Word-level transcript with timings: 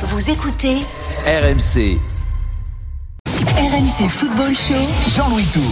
Vous 0.00 0.30
écoutez 0.30 0.76
RMC, 1.26 1.98
RMC 3.26 4.08
Football 4.08 4.54
Show. 4.54 4.74
Jean-Louis 5.16 5.42
Tour. 5.52 5.62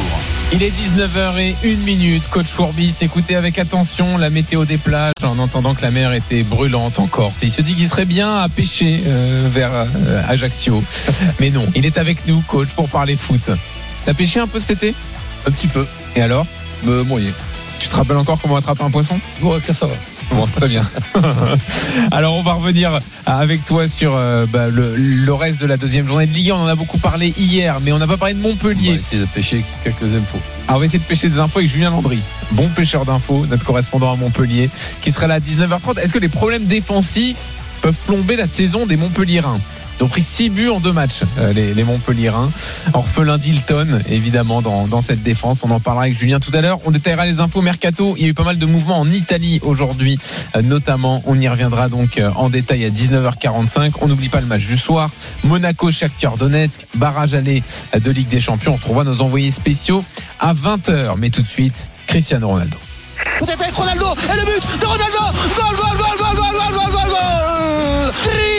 Il 0.53 0.65
est 0.65 0.71
19h01 0.71 1.77
minute. 1.85 2.29
Coach 2.31 2.47
Fourbis, 2.47 2.97
écoutez 3.03 3.37
avec 3.37 3.57
attention 3.61 4.19
la 4.19 4.29
météo 4.31 4.65
des 4.65 4.79
plages 4.79 5.13
en 5.23 5.39
entendant 5.39 5.75
que 5.75 5.83
la 5.83 5.93
mer 5.93 6.13
était 6.13 6.43
brûlante 6.43 6.99
en 6.99 7.07
Corse. 7.07 7.37
Il 7.43 7.53
se 7.53 7.63
dit 7.63 7.77
qu'il 7.77 7.87
serait 7.87 8.05
bien 8.05 8.39
à 8.39 8.49
pêcher 8.49 9.01
euh, 9.07 9.49
vers 9.49 9.71
euh, 9.73 10.23
Ajaccio. 10.27 10.83
Mais 11.39 11.51
non, 11.51 11.65
il 11.77 11.87
est 11.87 11.97
avec 11.97 12.27
nous, 12.27 12.41
coach, 12.49 12.71
pour 12.75 12.89
parler 12.89 13.15
foot. 13.17 13.49
T'as 14.05 14.15
pêché 14.15 14.41
un 14.41 14.49
peu 14.49 14.59
cet 14.59 14.83
été? 14.83 14.93
Un 15.47 15.53
petit 15.53 15.69
peu. 15.69 15.87
Et 16.17 16.21
alors? 16.21 16.49
Me 16.83 17.05
moyen. 17.05 17.31
Tu 17.79 17.89
te 17.89 17.95
rappelles 17.95 18.17
encore 18.17 18.41
comment 18.43 18.57
attraper 18.57 18.83
un 18.83 18.91
poisson? 18.91 19.21
Ouais, 19.41 19.61
que 19.61 19.73
ça 19.73 19.87
va. 19.87 19.95
Bon, 20.33 20.45
très 20.45 20.69
bien. 20.69 20.85
Alors, 22.11 22.35
on 22.37 22.43
va 22.43 22.55
revenir 22.55 22.99
avec 23.27 23.65
toi 23.65 23.89
sur 23.89 24.15
euh, 24.15 24.45
bah, 24.47 24.69
le, 24.69 24.97
le 24.97 25.35
reste 25.35 25.61
de 25.61 25.67
la 25.67 25.77
deuxième 25.77 26.07
journée 26.07 26.27
de 26.27 26.33
Ligue 26.35 26.51
1. 26.51 26.55
On 26.55 26.59
en 26.65 26.67
a 26.67 26.75
beaucoup 26.75 26.99
parlé 26.99 27.33
hier, 27.39 27.79
mais 27.83 27.93
on 27.93 27.99
n'a 27.99 28.07
pas 28.07 28.17
parlé 28.17 28.35
de 28.35 28.41
On 28.41 28.43
va 28.43 28.49
Montpellier. 28.49 28.95
essayer 28.95 29.21
de 29.21 29.27
pêcher 29.27 29.65
quelques 29.85 30.03
infos. 30.15 30.39
Alors, 30.67 30.77
on 30.77 30.81
va 30.81 30.87
essayer 30.87 30.99
de 30.99 31.05
pêcher 31.05 31.29
des 31.29 31.39
infos 31.39 31.59
avec 31.61 31.71
Julien 31.71 31.91
Landry, 31.91 32.19
bon 32.53 32.69
pêcheur 32.69 33.05
d'infos, 33.07 33.47
notre 33.49 33.65
correspondant 33.65 34.13
à 34.13 34.17
Montpellier, 34.17 34.69
qui 35.01 35.13
sera 35.13 35.27
là 35.27 35.35
à 35.35 35.41
19h30. 35.41 35.99
Est-ce 36.01 36.13
que 36.13 36.19
les 36.19 36.29
problèmes 36.29 36.65
défensifs 36.65 37.37
peuvent 37.81 37.99
plomber 38.07 38.37
la 38.37 38.47
saison 38.47 38.85
des 38.85 38.97
Montpellierins? 38.97 39.61
Ils 39.99 40.05
ont 40.05 40.09
pris 40.09 40.23
6 40.23 40.51
buts 40.51 40.69
en 40.69 40.81
deux 40.81 40.93
matchs, 40.93 41.23
euh, 41.39 41.53
les, 41.53 41.85
Montpellierins. 41.85 42.51
Orphelin 42.93 43.39
d'Hilton, 43.39 44.01
évidemment, 44.09 44.61
dans, 44.61 45.03
cette 45.03 45.23
défense. 45.23 45.61
On 45.63 45.71
en 45.71 45.81
parlera 45.81 46.05
avec 46.05 46.19
Julien 46.19 46.41
tout 46.41 46.51
à 46.53 46.61
l'heure. 46.61 46.81
On 46.85 46.91
détaillera 46.91 47.27
les 47.27 47.41
infos 47.41 47.63
mercato. 47.63 48.15
Il 48.17 48.23
y 48.23 48.27
a 48.27 48.29
eu 48.29 48.35
pas 48.35 48.45
mal 48.45 48.59
de 48.59 48.67
mouvements 48.67 49.01
en 49.01 49.09
Italie 49.11 49.61
aujourd'hui, 49.63 50.19
euh, 50.55 50.63
notamment. 50.63 51.23
On 51.27 51.39
y 51.41 51.49
reviendra 51.49 51.89
donc 51.89 52.19
euh, 52.19 52.31
en 52.37 52.51
détail 52.51 52.85
à 52.85 52.91
19h45. 52.91 53.93
On 54.01 54.09
n'oublie 54.09 54.29
pas 54.29 54.41
le 54.41 54.47
match 54.47 54.67
du 54.67 54.77
soir. 54.77 55.11
Monaco, 55.45 55.91
Shakhtar 55.91 56.37
Donetsk, 56.37 56.87
barrage 56.97 57.35
aller 57.35 57.63
de 57.99 58.11
Ligue 58.11 58.29
des 58.29 58.41
Champions. 58.41 58.73
On 58.73 58.77
retrouvera 58.77 59.05
nos 59.05 59.23
envoyés 59.23 59.51
spéciaux 59.51 60.05
à 60.41 60.53
20h. 60.53 61.15
Mais 61.19 61.31
tout 61.31 61.43
de 61.43 61.49
suite, 61.49 61.87
Cristiano 62.07 62.49
Ronaldo. 62.49 62.77
Peut-être 63.39 63.63
avec 63.63 63.75
Ronaldo 63.75 64.07
et 64.33 64.37
le 64.37 64.45
but 64.45 64.81
de 64.81 64.87
Ronaldo 64.87 65.19
Goal, 65.57 65.77
goal, 65.77 65.97
goal, 65.97 66.17
goal, 66.19 66.37
goal, 66.37 66.53
goal, 66.53 66.73
goal, 66.73 66.93
goal, 66.93 66.93
goal 66.93 68.56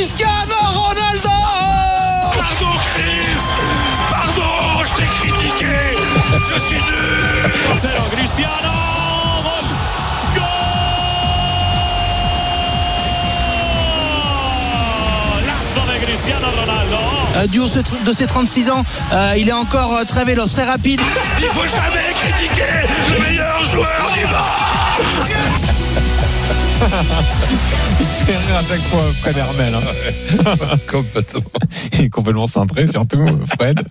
Euh, 17.38 17.48
du 17.48 17.60
haut 17.60 17.68
de 18.06 18.12
ses 18.12 18.26
36 18.26 18.70
ans, 18.70 18.84
euh, 19.14 19.36
il 19.38 19.48
est 19.50 19.54
encore 19.54 19.96
euh, 19.96 20.04
très 20.04 20.26
véloce, 20.26 20.54
très 20.54 20.66
rapide. 20.66 21.00
Il 21.40 21.48
faut 21.48 21.68
jamais 21.68 22.14
critiquer 22.16 22.88
le 23.10 23.22
meilleur 23.22 23.64
joueur 23.66 24.12
du 24.14 24.26
monde 24.26 24.38
fait 28.28 28.38
rire 28.38 28.58
à 28.58 28.64
chaque 28.64 28.82
fois 28.82 29.02
Fred 29.14 29.38
Hermel. 29.38 29.74
hein. 29.74 30.78
Complètement. 30.92 31.42
Il 31.94 32.06
est 32.06 32.10
complètement 32.10 32.48
cintré, 32.48 32.88
surtout 32.88 33.26
Fred, 33.58 33.82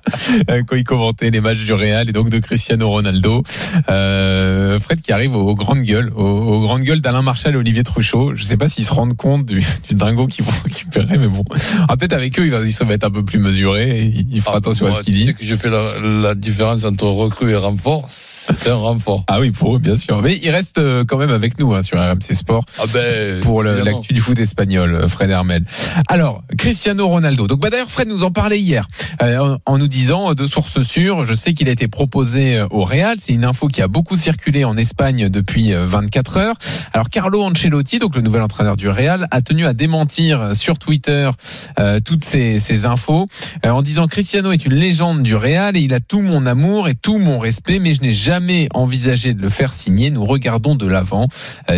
euh, 0.51 0.62
quand 0.67 0.77
il 0.77 0.84
commentait 0.84 1.31
les 1.31 1.41
matchs 1.41 1.65
du 1.65 1.73
Real 1.73 2.09
et 2.09 2.12
donc 2.12 2.31
de 2.31 2.39
Cristiano 2.39 2.89
Ronaldo. 2.91 3.43
Euh, 3.89 4.78
Fred 4.78 5.01
qui 5.01 5.12
arrive 5.12 5.34
aux, 5.34 5.55
grandes 5.55 5.83
gueules, 5.83 6.12
aux, 6.15 6.23
aux 6.23 6.61
grandes 6.61 6.83
gueules 6.83 7.01
d'Alain 7.01 7.23
Marchal 7.23 7.55
et 7.55 7.56
Olivier 7.56 7.83
Truchot. 7.83 8.34
Je 8.34 8.45
sais 8.45 8.56
pas 8.56 8.69
s'ils 8.69 8.84
se 8.84 8.93
rendent 8.93 9.17
compte 9.17 9.47
du, 9.47 9.61
du 9.89 9.95
dingo 9.95 10.27
qu'ils 10.27 10.45
vont 10.45 10.53
récupérer, 10.65 11.19
mais 11.19 11.28
bon. 11.28 11.45
Ah, 11.89 11.97
peut-être 11.97 12.12
avec 12.12 12.39
eux, 12.39 12.45
il 12.45 12.50
va, 12.50 12.61
être 12.95 13.05
un 13.05 13.11
peu 13.11 13.25
plus 13.25 13.39
mesuré. 13.39 14.00
Et 14.06 14.27
il 14.31 14.41
fera 14.43 14.59
attention 14.59 14.87
à 14.87 14.91
Moi, 14.91 14.98
ce 14.98 15.05
qu'il 15.05 15.15
dit. 15.15 15.34
que 15.34 15.45
je 15.45 15.55
fais 15.55 15.71
la, 15.71 15.98
la 15.98 16.34
différence 16.34 16.84
entre 16.84 17.06
recrue 17.06 17.50
et 17.50 17.56
renfort. 17.56 18.06
C'est 18.11 18.69
un 18.71 18.75
renfort. 18.77 19.25
Ah 19.28 19.41
oui, 19.41 19.50
pour 19.50 19.77
eux, 19.77 19.78
bien 19.78 19.97
sûr. 19.97 20.21
Mais 20.22 20.39
il 20.43 20.50
reste 20.50 20.78
euh, 20.78 21.05
quand 21.06 21.19
même 21.19 21.31
avec 21.31 21.59
nous 21.59 21.75
hein, 21.75 21.83
sur 21.83 21.99
RMC 21.99 22.34
Sport. 22.34 22.65
Ah 22.78 22.84
ben. 22.93 23.41
pour 23.41 23.62
l'actu 23.62 24.12
du 24.12 24.21
foot 24.26 24.41
euh, 24.41 25.09
Fred 25.09 25.31
Hermel. 25.31 25.62
Alors, 26.09 26.42
Cristiano 26.59 27.06
Ronaldo. 27.06 27.47
Donc, 27.47 27.60
bah, 27.60 27.70
d'ailleurs, 27.70 27.91
Fred 27.91 28.09
nous 28.09 28.25
en 28.25 28.32
parlait 28.32 28.60
hier, 28.60 28.88
euh, 29.22 29.56
en, 29.64 29.78
nous 29.78 29.87
disant, 29.87 30.31
euh, 30.31 30.34
de 30.34 30.48
sources 30.48 30.82
sûres, 30.82 31.25
je 31.25 31.32
sais 31.32 31.53
qu'il 31.53 31.69
a 31.69 31.72
été 31.72 31.87
proposé 31.87 32.59
euh, 32.59 32.66
au 32.70 32.84
Real. 32.84 33.19
C'est 33.20 33.34
une 33.34 33.44
info 33.44 33.69
qui 33.69 33.82
a 33.82 33.88
beaucoup 33.88 34.16
circulé 34.16 34.65
en 34.65 34.76
Espagne 34.76 35.28
depuis 35.28 35.72
euh, 35.72 35.86
24 35.86 36.36
heures. 36.38 36.56
Alors, 36.92 37.09
Carlo 37.09 37.41
Ancelotti, 37.44 38.00
donc 38.00 38.16
le 38.16 38.22
nouvel 38.22 38.42
entraîneur 38.42 38.76
du 38.76 38.88
Real, 38.88 39.28
a 39.31 39.42
tenu 39.42 39.65
à 39.65 39.75
démentir 39.75 40.56
sur 40.56 40.78
Twitter 40.78 41.31
euh, 41.78 42.00
toutes 42.00 42.25
ces, 42.25 42.59
ces 42.59 42.84
infos 42.84 43.28
euh, 43.65 43.70
en 43.70 43.82
disant 43.82 44.09
Cristiano 44.09 44.50
est 44.50 44.66
une 44.66 44.75
légende 44.75 45.22
du 45.22 45.36
Real 45.36 45.76
et 45.76 45.81
il 45.81 45.94
a 45.94 46.00
tout 46.00 46.20
mon 46.20 46.47
amour 46.47 46.88
et 46.88 46.94
tout 46.94 47.19
mon 47.19 47.38
respect, 47.38 47.78
mais 47.78 47.94
je 47.94 48.03
n'ai 48.03 48.12
jamais 48.12 48.69
envisagé 48.75 49.34
de 49.34 49.42
le 49.42 49.50
faire 49.50 49.72
signer. 49.72 50.10
Nous 50.10 50.25
regardons 50.25 50.75
de 50.75 50.86
l'avant, 50.86 51.28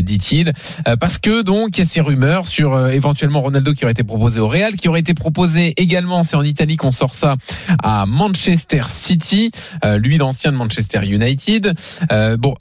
dit-il. 0.00 0.53
Parce 1.00 1.19
que 1.19 1.42
donc 1.42 1.76
il 1.76 1.81
y 1.81 1.82
a 1.82 1.87
ces 1.87 2.00
rumeurs 2.00 2.38
sur 2.47 2.75
euh, 2.75 2.91
éventuellement 2.91 3.41
Ronaldo 3.41 3.72
qui 3.72 3.84
aurait 3.84 3.93
été 3.93 4.04
proposé 4.04 4.38
au 4.41 4.49
Real, 4.49 4.75
qui 4.75 4.88
aurait 4.88 5.00
été 5.00 5.15
proposé 5.15 5.75
également, 5.76 6.22
c'est 6.22 6.37
en 6.37 6.43
Italie 6.43 6.76
qu'on 6.76 6.93
sort 6.93 7.15
ça, 7.15 7.37
à 7.82 8.06
Manchester 8.06 8.82
City, 8.88 9.50
euh, 9.84 9.99
lui 9.99 10.19
l'ancien 10.19 10.53
de 10.53 10.56
Manchester 10.56 11.00
United. 11.04 11.72
Euh, 12.12 12.37
bon, 12.37 12.54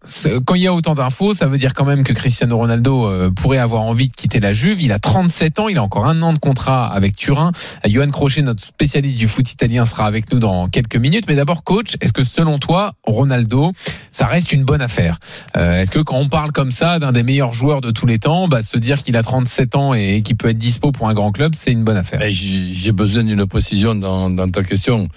quand 0.45 0.55
il 0.55 0.61
y 0.61 0.67
a 0.67 0.73
autant 0.73 0.95
d'infos, 0.95 1.33
ça 1.33 1.47
veut 1.47 1.57
dire 1.57 1.73
quand 1.73 1.85
même 1.85 2.03
que 2.03 2.13
Cristiano 2.13 2.57
Ronaldo 2.57 3.31
pourrait 3.35 3.57
avoir 3.57 3.81
envie 3.81 4.07
de 4.07 4.13
quitter 4.13 4.39
la 4.39 4.53
Juve. 4.53 4.81
Il 4.81 4.91
a 4.91 4.99
37 4.99 5.59
ans, 5.59 5.67
il 5.67 5.77
a 5.77 5.83
encore 5.83 6.07
un 6.07 6.21
an 6.21 6.33
de 6.33 6.39
contrat 6.39 6.88
avec 6.88 7.15
Turin. 7.15 7.51
Johan 7.85 8.09
Crochet, 8.09 8.41
notre 8.41 8.65
spécialiste 8.65 9.17
du 9.17 9.27
foot 9.27 9.51
italien, 9.51 9.85
sera 9.85 10.05
avec 10.05 10.31
nous 10.31 10.39
dans 10.39 10.67
quelques 10.67 10.95
minutes. 10.95 11.25
Mais 11.27 11.35
d'abord, 11.35 11.63
coach, 11.63 11.95
est-ce 12.01 12.13
que 12.13 12.23
selon 12.23 12.59
toi, 12.59 12.94
Ronaldo, 13.03 13.73
ça 14.11 14.25
reste 14.25 14.51
une 14.51 14.63
bonne 14.63 14.81
affaire? 14.81 15.19
Est-ce 15.55 15.91
que 15.91 15.99
quand 15.99 16.17
on 16.17 16.29
parle 16.29 16.51
comme 16.51 16.71
ça 16.71 16.99
d'un 16.99 17.11
des 17.11 17.23
meilleurs 17.23 17.53
joueurs 17.53 17.81
de 17.81 17.91
tous 17.91 18.05
les 18.05 18.19
temps, 18.19 18.47
bah, 18.47 18.63
se 18.63 18.77
dire 18.77 19.03
qu'il 19.03 19.17
a 19.17 19.23
37 19.23 19.56
ans 19.75 19.94
et 19.94 20.22
qu'il 20.22 20.35
peut 20.38 20.50
être 20.50 20.57
dispo 20.57 20.91
pour 20.91 21.09
un 21.09 21.13
grand 21.13 21.31
club, 21.31 21.53
c'est 21.56 21.72
une 21.72 21.84
bonne 21.84 21.97
affaire 21.97 22.19
Ben, 22.19 22.31
j'ai 22.31 22.91
besoin 22.91 23.23
d'une 23.23 23.45
précision 23.45 23.95
dans, 23.95 24.29
dans 24.29 24.50
ta 24.50 24.63
question. 24.63 25.07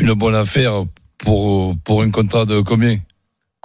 Une 0.00 0.12
bonne 0.14 0.34
affaire 0.34 0.84
pour, 1.18 1.76
pour 1.84 2.02
un 2.02 2.10
contrat 2.10 2.44
de 2.46 2.60
combien? 2.60 2.98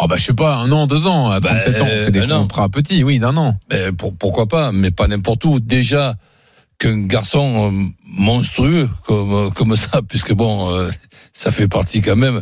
Oh 0.01 0.07
bah 0.07 0.17
je 0.17 0.23
sais 0.25 0.33
pas, 0.33 0.55
un 0.57 0.71
an, 0.73 0.87
deux 0.87 1.07
ans, 1.07 1.31
à 1.31 1.39
37 1.39 1.81
ans, 1.81 1.85
on 1.85 2.05
fait 2.05 2.11
des 2.11 2.19
un 2.19 2.31
an. 2.31 2.41
contrats 2.41 2.67
petits, 2.67 3.03
oui, 3.03 3.17
d'un 3.17 3.37
an. 3.37 3.55
ben, 3.69 3.95
pour, 3.95 4.13
Pourquoi 4.13 4.45
pas, 4.47 4.73
mais 4.73 4.91
pas 4.91 5.07
n'importe 5.07 5.45
où. 5.45 5.59
Déjà 5.61 6.15
qu'un 6.79 6.97
garçon 7.05 7.71
euh, 7.71 7.85
monstrueux 8.05 8.89
comme, 9.05 9.53
comme 9.53 9.75
ça, 9.77 10.01
puisque 10.09 10.33
bon, 10.33 10.69
euh, 10.75 10.89
ça 11.31 11.51
fait 11.51 11.69
partie 11.69 12.01
quand 12.01 12.17
même 12.17 12.41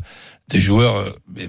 des 0.50 0.60
joueurs 0.60 0.96
euh, 0.98 1.10
mais 1.36 1.48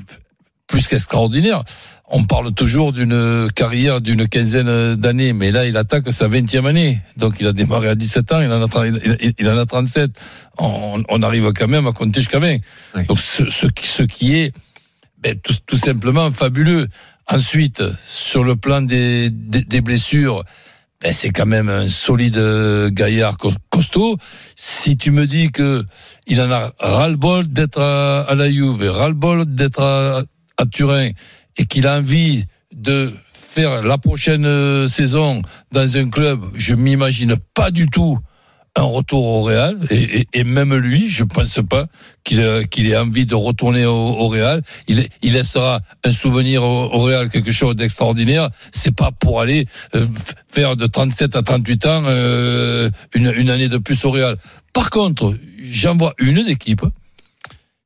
plus 0.66 0.88
qu'extraordinaires. 0.88 1.64
On 2.06 2.24
parle 2.24 2.52
toujours 2.52 2.92
d'une 2.92 3.48
carrière 3.54 4.00
d'une 4.02 4.28
quinzaine 4.28 4.94
d'années, 4.94 5.32
mais 5.32 5.50
là, 5.50 5.64
il 5.66 5.76
attaque 5.78 6.12
sa 6.12 6.28
vingtième 6.28 6.66
année. 6.66 7.00
Donc, 7.16 7.36
il 7.40 7.46
a 7.46 7.52
démarré 7.52 7.88
à 7.88 7.94
17 7.94 8.32
ans, 8.32 8.40
il 8.42 8.50
en 8.52 8.62
a, 8.62 8.66
tra- 8.66 8.86
il, 9.20 9.32
il 9.38 9.48
en 9.48 9.56
a 9.56 9.64
37. 9.64 10.10
On, 10.58 11.02
on 11.08 11.22
arrive 11.22 11.50
quand 11.54 11.66
même 11.66 11.86
à 11.86 11.92
compter 11.92 12.20
jusqu'à 12.20 12.38
20. 12.38 12.56
Oui. 12.94 13.04
Donc, 13.06 13.18
ce, 13.18 13.48
ce, 13.50 13.66
qui- 13.66 13.86
ce 13.88 14.02
qui 14.02 14.36
est 14.36 14.52
ben, 15.22 15.34
tout, 15.42 15.54
tout 15.66 15.78
simplement 15.78 16.30
fabuleux. 16.30 16.88
Ensuite, 17.26 17.82
sur 18.06 18.44
le 18.44 18.54
plan 18.54 18.82
des, 18.82 19.30
des, 19.30 19.62
des 19.64 19.80
blessures, 19.80 20.44
ben, 21.00 21.10
c'est 21.10 21.30
quand 21.30 21.46
même 21.46 21.70
un 21.70 21.88
solide 21.88 22.38
gaillard 22.92 23.38
cos- 23.38 23.54
costaud. 23.70 24.18
Si 24.56 24.98
tu 24.98 25.10
me 25.10 25.26
dis 25.26 25.50
que 25.50 25.86
il 26.26 26.38
en 26.42 26.50
a 26.50 26.70
ras-le-bol 26.78 27.48
d'être 27.48 27.80
à, 27.80 28.20
à 28.28 28.34
la 28.34 28.50
Juve, 28.50 28.86
ras-le-bol 28.90 29.46
d'être 29.46 29.80
à, 29.82 30.20
à 30.58 30.66
Turin, 30.66 31.10
et 31.56 31.66
qu'il 31.66 31.86
a 31.86 31.96
envie 31.98 32.44
de 32.74 33.12
faire 33.50 33.82
la 33.82 33.98
prochaine 33.98 34.46
euh, 34.46 34.88
saison 34.88 35.42
dans 35.72 35.96
un 35.96 36.08
club, 36.10 36.40
je 36.54 36.74
m'imagine 36.74 37.36
pas 37.54 37.70
du 37.70 37.86
tout 37.88 38.18
un 38.76 38.82
retour 38.82 39.24
au 39.24 39.42
Real 39.44 39.78
et, 40.32 40.42
même 40.42 40.74
lui, 40.74 41.08
je 41.08 41.22
pense 41.22 41.60
pas 41.70 41.86
qu'il 42.24 42.40
a- 42.40 42.64
qu'il 42.64 42.88
ait 42.90 42.96
envie 42.96 43.24
de 43.24 43.36
retourner 43.36 43.86
au, 43.86 43.92
au 43.94 44.26
Real. 44.26 44.62
Il, 44.88 45.06
laissera 45.22 45.80
un 46.04 46.10
souvenir 46.10 46.64
au, 46.64 46.86
au 46.92 46.98
Real, 46.98 47.30
quelque 47.30 47.52
chose 47.52 47.76
d'extraordinaire. 47.76 48.50
C'est 48.72 48.90
pas 48.94 49.12
pour 49.12 49.40
aller 49.40 49.66
euh, 49.94 50.04
faire 50.48 50.74
de 50.74 50.86
37 50.86 51.36
à 51.36 51.42
38 51.42 51.86
ans 51.86 52.02
euh, 52.06 52.90
une, 53.14 53.32
une 53.36 53.50
année 53.50 53.68
de 53.68 53.78
plus 53.78 54.04
au 54.04 54.10
Real. 54.10 54.38
Par 54.72 54.90
contre, 54.90 55.36
j'en 55.70 55.96
vois 55.96 56.14
une 56.18 56.42
d'équipe. 56.42 56.82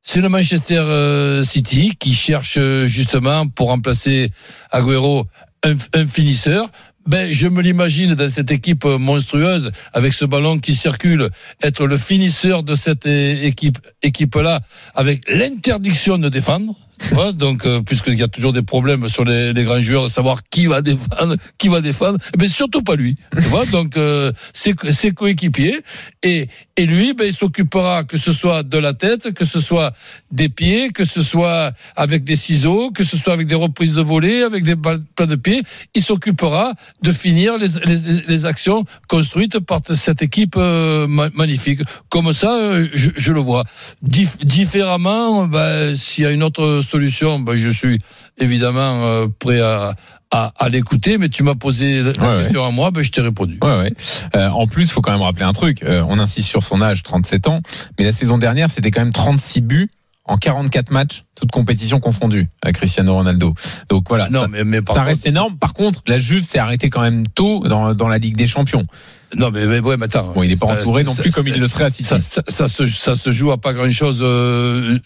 C'est 0.01 0.21
le 0.21 0.29
Manchester 0.29 0.79
euh, 0.79 1.43
City 1.43 1.93
qui 1.99 2.13
cherche 2.13 2.57
euh, 2.57 2.87
justement 2.87 3.47
pour 3.47 3.67
remplacer 3.67 4.31
Agüero 4.71 5.27
un, 5.63 5.75
un 5.93 6.07
finisseur. 6.07 6.69
ben, 7.05 7.31
je 7.31 7.47
me 7.47 7.61
l'imagine 7.61 8.15
dans 8.15 8.29
cette 8.29 8.51
équipe 8.51 8.85
monstrueuse, 8.85 9.71
avec 9.93 10.13
ce 10.13 10.25
ballon 10.25 10.59
qui 10.59 10.75
circule, 10.75 11.29
être 11.61 11.85
le 11.85 11.97
finisseur 11.97 12.63
de 12.63 12.75
cette 12.75 13.05
équipe, 13.05 13.79
équipe-là, 14.01 14.61
avec 14.95 15.29
l'interdiction 15.29 16.17
de 16.17 16.29
défendre. 16.29 16.88
Tu 16.99 17.15
vois, 17.15 17.31
donc, 17.31 17.65
euh, 17.65 17.81
puisqu'il 17.81 18.15
y 18.19 18.23
a 18.23 18.27
toujours 18.27 18.53
des 18.53 18.61
problèmes 18.61 19.07
sur 19.07 19.23
les, 19.23 19.53
les 19.53 19.63
grands 19.63 19.79
joueurs, 19.79 20.09
savoir 20.09 20.41
qui 20.49 20.67
va 20.67 20.81
défendre, 20.81 21.35
qui 21.57 21.67
va 21.67 21.81
défendre, 21.81 22.17
mais 22.39 22.47
surtout 22.47 22.81
pas 22.81 22.95
lui. 22.95 23.17
Tu 23.33 23.47
vois, 23.47 23.65
donc, 23.65 23.97
euh, 23.97 24.31
ses, 24.53 24.73
ses 24.91 25.11
coéquipiers. 25.11 25.79
Et, 26.23 26.47
et 26.75 26.85
lui, 26.85 27.13
ben, 27.13 27.25
il 27.25 27.35
s'occupera 27.35 28.03
que 28.03 28.17
ce 28.17 28.31
soit 28.33 28.63
de 28.63 28.77
la 28.77 28.93
tête, 28.93 29.33
que 29.33 29.45
ce 29.45 29.61
soit 29.61 29.93
des 30.31 30.49
pieds, 30.49 30.89
que 30.91 31.05
ce 31.05 31.23
soit 31.23 31.71
avec 31.95 32.23
des 32.23 32.35
ciseaux, 32.35 32.91
que 32.91 33.03
ce 33.03 33.17
soit 33.17 33.33
avec 33.33 33.47
des 33.47 33.55
reprises 33.55 33.93
de 33.93 34.01
volée, 34.01 34.43
avec 34.43 34.63
des 34.63 34.75
balles 34.75 35.01
de 35.17 35.35
pieds. 35.35 35.63
Il 35.95 36.03
s'occupera 36.03 36.73
de 37.01 37.11
finir 37.11 37.57
les, 37.57 37.67
les, 37.85 38.21
les 38.27 38.45
actions 38.45 38.83
construites 39.07 39.59
par 39.59 39.81
cette 39.93 40.21
équipe 40.21 40.55
euh, 40.57 41.07
ma- 41.07 41.29
magnifique. 41.29 41.81
Comme 42.09 42.33
ça, 42.33 42.51
euh, 42.53 42.87
je, 42.93 43.09
je 43.15 43.31
le 43.31 43.39
vois. 43.39 43.63
Dif- 44.05 44.43
différemment, 44.43 45.45
ben, 45.47 45.95
s'il 45.95 46.23
y 46.23 46.27
a 46.27 46.31
une 46.31 46.43
autre 46.43 46.81
solution, 46.89 47.39
ben, 47.39 47.55
je 47.55 47.69
suis 47.69 47.99
évidemment 48.37 49.03
euh, 49.05 49.27
prêt 49.39 49.61
à, 49.61 49.95
à, 50.31 50.51
à 50.57 50.69
l'écouter. 50.69 51.17
Mais 51.17 51.29
tu 51.29 51.43
m'as 51.43 51.55
posé 51.55 52.01
la 52.03 52.09
Ouais, 52.11 52.41
question 52.43 52.65
à 52.65 52.71
moi, 52.71 52.91
ben, 52.91 53.03
je 53.03 53.11
t'ai 53.11 53.21
répondu. 53.21 53.57
Ouais. 53.61 53.93
Euh, 54.35 54.49
en 54.49 54.67
plus, 54.67 54.91
faut 54.91 55.01
quand 55.01 55.11
même 55.11 55.21
rappeler 55.21 55.45
un 55.45 55.53
truc. 55.53 55.83
Euh, 55.83 56.03
on 56.07 56.19
insiste 56.19 56.47
sur 56.49 56.63
son 56.63 56.81
âge, 56.81 57.03
37 57.03 57.47
ans, 57.47 57.59
mais 57.97 58.05
la 58.05 58.11
saison 58.11 58.37
dernière, 58.37 58.69
c'était 58.69 58.91
quand 58.91 59.01
même 59.01 59.13
36 59.13 59.61
buts 59.61 59.89
en 60.25 60.37
44 60.37 60.91
matchs, 60.91 61.23
toutes 61.35 61.49
compétitions 61.49 61.99
confondues, 61.99 62.47
à 62.61 62.71
Cristiano 62.71 63.15
Ronaldo. 63.15 63.55
Donc 63.89 64.05
voilà, 64.09 64.29
Non, 64.29 64.43
ça, 64.43 64.47
mais, 64.47 64.77
ça 64.77 64.81
contre- 64.83 65.01
reste 65.01 65.25
énorme. 65.25 65.57
Par 65.57 65.73
contre, 65.73 66.01
la 66.05 66.19
Juve 66.19 66.43
s'est 66.43 66.59
arrêtée 66.59 66.91
quand 66.91 67.01
même 67.01 67.25
tôt 67.27 67.67
dans, 67.67 67.95
dans 67.95 68.07
la 68.07 68.19
Ligue 68.19 68.35
des 68.35 68.45
Champions. 68.45 68.85
Non, 69.35 69.51
mais, 69.51 69.65
mais 69.67 69.79
ouais, 69.79 69.97
mais 69.97 70.05
attends. 70.05 70.33
Bon, 70.33 70.43
il 70.43 70.49
n'est 70.49 70.55
pas 70.57 70.67
Ça- 70.67 70.81
entouré 70.81 71.03
non 71.03 71.13
plus 71.15 71.31
comme 71.31 71.47
il 71.47 71.59
le 71.59 71.67
serait 71.67 71.85
à 71.85 71.89
City. 71.89 72.03
ça, 72.03 72.19
ça, 72.21 72.41
ça 72.47 72.67
se, 72.67 72.85
ça 72.87 73.15
se 73.15 73.31
joue 73.31 73.51
à 73.51 73.57
pas 73.57 73.73
grand 73.73 73.91
chose 73.91 74.21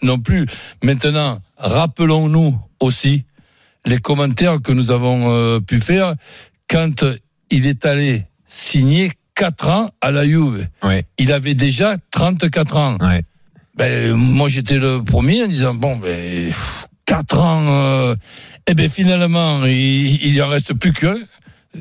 non 0.02 0.18
plus. 0.18 0.46
Maintenant, 0.82 1.40
rappelons-nous 1.58 2.58
aussi 2.80 3.24
les 3.86 3.98
commentaires 3.98 4.62
que 4.62 4.72
nous 4.72 4.90
avons 4.90 5.30
euh, 5.30 5.60
pu 5.60 5.78
faire 5.80 6.14
quand 6.70 7.04
il 7.50 7.66
est 7.66 7.84
allé 7.84 8.24
signer 8.46 9.12
4 9.34 9.68
ans 9.68 9.90
à 10.00 10.10
la 10.10 10.24
Juve. 10.24 10.66
Ouais, 10.82 11.04
Il 11.18 11.32
avait 11.32 11.54
déjà 11.54 11.96
34 12.10 12.76
ans. 12.76 12.96
ouais. 13.00 13.22
Ben, 13.76 14.12
moi, 14.14 14.48
j'étais 14.48 14.78
le 14.78 15.02
premier 15.02 15.42
en 15.42 15.48
disant, 15.48 15.74
bon, 15.74 15.96
ben, 15.96 16.52
4 17.06 17.38
ans, 17.40 17.64
euh, 17.68 18.14
eh 18.68 18.74
ben, 18.74 18.88
finalement, 18.88 19.64
il, 19.66 20.24
il 20.24 20.34
y 20.34 20.40
en 20.40 20.48
reste 20.48 20.72
plus 20.74 20.92
qu'un. 20.92 21.16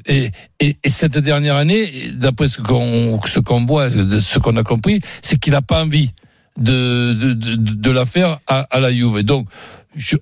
Et, 0.08 0.32
et, 0.60 0.78
et 0.84 0.90
cette 0.90 1.18
dernière 1.18 1.56
année, 1.56 1.92
d'après 2.16 2.50
ce 2.50 2.62
qu'on 2.62 3.66
voit, 3.66 3.90
ce 3.92 4.40
qu'on 4.40 4.58
a 4.58 4.64
compris, 4.64 5.02
c'est 5.22 5.40
qu'il 5.40 5.54
n'a 5.54 5.62
pas 5.62 5.84
envie 5.84 6.12
de, 6.58 7.14
de, 7.14 7.34
de, 7.34 7.92
la 7.92 8.06
faire 8.06 8.40
à, 8.48 8.80
la 8.80 8.92
Juve. 8.92 9.24
Donc, 9.24 9.48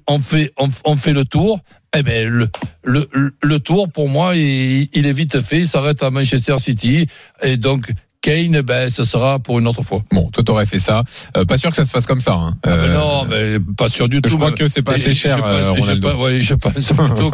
on, 0.07 0.19
fait, 0.19 0.53
on 0.85 0.95
fait 0.95 1.13
le 1.13 1.25
tour. 1.25 1.59
Eh 1.93 2.03
ben, 2.03 2.29
le, 2.29 2.49
le, 2.83 3.09
le 3.41 3.59
tour, 3.59 3.89
pour 3.89 4.07
moi, 4.07 4.35
il, 4.35 4.87
il 4.93 5.05
est 5.05 5.13
vite 5.13 5.41
fait. 5.41 5.59
Il 5.59 5.67
s'arrête 5.67 6.01
à 6.03 6.09
Manchester 6.09 6.57
City. 6.57 7.07
Et 7.43 7.57
donc, 7.57 7.91
Kane, 8.21 8.61
ben, 8.61 8.89
ce 8.91 9.03
sera 9.03 9.39
pour 9.39 9.57
une 9.57 9.67
autre 9.67 9.81
fois. 9.81 10.03
Bon, 10.11 10.29
toi 10.29 10.43
t'aurais 10.43 10.67
fait 10.67 10.77
ça. 10.77 11.03
Euh, 11.35 11.43
pas 11.43 11.57
sûr 11.57 11.71
que 11.71 11.75
ça 11.75 11.85
se 11.85 11.89
fasse 11.89 12.05
comme 12.05 12.21
ça. 12.21 12.33
Hein. 12.33 12.55
Ah 12.63 12.69
ben 12.69 12.91
Euh, 12.91 12.93
non, 12.93 13.25
mais 13.25 13.73
pas 13.75 13.89
sûr 13.89 14.07
du 14.07 14.21
tout. 14.21 14.29
je 14.29 14.35
crois 14.35 14.51
que 14.51 14.67
c'est 14.67 14.83
pas 14.83 14.93
assez 14.93 15.11
cher, 15.13 15.37
je 15.37 15.41
pense- 15.41 15.51
euh, 15.51 15.73
je 15.75 15.81
Ronaldo. 15.81 16.09
pense- 16.11 16.21
ouais, 16.23 16.39
je 16.39 16.53
pense 16.53 16.73
plutôt 16.93 17.31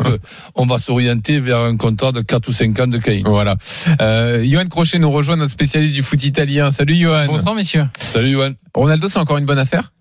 qu'on 0.54 0.66
va 0.66 0.78
s'orienter 0.80 1.42
vers 1.42 1.60
un 1.60 1.76
contrat 1.76 2.14
de 2.14 2.22
4 2.22 2.48
ou 2.48 2.54
5 2.54 2.80
ans 2.80 2.88
de 2.88 2.98
Kane. 3.00 3.24
Voilà. 3.26 3.58
Euh, 4.02 4.42
Johan 4.46 4.64
Crochet 4.66 4.98
nous 5.00 5.12
rejoint, 5.12 5.36
notre 5.36 5.52
spécialiste 5.52 5.94
du 5.94 6.04
foot 6.04 6.24
italien. 6.24 6.72
Salut 6.72 6.96
Johan. 6.96 7.26
Bonsoir 7.28 7.54
messieurs. 7.54 7.86
Salut, 8.00 8.32
Johan. 8.32 8.52
Ronaldo, 8.74 9.10
c'est 9.10 9.20
encore 9.20 9.38
une 9.40 9.46
bonne 9.46 9.60
affaire? 9.60 9.92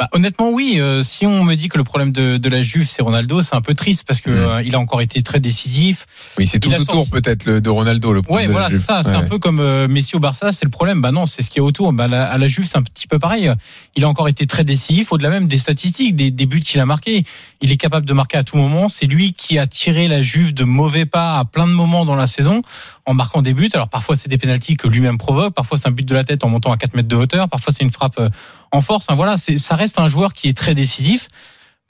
Bah, 0.00 0.08
honnêtement, 0.12 0.48
oui. 0.50 0.76
euh, 0.80 1.02
si 1.02 1.26
on 1.26 1.44
me 1.44 1.54
dit 1.56 1.68
que 1.68 1.76
le 1.76 1.84
problème 1.84 2.10
de, 2.10 2.38
de 2.38 2.48
la 2.48 2.62
Juve, 2.62 2.88
c'est 2.88 3.02
Ronaldo, 3.02 3.42
c'est 3.42 3.54
un 3.54 3.60
peu 3.60 3.74
triste 3.74 4.04
parce 4.08 4.22
que 4.22 4.30
Mm. 4.30 4.34
euh, 4.34 4.62
il 4.62 4.74
a 4.74 4.78
encore 4.80 5.02
été 5.02 5.22
très 5.22 5.40
décisif. 5.40 6.06
Oui, 6.38 6.46
c'est 6.46 6.58
tout 6.58 6.70
autour 6.72 7.04
sorti- 7.04 7.10
peut-être 7.10 7.46
de 7.58 7.68
Ronaldo 7.68 8.14
le 8.14 8.20
Ouais, 8.20 8.22
problème 8.22 8.46
de 8.48 8.52
la 8.54 8.58
voilà, 8.60 8.70
c'est 8.70 8.80
ça. 8.82 9.02
C'est 9.02 9.10
Ouais, 9.10 9.16
un 9.16 9.20
ouais. 9.24 9.28
peu 9.28 9.38
comme 9.38 9.60
euh, 9.60 9.88
Messi 9.88 10.16
au 10.16 10.18
Barça, 10.18 10.52
c'est 10.52 10.64
le 10.64 10.70
problème. 10.70 11.02
Bah 11.02 11.12
non, 11.12 11.26
c'est 11.26 11.42
ce 11.42 11.50
qu'il 11.50 11.58
y 11.58 11.60
a 11.60 11.64
autour. 11.64 11.92
Bah, 11.92 12.08
la- 12.08 12.24
à 12.30 12.38
la 12.38 12.48
Juve, 12.48 12.64
c'est 12.64 12.78
un 12.78 12.82
petit 12.82 13.06
peu 13.06 13.18
pareil. 13.18 13.52
Il 13.94 14.04
a 14.04 14.08
encore 14.08 14.28
été 14.28 14.46
très 14.46 14.64
décisif, 14.64 15.12
au-delà 15.12 15.28
même 15.28 15.48
des 15.48 15.58
statistiques, 15.58 16.16
des, 16.16 16.30
des 16.30 16.46
buts 16.46 16.60
qu'il 16.62 16.80
a 16.80 16.86
marqués. 16.86 17.24
Il 17.60 17.70
est 17.70 17.76
capable 17.76 18.06
de 18.06 18.14
marquer 18.14 18.38
à 18.38 18.42
tout 18.42 18.56
moment. 18.56 18.88
C'est 18.88 19.04
lui 19.06 19.34
qui 19.34 19.58
a 19.58 19.66
tiré 19.66 20.08
la 20.08 20.22
Juve 20.22 20.54
de 20.54 20.64
mauvais 20.64 21.04
pas 21.04 21.38
à 21.38 21.44
plein 21.44 21.66
de 21.66 21.72
moments 21.72 22.06
dans 22.06 22.16
la 22.16 22.26
saison 22.26 22.62
en 23.04 23.12
marquant 23.12 23.42
des 23.42 23.52
buts. 23.52 23.68
Alors 23.74 23.90
parfois 23.90 24.16
c'est 24.16 24.30
des 24.30 24.38
pénalties 24.38 24.78
que 24.78 24.88
lui-même 24.88 25.18
provoque, 25.18 25.52
parfois 25.52 25.76
c'est 25.76 25.88
un 25.88 25.90
but 25.90 26.06
de 26.06 26.14
la 26.14 26.24
tête 26.24 26.42
en 26.42 26.48
montant 26.48 26.72
à 26.72 26.78
4 26.78 26.94
mètres 26.94 27.08
de 27.08 27.16
hauteur, 27.16 27.48
parfois 27.50 27.72
c'est 27.76 27.82
une 27.84 27.90
frappe 27.92 28.18
euh, 28.18 28.28
en 28.72 28.80
force. 28.80 29.04
Enfin 29.08 29.14
voilà, 29.16 29.36
ça 29.36 29.76
reste 29.76 29.98
un 29.98 30.08
joueur 30.08 30.34
qui 30.34 30.48
est 30.48 30.56
très 30.56 30.74
décisif. 30.74 31.28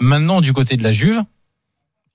Maintenant 0.00 0.40
du 0.40 0.52
côté 0.52 0.76
de 0.76 0.82
la 0.82 0.92
Juve, 0.92 1.22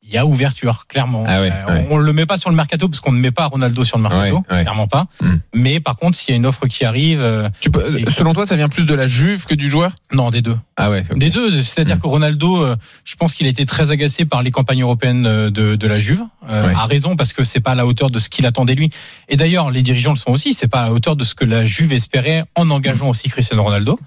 il 0.07 0.13
y 0.13 0.17
a 0.19 0.25
ouverture 0.27 0.85
clairement. 0.87 1.23
Ah 1.27 1.41
ouais, 1.41 1.51
Euh, 1.51 1.73
ouais. 1.73 1.87
On 1.89 1.97
le 1.97 2.13
met 2.13 2.27
pas 2.27 2.37
sur 2.37 2.51
le 2.51 2.55
mercato 2.55 2.87
parce 2.87 2.99
qu'on 2.99 3.11
ne 3.11 3.19
met 3.19 3.31
pas 3.31 3.45
Ronaldo 3.47 3.83
sur 3.83 3.97
le 3.97 4.03
mercato, 4.03 4.43
Ouais, 4.51 4.61
clairement 4.61 4.87
pas. 4.87 5.07
Mm. 5.19 5.33
Mais 5.55 5.79
par 5.79 5.95
contre, 5.95 6.15
s'il 6.15 6.29
y 6.29 6.33
a 6.33 6.35
une 6.35 6.45
offre 6.45 6.67
qui 6.67 6.85
arrive, 6.85 7.21
euh, 7.21 7.49
Tu 7.59 7.71
peux- 7.71 7.99
Et- 7.99 8.09
selon 8.11 8.33
toi, 8.35 8.45
ça 8.45 8.55
vient 8.55 8.69
plus 8.69 8.85
de 8.85 8.93
la 8.93 9.07
Juve 9.07 9.45
que 9.47 9.55
du 9.55 9.67
joueur? 9.67 9.93
Non 10.11 10.29
des 10.29 10.43
deux. 10.43 10.57
Ah 10.77 10.91
ouais. 10.91 11.03
Des 11.15 11.31
deux, 11.31 11.61
c'est-à-dire 11.63 11.95
Mm. 11.97 12.01
que 12.01 12.07
Ronaldo, 12.07 12.63
euh, 12.63 12.75
je 13.03 13.15
pense 13.15 13.33
qu'il 13.33 13.47
a 13.47 13.49
été 13.49 13.65
très 13.65 13.89
agacé 13.89 14.25
par 14.25 14.43
les 14.43 14.51
campagnes 14.51 14.83
européennes 14.83 15.23
de, 15.23 15.75
de 15.75 15.87
la 15.87 15.97
Juve, 15.97 16.21
Ouais. 16.43 16.73
à 16.75 16.85
raison 16.85 17.15
parce 17.15 17.33
que 17.33 17.43
c'est 17.43 17.59
pas 17.59 17.71
à 17.71 17.75
la 17.75 17.87
hauteur 17.87 18.11
de 18.11 18.19
ce 18.19 18.29
qu'il 18.29 18.45
attendait 18.45 18.75
lui. 18.75 18.91
Et 19.27 19.37
d'ailleurs, 19.37 19.71
les 19.71 19.81
dirigeants 19.81 20.11
le 20.11 20.17
sont 20.17 20.31
aussi, 20.31 20.53
c'est 20.53 20.67
pas 20.67 20.81
à 20.81 20.85
la 20.85 20.91
hauteur 20.93 21.15
de 21.15 21.23
ce 21.23 21.33
que 21.33 21.45
la 21.45 21.65
Juve 21.65 21.93
espérait 21.93 22.43
en 22.55 22.69
engageant 22.69 23.09
aussi 23.09 23.27
Cristiano 23.29 23.63
Ronaldo. 23.63 23.99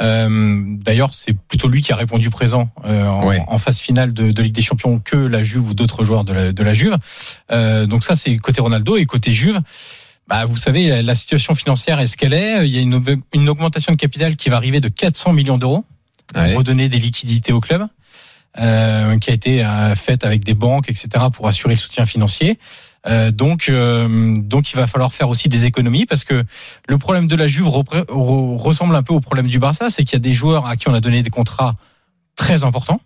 Euh, 0.00 0.56
D'ailleurs, 0.82 1.12
c'est 1.14 1.34
plutôt 1.34 1.68
lui 1.68 1.82
qui 1.82 1.92
a 1.92 1.96
répondu 1.96 2.30
présent 2.30 2.70
euh, 2.84 3.06
en, 3.06 3.26
Ouais. 3.26 3.42
en 3.46 3.58
phase 3.58 3.78
finale 3.78 4.12
de, 4.14 4.32
de 4.32 4.42
Ligue 4.42 4.54
des 4.54 4.62
Champions 4.62 4.98
que 4.98 5.16
la 5.16 5.42
Juve 5.42 5.68
ou 5.68 5.74
d'autres 5.74 6.02
joueurs 6.02 6.24
de 6.24 6.32
la, 6.32 6.52
de 6.52 6.62
la 6.62 6.72
Juve. 6.74 6.96
Euh, 7.52 7.86
donc 7.86 8.02
ça, 8.04 8.16
c'est 8.16 8.36
côté 8.38 8.60
Ronaldo 8.60 8.96
et 8.96 9.04
côté 9.06 9.32
Juve. 9.32 9.60
Bah, 10.28 10.44
vous 10.44 10.56
savez, 10.56 11.02
la- 11.02 11.14
situation 11.14 11.54
financière 11.54 11.98
est 12.00 12.06
ce 12.06 12.16
qu'elle 12.16 12.32
est? 12.32 12.66
Il 12.66 12.72
y 12.74 12.78
a 12.78 12.80
une, 12.80 12.94
aug- 12.96 13.20
une 13.34 13.48
augmentation 13.48 13.92
de 13.92 13.96
capital 13.96 14.36
qui 14.36 14.48
va 14.48 14.56
arriver 14.56 14.80
de 14.80 14.88
400 14.88 15.32
millions 15.32 15.58
d'euros 15.58 15.84
Ouais. 16.36 16.50
pour 16.50 16.58
redonner 16.58 16.88
des 16.88 16.98
liquidités 17.00 17.52
au 17.52 17.60
club, 17.60 17.86
euh, 18.58 19.18
qui 19.18 19.30
a 19.30 19.34
été 19.34 19.64
euh, 19.64 19.94
faite 19.96 20.24
avec 20.24 20.44
des 20.44 20.54
banques, 20.54 20.88
etc., 20.88 21.08
pour 21.32 21.48
assurer 21.48 21.74
le 21.74 21.78
soutien 21.80 22.06
financier. 22.06 22.58
Euh, 23.06 23.30
donc, 23.30 23.68
euh, 23.68 24.34
donc, 24.36 24.72
il 24.72 24.76
va 24.76 24.86
falloir 24.86 25.12
faire 25.14 25.28
aussi 25.30 25.48
des 25.48 25.64
économies 25.64 26.04
parce 26.06 26.24
que 26.24 26.44
le 26.88 26.98
problème 26.98 27.28
de 27.28 27.36
la 27.36 27.46
Juve 27.46 27.66
re- 27.66 28.04
ressemble 28.10 28.94
un 28.94 29.02
peu 29.02 29.14
au 29.14 29.20
problème 29.20 29.48
du 29.48 29.58
Barça, 29.58 29.88
c'est 29.90 30.04
qu'il 30.04 30.14
y 30.14 30.16
a 30.16 30.20
des 30.20 30.34
joueurs 30.34 30.66
à 30.66 30.76
qui 30.76 30.88
on 30.88 30.94
a 30.94 31.00
donné 31.00 31.22
des 31.22 31.30
contrats 31.30 31.74
très 32.36 32.64
importants. 32.64 33.00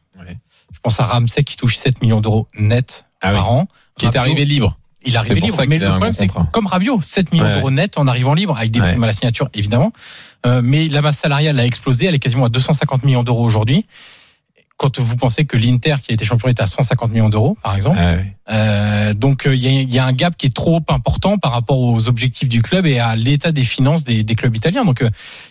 Je 0.73 0.79
pense 0.83 0.99
à 1.01 1.05
Ramsey 1.05 1.45
qui 1.45 1.57
touche 1.57 1.77
7 1.77 2.03
millions 2.03 2.21
d'euros 2.21 2.49
net 2.59 3.07
Ah 3.23 3.31
par 3.31 3.51
an. 3.51 3.69
Qui 3.97 4.07
est 4.07 4.17
arrivé 4.17 4.45
libre. 4.45 4.77
il 5.07 5.15
est 5.15 5.17
arrivé 5.17 5.39
libre. 5.41 5.63
Mais 5.69 5.79
le 5.79 5.89
problème, 5.91 6.13
c'est 6.13 6.29
comme 6.51 6.67
Rabiot, 6.67 7.01
7 7.01 7.33
millions 7.33 7.45
Ouais. 7.45 7.55
d'euros 7.55 7.71
net 7.71 7.97
en 7.97 8.07
arrivant 8.09 8.35
libre, 8.35 8.57
avec 8.57 8.71
des 8.73 8.81
Ouais. 8.81 8.89
primes 8.91 9.05
à 9.05 9.07
la 9.07 9.13
signature, 9.13 9.49
évidemment. 9.55 9.93
Euh, 10.47 10.61
mais 10.65 10.89
la 10.89 11.01
masse 11.03 11.19
salariale 11.19 11.59
a 11.61 11.65
explosé, 11.65 12.07
elle 12.07 12.15
est 12.15 12.19
quasiment 12.19 12.47
à 12.47 12.49
250 12.49 13.05
millions 13.05 13.23
d'euros 13.23 13.45
aujourd'hui. 13.45 13.87
Quand 14.77 14.99
vous 14.99 15.15
pensez 15.17 15.45
que 15.45 15.57
l'Inter, 15.57 15.97
qui 16.03 16.11
a 16.11 16.15
été 16.15 16.25
champion, 16.25 16.49
est 16.49 16.61
à 16.61 16.67
150 16.67 17.13
millions 17.13 17.29
d'euros, 17.29 17.57
par 17.63 17.77
exemple. 17.77 17.97
Ah 18.01 18.15
ouais. 18.15 18.35
Euh, 18.51 19.15
donc 19.15 19.47
euh, 19.47 19.55
il 19.55 19.63
y, 19.65 19.95
y 19.95 19.99
a 20.01 20.05
un 20.05 20.13
gap 20.13 20.37
qui 20.37 20.47
est 20.47 20.55
trop 20.55 20.83
important 20.89 21.39
par 21.39 21.53
rapport 21.53 21.79
aux 21.79 22.09
objectifs 22.09 22.49
du 22.49 22.61
club 22.61 22.85
et 22.85 22.99
à 22.99 23.15
l'état 23.15 23.53
des 23.53 23.63
finances 23.63 24.03
des, 24.03 24.25
des 24.25 24.35
clubs 24.35 24.55
italiens. 24.55 24.85
Donc 24.85 25.01
euh, 25.01 25.11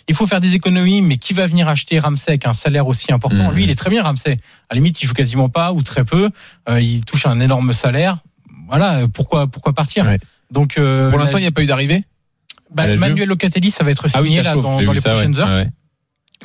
il 0.09 0.15
faut 0.15 0.27
faire 0.27 0.41
des 0.41 0.55
économies, 0.55 1.01
mais 1.01 1.15
qui 1.17 1.33
va 1.33 1.47
venir 1.47 1.69
acheter 1.69 1.99
Ramsey 1.99 2.31
avec 2.31 2.45
un 2.45 2.53
salaire 2.53 2.85
aussi 2.85 3.13
important? 3.13 3.49
Mhm. 3.49 3.55
Lui, 3.55 3.63
il 3.63 3.69
est 3.69 3.75
très 3.75 3.89
bien 3.89 4.03
Ramsey. 4.03 4.33
À 4.69 4.73
la 4.73 4.75
limite, 4.75 5.01
il 5.01 5.07
joue 5.07 5.13
quasiment 5.13 5.47
pas 5.47 5.71
ou 5.71 5.81
très 5.83 6.03
peu. 6.03 6.29
Euh, 6.67 6.81
il 6.81 7.05
touche 7.05 7.25
un 7.25 7.39
énorme 7.39 7.71
salaire. 7.71 8.17
Voilà, 8.67 8.97
euh, 8.99 9.07
pourquoi 9.07 9.47
pourquoi 9.47 9.71
partir? 9.73 10.05
Ouais. 10.05 10.19
Donc 10.51 10.77
euh, 10.77 11.09
Pour 11.09 11.17
l'instant, 11.19 11.37
il 11.37 11.41
n'y 11.41 11.47
a 11.47 11.51
pas 11.51 11.63
eu 11.63 11.67
d'arrivée? 11.67 12.03
Bah, 12.73 12.93
Manuel 12.97 13.29
Locatelli, 13.29 13.71
ça 13.71 13.83
va 13.85 13.91
être 13.91 14.05
Ah 14.13 14.21
oui, 14.21 14.29
signé 14.29 14.43
là 14.43 14.53
chauffe, 14.53 14.63
dans, 14.63 14.81
dans 14.81 14.91
les 14.91 14.99
ça, 14.99 15.09
ouais. 15.11 15.15
prochaines 15.15 15.39
heures. 15.39 15.47
Ah 15.49 15.55
ouais. 15.57 15.69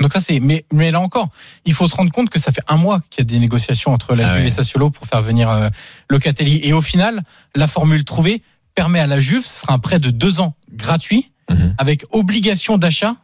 Donc 0.00 0.12
ça 0.12 0.20
c'est, 0.20 0.40
mais, 0.40 0.64
mais 0.72 0.90
là 0.90 1.00
encore, 1.00 1.28
il 1.64 1.74
faut 1.74 1.88
se 1.88 1.94
rendre 1.96 2.10
compte 2.12 2.30
que 2.30 2.38
ça 2.38 2.52
fait 2.52 2.62
un 2.68 2.76
mois 2.76 3.00
qu'il 3.10 3.22
y 3.22 3.26
a 3.26 3.30
des 3.30 3.38
négociations 3.38 3.92
entre 3.92 4.14
la 4.14 4.24
Ah 4.28 4.32
Juve 4.34 4.42
ouais. 4.42 4.46
et 4.48 4.50
Sassuolo 4.50 4.90
pour 4.90 5.06
faire 5.06 5.22
venir 5.22 5.50
euh, 5.50 5.68
Locatelli. 6.08 6.60
Et 6.62 6.72
au 6.72 6.82
final, 6.82 7.22
la 7.54 7.66
formule 7.66 8.04
trouvée 8.04 8.42
permet 8.74 9.00
à 9.00 9.06
la 9.06 9.18
Juve, 9.18 9.44
ce 9.44 9.60
sera 9.62 9.72
un 9.74 9.78
prêt 9.78 9.98
de 9.98 10.10
deux 10.10 10.40
ans 10.40 10.54
gratuit 10.72 11.30
Mhm. 11.50 11.74
avec 11.78 12.04
obligation 12.12 12.76
d'achat 12.76 13.16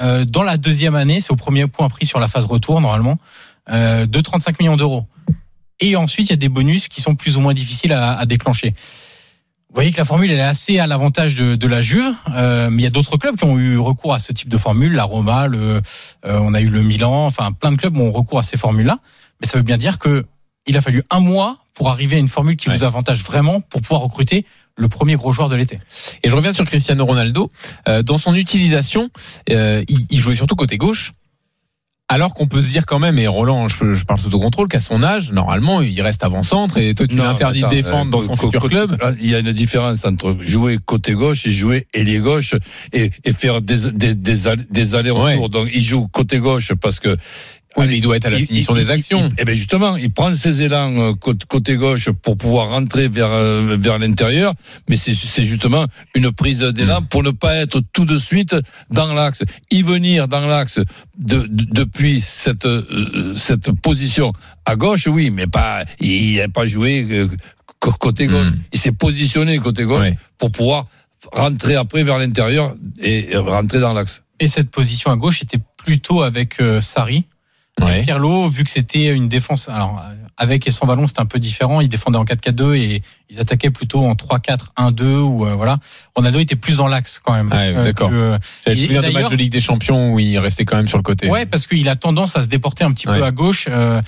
euh, 0.00 0.24
dans 0.24 0.44
la 0.44 0.56
deuxième 0.56 0.94
année. 0.94 1.20
C'est 1.20 1.32
au 1.32 1.36
premier 1.36 1.66
point 1.66 1.88
pris 1.88 2.06
sur 2.06 2.20
la 2.20 2.28
phase 2.28 2.44
retour 2.44 2.80
normalement 2.80 3.18
euh, 3.70 4.06
de 4.06 4.20
35 4.20 4.60
millions 4.60 4.76
d'euros. 4.76 5.04
Et 5.80 5.96
ensuite, 5.96 6.28
il 6.28 6.30
y 6.30 6.34
a 6.34 6.36
des 6.36 6.48
bonus 6.48 6.86
qui 6.86 7.00
sont 7.00 7.16
plus 7.16 7.36
ou 7.36 7.40
moins 7.40 7.52
difficiles 7.54 7.92
à, 7.92 8.16
à 8.16 8.24
déclencher. 8.24 8.74
Vous 9.70 9.74
voyez 9.76 9.92
que 9.92 9.98
la 9.98 10.04
formule 10.04 10.32
elle 10.32 10.38
est 10.38 10.42
assez 10.42 10.80
à 10.80 10.88
l'avantage 10.88 11.36
de, 11.36 11.54
de 11.54 11.66
la 11.68 11.80
Juve, 11.80 12.12
euh, 12.34 12.70
mais 12.70 12.82
il 12.82 12.84
y 12.84 12.88
a 12.88 12.90
d'autres 12.90 13.16
clubs 13.16 13.36
qui 13.36 13.44
ont 13.44 13.56
eu 13.56 13.78
recours 13.78 14.12
à 14.12 14.18
ce 14.18 14.32
type 14.32 14.48
de 14.48 14.58
formule, 14.58 14.94
la 14.94 15.04
Roma, 15.04 15.46
le, 15.46 15.80
euh, 16.26 16.38
on 16.42 16.54
a 16.54 16.60
eu 16.60 16.68
le 16.68 16.82
Milan, 16.82 17.24
enfin 17.26 17.52
plein 17.52 17.70
de 17.70 17.76
clubs 17.76 17.96
ont 17.96 18.10
recours 18.10 18.40
à 18.40 18.42
ces 18.42 18.56
formules-là. 18.56 18.98
Mais 19.40 19.46
ça 19.46 19.58
veut 19.58 19.62
bien 19.62 19.76
dire 19.78 19.98
que 20.00 20.26
il 20.66 20.76
a 20.76 20.80
fallu 20.80 21.04
un 21.08 21.20
mois 21.20 21.58
pour 21.74 21.88
arriver 21.88 22.16
à 22.16 22.18
une 22.18 22.28
formule 22.28 22.56
qui 22.56 22.68
Ouais. 22.68 22.76
vous 22.76 22.84
avantage 22.84 23.22
vraiment 23.24 23.60
pour 23.60 23.80
pouvoir 23.80 24.00
recruter 24.02 24.44
le 24.76 24.88
premier 24.88 25.14
gros 25.14 25.30
joueur 25.30 25.48
de 25.48 25.54
l'été. 25.56 25.78
Et 26.24 26.28
je 26.28 26.34
reviens 26.34 26.52
sur 26.52 26.64
Cristiano 26.64 27.04
Ronaldo. 27.06 27.50
Euh, 27.88 28.02
dans 28.02 28.18
son 28.18 28.34
utilisation, 28.34 29.08
euh, 29.50 29.82
il, 29.88 30.06
il 30.10 30.18
jouait 30.18 30.34
surtout 30.34 30.56
côté 30.56 30.78
gauche. 30.78 31.12
Alors 32.10 32.34
qu'on 32.34 32.46
peut 32.48 32.60
se 32.62 32.68
dire 32.68 32.84
quand 32.86 32.98
même, 32.98 33.18
et 33.18 33.26
Roland, 33.28 33.68
je, 33.68 33.94
je 33.94 34.04
parle 34.04 34.18
sous 34.20 34.30
ton 34.30 34.40
contrôle, 34.40 34.66
qu'à 34.68 34.80
son 34.80 35.02
âge, 35.02 35.30
normalement, 35.32 35.80
il 35.80 36.00
reste 36.02 36.24
avant-centre 36.24 36.76
et 36.76 36.92
toi, 36.94 37.06
tu 37.06 37.14
l'interdis 37.16 37.62
de 37.62 37.68
défendre 37.68 38.18
euh, 38.18 38.26
dans 38.26 38.34
son 38.34 38.40
futur 38.46 38.68
club. 38.68 38.96
Il 39.20 39.30
y 39.30 39.34
a 39.34 39.38
une 39.38 39.52
différence 39.52 40.04
entre 40.04 40.36
jouer 40.40 40.78
côté 40.84 41.12
gauche 41.14 41.46
et 41.46 41.52
jouer 41.52 41.86
ailier 41.94 42.18
gauche 42.18 42.54
et, 42.92 43.10
et 43.24 43.32
faire 43.32 43.62
des, 43.62 43.92
des, 43.92 44.14
des, 44.16 44.48
all- 44.48 44.66
des 44.70 44.94
allers-retours. 44.96 45.42
Ouais. 45.44 45.48
Donc 45.48 45.68
il 45.72 45.82
joue 45.82 46.08
côté 46.08 46.38
gauche 46.38 46.72
parce 46.74 46.98
que 46.98 47.16
Oui, 47.76 47.86
mais 47.88 47.98
il 47.98 48.00
doit 48.00 48.16
être 48.16 48.26
à 48.26 48.30
la 48.30 48.38
il- 48.38 48.46
finition 48.46 48.74
il- 48.74 48.84
des 48.84 48.90
actions. 48.90 49.28
Eh 49.38 49.44
ben 49.44 49.54
justement, 49.54 49.96
il 49.96 50.10
prend 50.12 50.34
ses 50.34 50.62
élans 50.62 50.92
euh, 50.98 51.12
côté, 51.14 51.46
côté 51.48 51.76
gauche 51.76 52.10
pour 52.10 52.36
pouvoir 52.36 52.68
rentrer 52.70 53.06
vers 53.08 53.30
euh, 53.30 53.76
vers 53.80 53.98
l'intérieur, 53.98 54.54
mais 54.88 54.96
c'est 54.96 55.14
c'est 55.14 55.44
justement 55.44 55.86
une 56.16 56.32
prise 56.32 56.60
d'élan 56.60 57.00
Mm. 57.02 57.06
pour 57.08 57.22
ne 57.22 57.30
pas 57.30 57.54
être 57.56 57.80
tout 57.92 58.04
de 58.04 58.18
suite 58.18 58.56
dans 58.90 59.14
l'axe. 59.14 59.44
Y 59.70 59.82
venir 59.82 60.26
dans 60.26 60.46
l'axe 60.48 60.80
de, 61.16 61.46
de- 61.48 61.66
depuis 61.70 62.20
cette 62.20 62.66
euh, 62.66 63.34
cette 63.36 63.70
position 63.80 64.32
à 64.64 64.74
gauche, 64.74 65.06
oui, 65.06 65.30
mais 65.30 65.46
pas 65.46 65.84
il 66.00 66.38
n'a 66.38 66.48
pas 66.48 66.66
joué 66.66 67.06
euh, 67.10 67.28
côté 67.78 68.26
gauche. 68.26 68.48
Mm. 68.48 68.58
Il 68.72 68.80
s'est 68.80 68.92
positionné 68.92 69.58
côté 69.58 69.84
gauche 69.84 70.08
pour 70.38 70.50
pouvoir 70.50 70.86
rentrer 71.32 71.76
après 71.76 72.02
vers 72.02 72.18
l'intérieur 72.18 72.74
et 73.00 73.36
rentrer 73.36 73.78
dans 73.78 73.92
l'axe. 73.92 74.22
Et 74.40 74.48
cette 74.48 74.70
position 74.70 75.12
à 75.12 75.16
gauche 75.16 75.42
était 75.42 75.60
plutôt 75.84 76.22
avec 76.22 76.60
euh, 76.60 76.80
Sarri. 76.80 77.26
Ouais. 77.84 78.02
Pirlo, 78.02 78.48
vu 78.48 78.64
que 78.64 78.70
c'était 78.70 79.06
une 79.08 79.28
défense, 79.28 79.68
alors 79.68 79.98
euh, 80.04 80.14
avec 80.36 80.66
et 80.66 80.70
sans 80.70 80.86
ballon, 80.86 81.06
c'était 81.06 81.20
un 81.20 81.26
peu 81.26 81.38
différent. 81.38 81.80
Ils 81.80 81.88
défendaient 81.88 82.18
en 82.18 82.24
4-4-2 82.24 82.74
et 82.76 83.02
ils 83.28 83.40
attaquaient 83.40 83.70
plutôt 83.70 84.04
en 84.04 84.14
3-4-1-2 84.14 85.04
ou 85.20 85.46
euh, 85.46 85.54
voilà. 85.54 85.78
Ronaldo 86.14 86.38
était 86.40 86.56
plus 86.56 86.80
en 86.80 86.86
l'axe 86.86 87.18
quand 87.18 87.32
même. 87.32 87.48
Ouais, 87.48 87.72
Euh, 87.76 87.84
d'accord. 87.84 88.10
que- 88.10 88.38
J'avais 88.64 88.76
souvenir 88.76 89.02
de 89.02 89.10
match 89.10 89.30
de 89.30 89.36
Ligue 89.36 89.52
des 89.52 89.60
Champions 89.60 90.12
où 90.12 90.18
il 90.18 90.38
restait 90.38 90.64
quand 90.64 90.76
même 90.76 90.88
sur 90.88 90.98
le 90.98 91.02
côté. 91.02 91.28
Ouais, 91.28 91.46
parce 91.46 91.66
qu'il 91.66 91.88
a 91.88 91.96
tendance 91.96 92.36
à 92.36 92.42
se 92.42 92.48
déporter 92.48 92.84
un 92.84 92.92
petit 92.92 93.08
Ouais. 93.08 93.18
peu 93.18 93.24
à 93.24 93.30
gauche. 93.30 93.66
euh, 93.70 94.00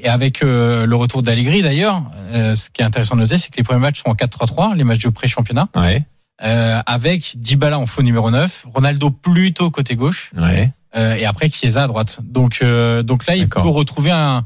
et 0.00 0.08
avec 0.08 0.42
euh, 0.44 0.86
le 0.86 0.94
retour 0.96 1.22
d'Allegri 1.24 1.60
d'ailleurs, 1.62 2.02
euh, 2.32 2.54
ce 2.54 2.70
qui 2.70 2.82
est 2.82 2.84
intéressant 2.84 3.16
de 3.16 3.22
noter, 3.22 3.36
c'est 3.36 3.50
que 3.50 3.56
les 3.56 3.64
premiers 3.64 3.80
matchs 3.80 4.02
sont 4.02 4.10
en 4.10 4.14
4-3-3, 4.14 4.76
les 4.76 4.84
matchs 4.84 5.00
de 5.02 5.08
pré-championnat, 5.08 5.68
Ouais. 5.74 6.04
euh, 6.44 6.78
avec 6.86 7.32
Dybala 7.36 7.80
en 7.80 7.86
faux 7.86 8.02
numéro 8.02 8.30
9, 8.30 8.64
Ronaldo 8.72 9.10
plutôt 9.10 9.70
côté 9.72 9.96
gauche, 9.96 10.30
Ouais. 10.38 10.70
Euh, 10.96 11.14
et 11.14 11.24
après 11.26 11.50
Chiesa 11.50 11.84
à 11.84 11.86
droite. 11.86 12.18
Donc, 12.22 12.58
euh, 12.62 13.02
donc 13.02 13.26
là, 13.26 13.36
il 13.36 13.48
peut 13.48 13.60
retrouver 13.60 14.10
un, 14.10 14.44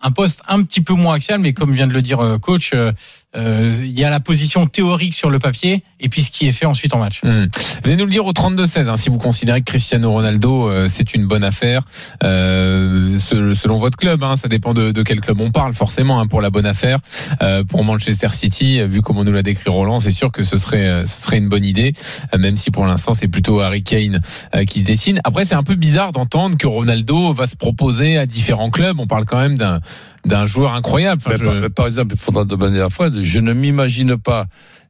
un 0.00 0.10
poste 0.10 0.42
un 0.48 0.62
petit 0.62 0.80
peu 0.80 0.94
moins 0.94 1.14
axial, 1.14 1.38
mais 1.40 1.52
comme 1.52 1.72
vient 1.72 1.86
de 1.86 1.92
le 1.92 2.02
dire 2.02 2.20
euh, 2.20 2.38
coach, 2.38 2.72
euh, 2.74 2.92
il 3.34 3.98
y 3.98 4.04
a 4.04 4.10
la 4.10 4.20
position 4.20 4.66
théorique 4.66 5.14
sur 5.14 5.30
le 5.30 5.38
papier 5.38 5.82
et 6.00 6.08
puis 6.08 6.22
ce 6.22 6.30
qui 6.30 6.46
est 6.46 6.52
fait 6.52 6.66
ensuite 6.66 6.94
en 6.94 6.98
match. 6.98 7.20
Hmm. 7.22 7.46
Venez 7.84 7.96
nous 7.96 8.04
le 8.04 8.10
dire 8.10 8.26
au 8.26 8.32
32-16 8.32 8.88
hein, 8.88 8.96
si 8.96 9.08
vous 9.08 9.18
considérez 9.18 9.60
que 9.60 9.66
Cristiano 9.66 10.10
Ronaldo 10.12 10.68
euh, 10.68 10.88
c'est 10.90 11.14
une 11.14 11.26
bonne 11.26 11.44
affaire 11.44 11.82
euh, 12.24 13.18
se- 13.18 13.54
selon 13.54 13.76
votre 13.76 13.96
club 13.96 14.22
hein, 14.22 14.36
ça 14.36 14.48
dépend 14.48 14.74
de, 14.74 14.90
de 14.92 15.02
quel 15.02 15.20
club 15.20 15.40
on 15.40 15.50
parle 15.50 15.74
forcément 15.74 16.20
hein, 16.20 16.26
pour 16.26 16.40
la 16.40 16.50
bonne 16.50 16.66
affaire 16.66 16.98
Euh, 17.40 17.64
pour 17.64 17.84
Manchester 17.84 18.28
City 18.32 18.80
euh, 18.80 18.86
vu 18.86 19.00
comment 19.00 19.24
nous 19.24 19.32
l'a 19.32 19.42
décrit 19.42 19.70
Roland 19.70 20.00
c'est 20.00 20.10
sûr 20.12 20.30
que 20.30 20.44
ce 20.44 20.56
serait 20.56 20.86
euh, 20.86 21.04
ce 21.06 21.22
serait 21.22 21.38
une 21.38 21.48
bonne 21.48 21.64
idée 21.64 21.92
euh, 22.34 22.38
même 22.38 22.56
si 22.56 22.70
pour 22.70 22.84
l'instant 22.86 23.14
c'est 23.14 23.28
plutôt 23.28 23.60
Harry 23.60 23.82
Kane 23.82 24.20
euh, 24.54 24.64
qui 24.64 24.82
dessine 24.82 25.20
après 25.24 25.44
c'est 25.44 25.54
un 25.54 25.62
peu 25.62 25.74
bizarre 25.74 26.12
d'entendre 26.12 26.56
que 26.56 26.66
Ronaldo 26.66 27.32
va 27.32 27.46
se 27.46 27.56
proposer 27.56 28.18
à 28.18 28.26
différents 28.26 28.70
clubs 28.70 28.98
on 28.98 29.06
parle 29.06 29.24
quand 29.24 29.38
même 29.38 29.56
d'un 29.56 29.80
d'un 30.26 30.46
joueur 30.46 30.72
incroyable 30.74 31.22
Enfin, 31.24 31.36
Mais 31.40 31.62
je- 31.62 31.66
par, 31.68 31.86
exemple, 31.86 32.14
il 32.14 32.18
faudra 32.20 32.44
demander 32.44 32.80
à 32.80 32.88
Fred, 32.90 33.20
je 33.22 33.40
ne 33.40 33.52
m'imagine 33.52 34.16
pas 34.16 34.46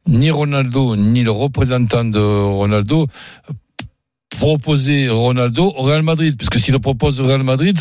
ni 0.09 0.31
Ronaldo, 0.31 0.97
ni 0.97 1.23
le 1.23 1.31
représentant 1.31 2.05
de 2.05 2.19
Ronaldo 2.19 3.07
proposer 4.39 5.09
Ronaldo 5.09 5.73
au 5.77 5.83
Real 5.83 6.03
Madrid, 6.03 6.37
puisque 6.37 6.59
s'il 6.59 6.73
le 6.73 6.81
propose 6.81 7.21
au 7.21 7.25
Real 7.25 7.43
Madrid, 7.43 7.79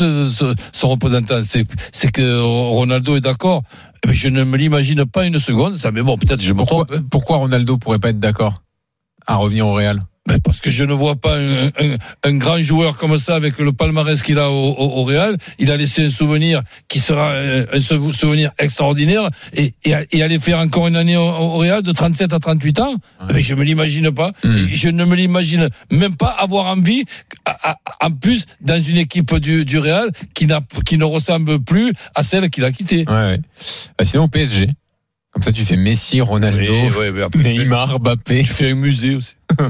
son 0.72 0.88
représentant, 0.88 1.40
c'est 1.42 2.12
que 2.12 2.40
Ronaldo 2.40 3.16
est 3.16 3.20
d'accord. 3.22 3.62
Mais 4.06 4.14
je 4.14 4.28
ne 4.28 4.44
me 4.44 4.56
l'imagine 4.56 5.06
pas 5.06 5.24
une 5.26 5.38
seconde. 5.38 5.76
Ça, 5.76 5.90
mais 5.92 6.02
bon, 6.02 6.18
peut-être 6.18 6.40
je 6.42 6.52
me 6.52 6.58
pourquoi, 6.58 6.84
trompe. 6.84 6.98
hein. 7.00 7.04
pourquoi 7.10 7.36
Ronaldo 7.38 7.78
pourrait 7.78 7.98
pas 7.98 8.10
être 8.10 8.20
d'accord 8.20 8.62
à 9.26 9.36
revenir 9.36 9.66
au 9.66 9.74
Real? 9.74 10.00
Ben, 10.28 10.38
parce 10.38 10.60
que 10.60 10.70
je 10.70 10.84
ne 10.84 10.92
vois 10.92 11.16
pas 11.16 11.36
un, 11.36 11.66
un- 11.66 11.96
un 12.22 12.32
grand 12.36 12.62
joueur 12.62 12.96
comme 12.96 13.18
ça 13.18 13.34
avec 13.34 13.58
le 13.58 13.72
palmarès 13.72 14.22
qu'il 14.22 14.38
a 14.38 14.50
au, 14.50 14.70
au- 14.70 15.00
au 15.00 15.02
Real. 15.02 15.36
Il 15.58 15.68
a 15.72 15.76
laissé 15.76 16.04
un 16.04 16.10
souvenir 16.10 16.62
qui 16.86 17.00
sera 17.00 17.30
euh, 17.32 17.66
un 17.72 17.80
sou- 17.80 18.12
souvenir 18.12 18.52
extraordinaire 18.56 19.28
et, 19.52 19.74
et, 19.84 19.94
et 20.12 20.22
aller 20.22 20.38
faire 20.38 20.58
encore 20.60 20.86
une 20.86 20.94
année 20.94 21.16
au, 21.16 21.22
au 21.28 21.56
Real 21.58 21.82
de 21.82 21.90
37 21.90 22.32
à 22.32 22.38
38 22.38 22.78
ans. 22.78 22.94
Mais 23.34 23.40
je 23.40 23.52
me 23.56 23.64
l'imagine 23.64 24.12
pas. 24.12 24.30
Hmm. 24.44 24.66
Je 24.72 24.88
ne 24.90 25.04
me 25.04 25.16
l'imagine 25.16 25.68
même 25.90 26.14
pas 26.16 26.28
avoir 26.38 26.66
envie, 26.66 27.04
à- 27.44 27.72
à- 27.72 28.06
en 28.06 28.12
plus, 28.12 28.46
dans 28.60 28.80
une 28.80 28.98
équipe 28.98 29.34
du, 29.40 29.64
du 29.64 29.78
Real 29.80 30.08
qui, 30.34 30.46
n'a, 30.46 30.60
qui 30.86 30.98
ne 30.98 31.04
ressemble 31.04 31.58
plus 31.60 31.92
à 32.14 32.22
celle 32.22 32.48
qu'il 32.48 32.64
a 32.64 32.70
quittée. 32.70 33.04
Ouais, 33.08 33.14
ouais. 33.14 33.40
Bah, 33.98 34.04
sinon 34.04 34.28
PSG. 34.28 34.68
Comme 35.32 35.42
ça, 35.42 35.52
tu 35.52 35.64
fais 35.64 35.76
Messi, 35.76 36.20
Ronaldo, 36.20 36.58
Oui, 36.98 37.22
après, 37.22 37.42
Neymar, 37.42 37.98
Mbappé. 38.00 38.42
Tu 38.42 38.46
fais 38.48 38.70
un 38.72 38.74
musée 38.74 39.16
aussi. 39.16 39.34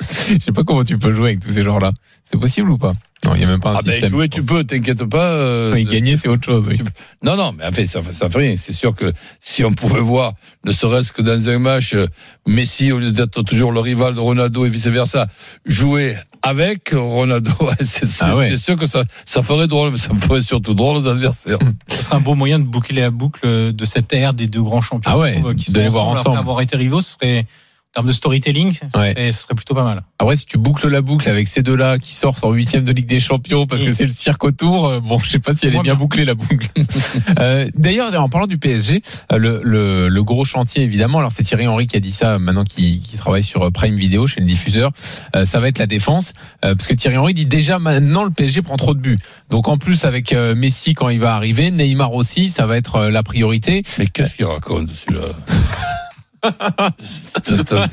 Je 0.00 0.44
sais 0.44 0.52
pas 0.52 0.62
comment 0.64 0.84
tu 0.84 0.96
peux 0.98 1.10
jouer 1.12 1.30
avec 1.30 1.40
tous 1.40 1.50
ces 1.50 1.62
genres-là. 1.64 1.92
C'est 2.30 2.38
possible 2.38 2.70
ou 2.70 2.78
pas? 2.78 2.92
Non, 3.24 3.34
il 3.34 3.40
y 3.40 3.44
a 3.44 3.48
même 3.48 3.58
pas 3.58 3.70
un 3.70 3.76
Ah 3.78 3.82
ben 3.84 3.90
système. 3.92 4.10
jouer 4.10 4.28
tu 4.28 4.44
peux, 4.44 4.62
t'inquiète 4.62 5.04
pas. 5.06 5.32
euh, 5.32 5.72
Oui, 5.74 5.84
gagner, 5.86 6.16
c'est 6.16 6.28
autre 6.28 6.44
chose. 6.44 6.66
Oui. 6.68 6.78
Non, 7.22 7.36
non, 7.36 7.52
mais 7.52 7.64
en 7.66 7.72
fait, 7.72 7.86
ça, 7.88 8.00
ça 8.12 8.30
fait 8.30 8.38
rien. 8.38 8.54
C'est 8.56 8.72
sûr 8.72 8.94
que 8.94 9.12
si 9.40 9.64
on 9.64 9.72
pouvait 9.72 10.00
voir, 10.00 10.34
ne 10.64 10.70
serait-ce 10.70 11.12
que 11.12 11.22
dans 11.22 11.48
un 11.48 11.58
match, 11.58 11.94
euh, 11.94 12.06
Messi, 12.46 12.92
au 12.92 13.00
lieu 13.00 13.10
d'être 13.10 13.42
toujours 13.42 13.72
le 13.72 13.80
rival 13.80 14.14
de 14.14 14.20
Ronaldo 14.20 14.66
et 14.66 14.68
vice-versa, 14.68 15.26
jouer 15.66 16.16
avec 16.42 16.90
Ronaldo, 16.94 17.50
c'est 17.80 18.06
Ah 18.20 18.36
ouais. 18.36 18.48
c'est 18.48 18.56
sûr 18.56 18.76
que 18.76 18.86
ça, 18.86 19.04
ça 19.26 19.42
ferait 19.42 19.66
drôle, 19.66 19.92
mais 19.92 19.96
ça 19.96 20.10
ferait 20.14 20.42
surtout 20.42 20.74
drôle 20.74 20.96
aux 20.96 21.06
adversaires. 21.06 21.58
Ce 21.88 22.02
serait 22.02 22.16
un 22.16 22.20
beau 22.20 22.34
moyen 22.34 22.58
de 22.58 22.64
boucler 22.64 23.00
la 23.02 23.10
boucle 23.10 23.72
de 23.72 23.84
cette 23.84 24.12
ère 24.12 24.34
des 24.34 24.46
deux 24.46 24.62
grands 24.62 24.80
champions. 24.80 25.10
Ah 25.12 25.18
ouais, 25.18 25.40
de 25.40 25.58
sont 25.60 25.72
les 25.74 25.88
voir 25.88 26.08
après 26.08 26.20
ensemble. 26.20 26.38
avoir 26.38 26.60
été 26.60 26.76
rivaux, 26.76 27.00
ce 27.00 27.12
serait, 27.12 27.46
termes 27.94 28.06
de 28.06 28.12
storytelling, 28.12 28.72
ce 28.74 28.98
Ouais. 28.98 29.32
serait, 29.32 29.54
plutôt 29.54 29.74
pas 29.74 29.82
mal. 29.82 30.02
Après, 30.18 30.36
si 30.36 30.44
tu 30.46 30.58
boucles 30.58 30.88
la 30.88 31.00
boucle 31.00 31.28
avec 31.28 31.48
ces 31.48 31.62
deux-là 31.62 31.98
qui 31.98 32.12
sortent 32.14 32.44
en 32.44 32.52
huitième 32.52 32.84
de 32.84 32.92
Ligue 32.92 33.06
des 33.06 33.18
Champions 33.18 33.66
parce 33.66 33.82
que 33.82 33.90
Mm. 33.90 33.94
c'est 33.94 34.04
le 34.04 34.10
cirque 34.14 34.44
autour, 34.44 34.86
euh, 34.86 35.00
bon, 35.00 35.18
je 35.18 35.28
sais 35.30 35.38
pas 35.38 35.54
si 35.54 35.66
elle 35.66 35.70
est 35.72 35.76
bien 35.76 35.82
bien. 35.82 35.94
bouclée 35.94 36.24
la 36.24 36.34
boucle. 36.34 36.68
Euh, 37.38 37.66
D'ailleurs, 37.74 38.14
en 38.20 38.28
parlant 38.28 38.46
du 38.46 38.58
PSG, 38.58 39.02
euh, 39.32 39.38
le, 39.38 39.60
le, 39.64 40.08
le 40.08 40.22
gros 40.24 40.44
chantier 40.44 40.82
évidemment, 40.82 41.18
alors 41.18 41.32
c'est 41.34 41.42
Thierry 41.44 41.66
Henry 41.66 41.86
qui 41.86 41.96
a 41.96 42.00
dit 42.00 42.12
ça 42.12 42.38
maintenant 42.38 42.64
qui, 42.64 43.00
qui 43.00 43.16
travaille 43.16 43.42
sur 43.42 43.70
Prime 43.72 43.94
Video 43.96 44.26
chez 44.26 44.40
le 44.40 44.46
diffuseur, 44.46 44.92
euh, 45.34 45.44
ça 45.44 45.60
va 45.60 45.68
être 45.68 45.78
la 45.78 45.86
défense 45.86 46.32
euh, 46.64 46.74
parce 46.74 46.86
que 46.88 46.94
Thierry 46.94 47.16
Henry 47.16 47.34
dit 47.34 47.46
déjà 47.46 47.78
maintenant 47.78 48.24
le 48.24 48.30
PSG 48.30 48.62
prend 48.62 48.76
trop 48.76 48.94
de 48.94 49.00
buts. 49.00 49.18
Donc 49.50 49.68
en 49.68 49.78
plus 49.78 50.04
avec 50.04 50.32
euh, 50.32 50.54
Messi 50.54 50.94
quand 50.94 51.08
il 51.08 51.20
va 51.20 51.34
arriver, 51.34 51.70
Neymar 51.70 52.12
aussi, 52.14 52.48
ça 52.50 52.66
va 52.66 52.76
être 52.76 52.96
euh, 52.96 53.10
la 53.10 53.22
priorité. 53.22 53.82
Mais 53.98 54.06
qu'est-ce 54.06 54.34
qu'il 54.36 54.44
raconte, 54.46 54.90
celui-là? 54.90 55.28
Attends, 56.42 57.86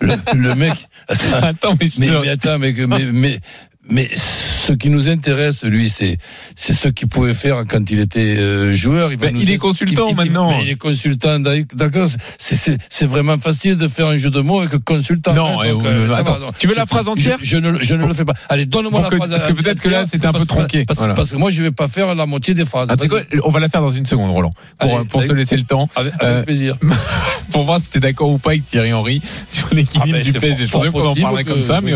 le, 0.00 0.16
le- 0.34 0.54
mec, 0.54 0.88
attends, 1.08 1.32
Attends, 1.42 1.74
mais, 1.80 1.88
mais, 1.98 2.20
mais 2.20 2.28
attends, 2.28 2.58
mais, 2.58 2.72
mais, 2.72 3.04
mais, 3.12 3.40
mais 3.88 4.08
ce 4.16 4.72
qui 4.72 4.90
nous 4.90 5.08
intéresse, 5.08 5.64
lui, 5.64 5.88
c'est 5.88 6.16
c'est 6.54 6.72
ce 6.72 6.88
qu'il 6.88 7.08
pouvait 7.08 7.34
faire 7.34 7.64
quand 7.68 7.90
il 7.90 7.98
était 7.98 8.36
euh, 8.38 8.72
joueur. 8.72 9.10
Ben, 9.18 9.34
nous 9.34 9.42
il 9.42 9.50
est 9.50 9.58
consultant 9.58 10.08
il- 10.08 10.14
maintenant. 10.16 10.56
il 10.62 10.70
est 10.70 10.76
consultant, 10.76 11.40
d'accord. 11.40 12.06
C'est- 12.38 12.54
C'est 12.56 12.78
c'est 12.88 13.06
vraiment 13.06 13.38
facile 13.38 13.76
de 13.76 13.88
faire 13.88 14.06
un 14.06 14.16
jeu 14.16 14.30
de 14.30 14.40
mots 14.40 14.60
avec 14.60 14.84
consultant. 14.84 15.34
Non, 15.34 15.60
hein, 15.60 15.64
eh, 15.66 15.70
donc, 15.70 15.84
euh, 15.84 16.12
attends, 16.14 16.34
va, 16.34 16.38
non. 16.38 16.52
tu 16.56 16.68
veux 16.68 16.74
Je- 16.74 16.78
la 16.78 16.86
phrase 16.86 17.06
je- 17.06 17.10
entière 17.10 17.38
je, 17.42 17.56
ne, 17.56 17.78
je 17.80 17.94
ne 17.96 18.06
le 18.06 18.14
fais 18.14 18.24
pas. 18.24 18.34
Allez, 18.48 18.66
donne-moi 18.66 19.02
la 19.02 19.08
que- 19.08 19.16
phrase. 19.16 19.30
parce 19.30 19.46
que 19.46 19.52
peut-être 19.52 19.80
que 19.80 19.88
là, 19.88 20.04
c'était 20.06 20.26
un 20.26 20.32
peu 20.32 20.46
tronqué. 20.46 20.84
Parce, 20.84 20.98
Voilà. 21.00 21.14
parce 21.14 21.32
que 21.32 21.36
moi, 21.36 21.50
je 21.50 21.60
vais 21.62 21.72
pas 21.72 21.88
faire 21.88 22.14
la 22.14 22.26
moitié 22.26 22.54
des 22.54 22.64
phrases. 22.64 22.88
Ah, 22.90 22.96
quoi, 23.08 23.22
on 23.42 23.50
va 23.50 23.58
la 23.60 23.68
faire 23.68 23.80
dans 23.82 23.90
une 23.90 24.06
seconde, 24.06 24.30
Roland, 24.30 24.52
pour, 24.78 24.96
Allez, 24.98 25.08
pour 25.08 25.22
se 25.24 25.32
laisser 25.32 25.56
le 25.56 25.64
temps, 25.64 25.88
Avec, 25.96 26.12
avec 26.20 26.22
Euh, 26.24 26.42
plaisir. 26.44 26.76
pour 27.50 27.64
voir 27.64 27.80
si 27.80 27.88
t'es 27.90 28.00
d'accord 28.00 28.30
ou 28.30 28.38
pas 28.38 28.50
avec 28.50 28.64
Thierry 28.66 28.92
Henry 28.92 29.20
sur 29.48 29.68
l'équilibre 29.74 30.06
Ah 30.08 30.12
ben, 30.12 30.22
du 30.22 30.32
PSG. 30.32 30.66
Je 30.66 30.72
pensais 30.72 30.90
qu'on 30.90 31.04
en 31.04 31.14
parlerait 31.16 31.44
comme 31.44 31.62
ça, 31.62 31.80
mais 31.80 31.94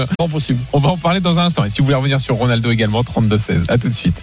on 0.73 0.78
va 0.81 0.88
en 0.88 0.97
parler 0.99 1.21
dans 1.21 1.38
un 1.38 1.45
instant. 1.47 1.64
Voulez 1.87 1.99
revenir 1.99 2.21
sur 2.21 2.35
Ronaldo 2.35 2.73
également, 2.73 3.02
32-16. 3.02 3.66
À 3.69 3.78
tout 3.78 3.88
de 3.88 3.95
suite. 3.95 4.21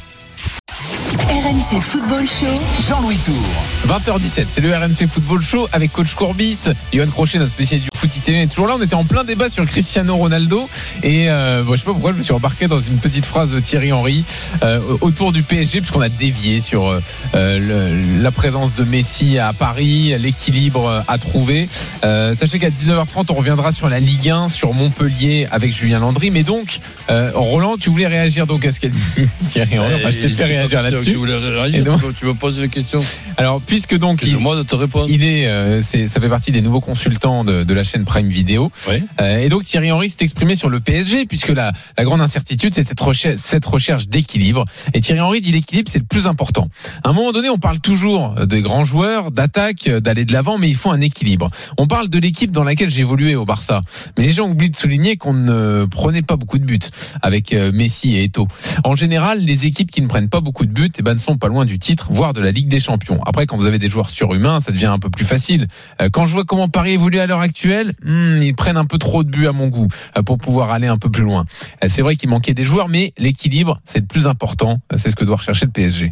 RMC 1.30 1.80
Football 1.80 2.26
Show. 2.28 2.62
Jean-Louis 2.90 3.16
Tour. 3.16 3.42
20h17, 3.88 4.48
c'est 4.52 4.60
le 4.60 4.76
RMC 4.76 5.08
Football 5.08 5.42
Show 5.42 5.70
avec 5.72 5.94
coach 5.94 6.14
Courbis, 6.14 6.66
Johan 6.92 7.08
Crochet, 7.08 7.40
notre 7.40 7.54
spécialiste 7.54 7.90
du 7.90 7.93
Foot 8.12 8.30
est 8.30 8.48
toujours 8.48 8.68
là. 8.68 8.76
On 8.78 8.82
était 8.82 8.96
en 8.96 9.06
plein 9.06 9.24
débat 9.24 9.50
sur 9.50 9.66
Cristiano 9.66 10.16
Ronaldo 10.16 10.68
et 11.04 11.30
euh, 11.30 11.64
bon, 11.64 11.74
je 11.74 11.80
sais 11.80 11.86
pas 11.86 11.92
pourquoi 11.94 12.12
je 12.12 12.18
me 12.18 12.24
suis 12.24 12.34
embarqué 12.34 12.68
dans 12.68 12.80
une 12.80 12.98
petite 12.98 13.26
phrase 13.26 13.50
de 13.52 13.60
Thierry 13.60 13.92
Henry 13.94 14.24
euh, 14.64 14.80
autour 15.02 15.32
du 15.32 15.44
PSG 15.44 15.80
puisqu'on 15.80 16.02
a 16.02 16.10
dévié 16.10 16.60
sur 16.62 16.88
euh, 16.88 17.00
le- 17.34 18.22
la 18.22 18.32
présence 18.32 18.74
de 18.76 18.84
Messi 18.84 19.38
à 19.40 19.54
Paris, 19.54 20.14
l'équilibre 20.20 21.04
à 21.08 21.18
trouver. 21.18 21.68
Euh, 22.04 22.36
sachez 22.36 22.60
qu'à 22.60 22.70
19h30 22.70 23.26
on 23.30 23.34
reviendra 23.34 23.72
sur 23.72 23.88
la 23.90 24.00
Ligue 24.00 24.30
1, 24.30 24.50
sur 24.50 24.74
Montpellier 24.74 25.48
avec 25.52 25.74
Julien 25.76 26.00
Landry. 26.00 26.32
Mais 26.32 26.44
donc 26.44 26.80
euh, 27.10 27.32
Roland, 27.34 27.78
tu 27.78 27.90
voulais 27.90 28.08
réagir 28.08 28.48
donc 28.48 28.66
à 28.66 28.72
ce 28.72 28.80
qu'a 28.80 28.90
dit 28.90 29.00
Thierry 29.50 29.80
Henry. 29.80 29.94
Enfin, 29.96 30.12
je 30.12 30.18
t'ai 30.20 30.30
fait 30.30 30.46
réagir 30.46 30.82
là-dessus. 30.82 31.14
voulais 31.14 31.38
réagir, 31.38 31.84
donc- 31.84 32.02
tu 32.20 32.26
me 32.26 32.34
poses 32.34 32.58
une 32.58 32.70
question. 32.70 33.00
Alors 33.38 33.62
puisque 33.62 33.98
donc 33.98 34.22
il, 34.24 34.38
moi 34.38 34.56
de 34.56 34.64
te 34.64 34.76
répondre. 34.76 35.08
il 35.10 35.24
est, 35.24 35.48
euh, 35.48 35.82
ça 35.82 36.20
fait 36.20 36.30
partie 36.30 36.52
des 36.52 36.62
nouveaux 36.62 36.82
consultants 36.82 37.44
de, 37.44 37.64
de 37.64 37.74
la 37.74 37.84
chaîne 37.84 37.93
Prime 38.02 38.28
Video. 38.28 38.72
Oui. 38.90 38.96
Euh, 39.22 39.38
et 39.38 39.50
donc 39.50 39.64
Thierry 39.64 39.92
Henry 39.92 40.10
s'est 40.10 40.18
exprimé 40.22 40.56
sur 40.56 40.70
le 40.70 40.80
PSG 40.80 41.26
puisque 41.26 41.50
la, 41.50 41.72
la 41.98 42.04
grande 42.04 42.22
incertitude 42.22 42.74
c'est 42.74 42.88
cette 42.88 43.00
recherche, 43.00 43.38
cette 43.38 43.66
recherche 43.66 44.08
d'équilibre. 44.08 44.66
Et 44.94 45.02
Thierry 45.02 45.22
Henry 45.22 45.42
dit 45.42 45.52
l'équilibre 45.52 45.90
c'est 45.92 46.00
le 46.00 46.06
plus 46.06 46.28
important. 46.28 46.68
À 47.04 47.10
un 47.10 47.14
moment 47.14 47.32
donné 47.32 47.50
on 47.50 47.60
parle 47.60 47.80
toujours 47.80 48.34
des 48.46 48.62
grands 48.62 48.86
joueurs, 48.86 49.32
d'attaque, 49.32 49.88
d'aller 49.88 50.26
de 50.26 50.34
l'avant, 50.34 50.58
mais 50.58 50.70
il 50.70 50.76
faut 50.76 50.92
un 50.92 51.02
équilibre. 51.02 51.50
On 51.78 51.88
parle 51.88 52.10
de 52.10 52.20
l'équipe 52.20 52.52
dans 52.52 52.64
laquelle 52.64 52.90
j'ai 52.90 53.02
évolué 53.02 53.36
au 53.36 53.46
Barça, 53.46 53.82
mais 54.18 54.26
les 54.26 54.34
gens 54.34 54.48
oublient 54.50 54.70
de 54.70 54.76
souligner 54.78 55.18
qu'on 55.18 55.34
ne 55.34 55.86
prenait 55.86 56.22
pas 56.22 56.36
beaucoup 56.36 56.58
de 56.58 56.66
buts 56.66 56.80
avec 57.22 57.54
euh, 57.54 57.72
Messi 57.72 58.16
et 58.16 58.24
Eto'o. 58.24 58.48
En 58.84 58.96
général, 58.96 59.40
les 59.44 59.66
équipes 59.66 59.92
qui 59.92 60.02
ne 60.02 60.08
prennent 60.08 60.30
pas 60.30 60.42
beaucoup 60.42 60.66
de 60.66 60.72
buts, 60.72 60.92
eh 60.98 61.02
ben, 61.02 61.14
ne 61.14 61.20
sont 61.20 61.38
pas 61.38 61.48
loin 61.48 61.66
du 61.66 61.80
titre, 61.80 62.08
voire 62.12 62.34
de 62.34 62.42
la 62.42 62.52
Ligue 62.52 62.68
des 62.68 62.80
Champions. 62.80 63.22
Après, 63.26 63.46
quand 63.46 63.58
vous 63.58 63.66
avez 63.66 63.80
des 63.80 63.90
joueurs 63.90 64.10
surhumains, 64.10 64.60
ça 64.62 64.72
devient 64.72 64.86
un 64.88 65.00
peu 65.00 65.10
plus 65.10 65.26
facile. 65.26 65.68
Euh, 66.02 66.10
Quand 66.12 66.26
je 66.26 66.34
vois 66.34 66.46
comment 66.46 66.70
Paris 66.70 66.94
évolue 66.94 67.20
à 67.20 67.28
l'heure 67.28 67.42
actuelle, 67.42 67.83
hmm, 68.04 68.42
ils 68.42 68.56
prennent 68.56 68.78
un 68.78 68.86
peu 68.86 68.98
trop 68.98 69.24
de 69.24 69.30
buts 69.30 69.48
à 69.48 69.52
mon 69.52 69.68
goût 69.68 69.88
euh, 70.18 70.22
pour 70.24 70.38
pouvoir 70.38 70.72
aller 70.72 70.88
un 70.88 70.98
peu 70.98 71.10
plus 71.10 71.24
loin. 71.24 71.46
Euh, 71.84 71.88
C'est 71.90 72.02
vrai 72.02 72.16
qu'il 72.16 72.30
manquait 72.30 72.54
des 72.54 72.64
joueurs, 72.64 72.88
mais 72.90 73.14
l'équilibre, 73.18 73.82
c'est 73.86 74.00
le 74.00 74.06
plus 74.06 74.28
important. 74.28 74.80
Euh, 74.94 74.98
C'est 74.98 75.12
ce 75.12 75.16
que 75.16 75.26
doit 75.26 75.38
rechercher 75.38 75.66
le 75.66 75.72
PSG. 75.72 76.10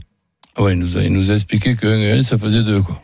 Ouais, 0.60 0.74
il 0.74 0.80
nous 0.80 0.98
a, 0.98 1.04
il 1.04 1.14
nous 1.14 1.32
a 1.32 1.36
expliqué 1.36 1.76
que 1.76 1.88
1 1.88 2.00
et 2.00 2.12
1, 2.20 2.24
ça 2.24 2.38
faisait 2.38 2.64
2, 2.64 2.82
quoi. 2.82 3.02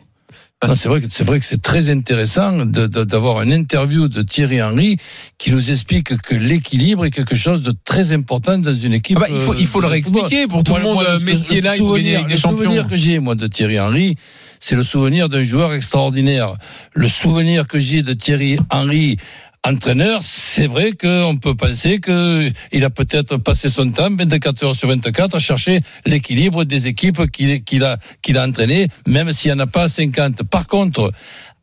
C'est 0.74 0.88
vrai 0.88 1.00
que 1.00 1.06
c'est 1.08 1.22
vrai 1.22 1.38
que 1.38 1.46
c'est 1.46 1.62
très 1.62 1.88
intéressant 1.88 2.66
d'avoir 2.66 3.42
une 3.42 3.52
interview 3.52 4.08
de 4.08 4.22
Thierry 4.22 4.60
Henry 4.60 4.96
qui 5.38 5.52
nous 5.52 5.70
explique 5.70 6.16
que 6.20 6.34
l'équilibre 6.34 7.04
est 7.04 7.12
quelque 7.12 7.36
chose 7.36 7.62
de 7.62 7.72
très 7.84 8.12
important 8.12 8.58
dans 8.58 8.74
une 8.74 8.92
équipe. 8.92 9.18
Ah 9.20 9.26
bah, 9.28 9.32
il 9.32 9.40
faut, 9.40 9.54
il 9.54 9.66
faut 9.68 9.80
le 9.80 9.86
réexpliquer 9.86 10.48
pour 10.48 10.64
tout 10.64 10.72
Moi, 10.72 10.80
le 10.80 10.84
monde. 10.86 10.94
moi, 10.94 11.04
le- 11.16 11.24
Messi 11.24 11.52
le 11.52 11.58
est 11.58 11.60
là, 11.60 11.76
il 11.76 11.78
faut 11.78 11.94
gagner 11.94 11.98
souvenir- 12.06 12.16
avec 12.16 12.26
des 12.28 12.34
Le 12.34 12.40
champions. 12.40 12.58
souvenir 12.64 12.86
que 12.88 12.96
j'ai, 12.96 13.20
moi, 13.20 13.36
de 13.36 13.46
Thierry 13.46 13.78
Henry, 13.78 14.16
c'est 14.60 14.74
le 14.74 14.82
souvenir 14.82 15.28
d'un 15.28 15.42
joueur 15.42 15.74
extraordinaire. 15.74 16.54
Le 16.94 17.08
souvenir 17.08 17.66
que 17.66 17.78
j'ai 17.78 18.02
de 18.02 18.12
Thierry 18.12 18.58
Henry, 18.70 19.16
entraîneur, 19.64 20.22
c'est 20.22 20.66
vrai 20.66 20.92
qu'on 20.92 21.36
peut 21.36 21.54
penser 21.54 22.00
que 22.00 22.50
il 22.72 22.84
a 22.84 22.90
peut-être 22.90 23.36
passé 23.36 23.68
son 23.68 23.90
temps 23.90 24.10
24 24.10 24.64
heures 24.64 24.74
sur 24.74 24.88
24 24.88 25.34
à 25.34 25.38
chercher 25.38 25.80
l'équilibre 26.06 26.64
des 26.64 26.86
équipes 26.86 27.30
qu'il 27.30 27.62
qu'il 27.64 27.84
a, 27.84 27.98
qu'il 28.22 28.38
a 28.38 28.46
entraînées, 28.46 28.88
même 29.06 29.32
s'il 29.32 29.52
n'y 29.52 29.60
en 29.60 29.64
a 29.64 29.66
pas 29.66 29.88
50. 29.88 30.44
Par 30.44 30.66
contre, 30.66 31.12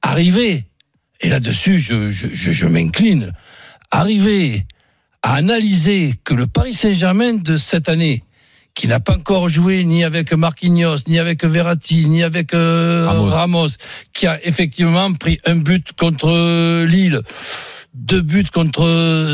arriver, 0.02 0.66
et 1.22 1.30
là-dessus, 1.30 1.80
je, 1.80 2.12
je, 2.12 2.28
je, 2.34 2.52
je 2.52 2.68
m'incline, 2.68 3.32
arriver 3.92 4.66
à 5.22 5.36
analyser 5.36 6.14
que 6.24 6.34
le 6.34 6.46
Paris 6.46 6.74
Saint-Germain 6.74 7.34
de 7.34 7.58
cette 7.58 7.90
année, 7.90 8.24
qui 8.76 8.88
n'a 8.88 9.00
pas 9.00 9.16
encore 9.16 9.48
joué 9.50 9.84
ni 9.86 10.04
avec 10.04 10.34
Marquinhos, 10.34 10.98
ni 11.08 11.18
avec 11.18 11.44
Verratti, 11.46 12.06
ni 12.08 12.22
avec 12.24 12.54
euh, 12.54 13.06
Ramos. 13.08 13.30
Ramos. 13.30 13.68
qui 14.14 14.28
a 14.28 14.38
effectivement 14.46 15.12
pris 15.14 15.40
un 15.46 15.56
but 15.56 15.94
contre 15.98 16.84
Lille, 16.86 17.22
deux 17.94 18.22
buts 18.22 18.46
contre 18.54 18.84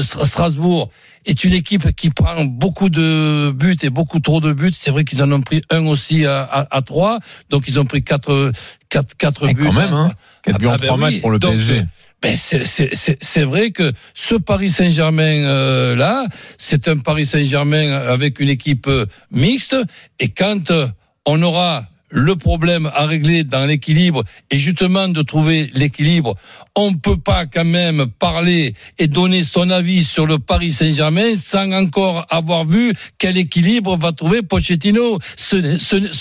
Stra- 0.01 0.25
Strasbourg, 0.27 0.89
est 1.25 1.43
une 1.43 1.53
équipe 1.53 1.95
qui 1.95 2.09
prend 2.11 2.45
beaucoup 2.45 2.89
de 2.89 3.51
buts 3.55 3.77
et 3.81 3.89
beaucoup 3.89 4.19
trop 4.19 4.41
de 4.41 4.53
buts. 4.53 4.71
C'est 4.77 4.91
vrai 4.91 5.03
qu'ils 5.05 5.21
en 5.23 5.31
ont 5.31 5.41
pris 5.41 5.61
un 5.71 5.85
aussi 5.87 6.25
à, 6.25 6.41
à, 6.43 6.77
à 6.77 6.81
trois, 6.83 7.19
donc 7.49 7.67
ils 7.67 7.79
ont 7.79 7.85
pris 7.85 8.03
quatre, 8.03 8.51
quatre, 8.89 9.15
quatre 9.17 9.47
Eh, 9.49 9.53
buts. 9.53 9.63
quand 9.65 9.73
même, 9.73 9.93
hein. 9.93 10.11
Quatre 10.43 10.59
buts 10.59 10.67
en 10.67 10.71
Ah 10.73 10.77
ben 10.77 10.85
trois 10.87 10.97
oui. 10.97 11.01
matchs 11.03 11.21
pour 11.21 11.31
le 11.31 11.39
Donc, 11.39 11.53
PSG. 11.53 11.85
Ben 12.21 12.35
c'est 12.35 13.43
vrai 13.43 13.71
que 13.71 13.91
ce 14.13 14.35
Paris 14.35 14.69
Saint-Germain 14.69 15.43
euh, 15.43 15.95
là, 15.95 16.27
c'est 16.59 16.87
un 16.87 16.97
Paris 16.97 17.25
Saint-Germain 17.25 17.91
avec 17.93 18.39
une 18.39 18.49
équipe 18.49 18.85
euh, 18.87 19.07
mixte. 19.31 19.75
Et 20.19 20.29
quand 20.29 20.69
euh, 20.69 20.87
on 21.25 21.41
aura 21.41 21.87
le 22.11 22.35
problème 22.35 22.89
à 22.93 23.05
régler 23.05 23.43
dans 23.43 23.65
l'équilibre 23.65 24.23
et 24.51 24.57
justement 24.57 25.07
de 25.07 25.21
trouver 25.21 25.69
l'équilibre, 25.73 26.35
on 26.75 26.93
peut 26.93 27.17
pas 27.17 27.45
quand 27.45 27.65
même 27.65 28.05
parler 28.19 28.75
et 28.99 29.07
donner 29.07 29.43
son 29.43 29.69
avis 29.69 30.03
sur 30.03 30.25
le 30.25 30.37
Paris 30.37 30.71
Saint-Germain 30.71 31.35
sans 31.35 31.71
encore 31.71 32.25
avoir 32.29 32.65
vu 32.65 32.93
quel 33.17 33.37
équilibre 33.37 33.97
va 33.97 34.11
trouver 34.11 34.41
Pochettino. 34.41 35.19
Ce, 35.37 35.55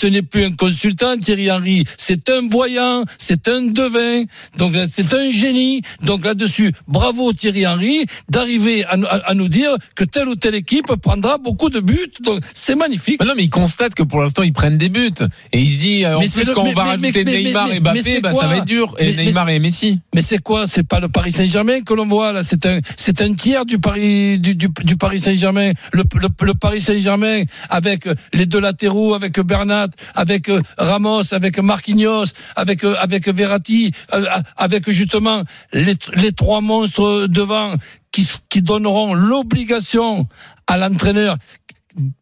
n'est- 0.07 0.21
plus 0.21 0.43
un 0.45 0.51
consultant, 0.53 1.17
Thierry 1.17 1.51
Henry, 1.51 1.83
c'est 1.97 2.29
un 2.29 2.47
voyant, 2.47 3.03
c'est 3.17 3.47
un 3.47 3.63
devin, 3.63 4.23
donc 4.57 4.75
c'est 4.87 5.13
un 5.13 5.29
génie. 5.31 5.81
Donc 6.03 6.23
là-dessus, 6.23 6.71
bravo 6.87 7.33
Thierry 7.33 7.65
Henry 7.67 8.05
d'arriver 8.29 8.85
à, 8.85 9.33
nous- 9.33 9.49
dire 9.49 9.75
que 9.95 10.03
telle 10.05 10.29
ou 10.29 10.35
telle 10.35 10.55
équipe 10.55 10.87
prendra 11.01 11.37
beaucoup 11.37 11.69
de 11.69 11.79
buts. 11.81 12.11
Donc 12.23 12.41
c'est 12.53 12.75
magnifique. 12.75 13.17
Mais 13.19 13.25
non, 13.25 13.33
mais 13.35 13.43
il 13.43 13.49
constate 13.49 13.93
que 13.95 14.03
pour 14.03 14.21
l'instant, 14.21 14.43
ils 14.43 14.53
prennent 14.53 14.77
des 14.77 14.89
buts. 14.89 15.09
Et 15.51 15.59
il 15.59 15.69
se 15.71 15.79
dit, 15.81 16.05
euh, 16.05 16.17
en 16.17 16.19
Mais 16.21 16.29
plus, 16.29 16.45
le- 16.45 16.53
quand 16.53 16.61
on 16.63 16.73
va 16.73 16.83
mais- 16.97 17.09
rajouter 17.09 17.25
Neymar 17.25 17.71
et 17.71 17.79
Mbappé, 17.79 18.21
bah, 18.21 18.31
ça 18.33 18.47
va 18.47 18.57
être 18.57 18.65
dur. 18.65 18.95
Et 18.99 19.13
Neymar 19.13 19.49
et 19.49 19.59
Messi. 19.59 19.99
Mais 20.15 20.21
c'est 20.21 20.37
quoi? 20.37 20.67
C'est 20.67 20.83
pas 20.87 20.99
le 20.99 21.09
Paris 21.09 21.33
Saint-Germain 21.33 21.81
que 21.81 21.93
l'on 21.93 22.07
voit 22.07 22.31
là? 22.31 22.43
C'est 22.43 22.65
un, 22.65 22.79
c'est 22.97 23.21
un 23.21 23.33
tiers 23.33 23.65
du 23.65 23.79
Paris, 23.79 24.39
du, 24.39 24.55
du, 24.55 24.69
du 24.83 24.95
Paris 24.97 25.19
Saint-Germain. 25.21 25.71
Le, 25.93 26.03
le, 26.15 26.27
le 26.41 26.53
Paris 26.53 26.81
Saint-Germain 26.81 27.43
avec 27.69 28.07
euh, 28.07 28.15
les 28.33 28.45
deux 28.45 28.59
latéraux, 28.59 29.13
avec 29.13 29.39
Bernat, 29.41 29.87
avec 30.15 30.49
euh, 30.49 30.61
Ramos, 30.77 31.33
avec 31.33 31.57
Marquinhos, 31.59 32.25
avec 32.55 32.83
euh, 32.83 32.95
avec 32.99 33.27
Verratti, 33.27 33.91
euh, 34.13 34.23
avec 34.57 34.89
justement 34.89 35.43
les, 35.73 35.95
les 36.15 36.31
trois 36.31 36.61
monstres 36.61 37.27
devant 37.27 37.75
qui, 38.11 38.27
qui 38.49 38.61
donneront 38.61 39.13
l'obligation 39.13 40.27
à 40.67 40.77
l'entraîneur 40.77 41.35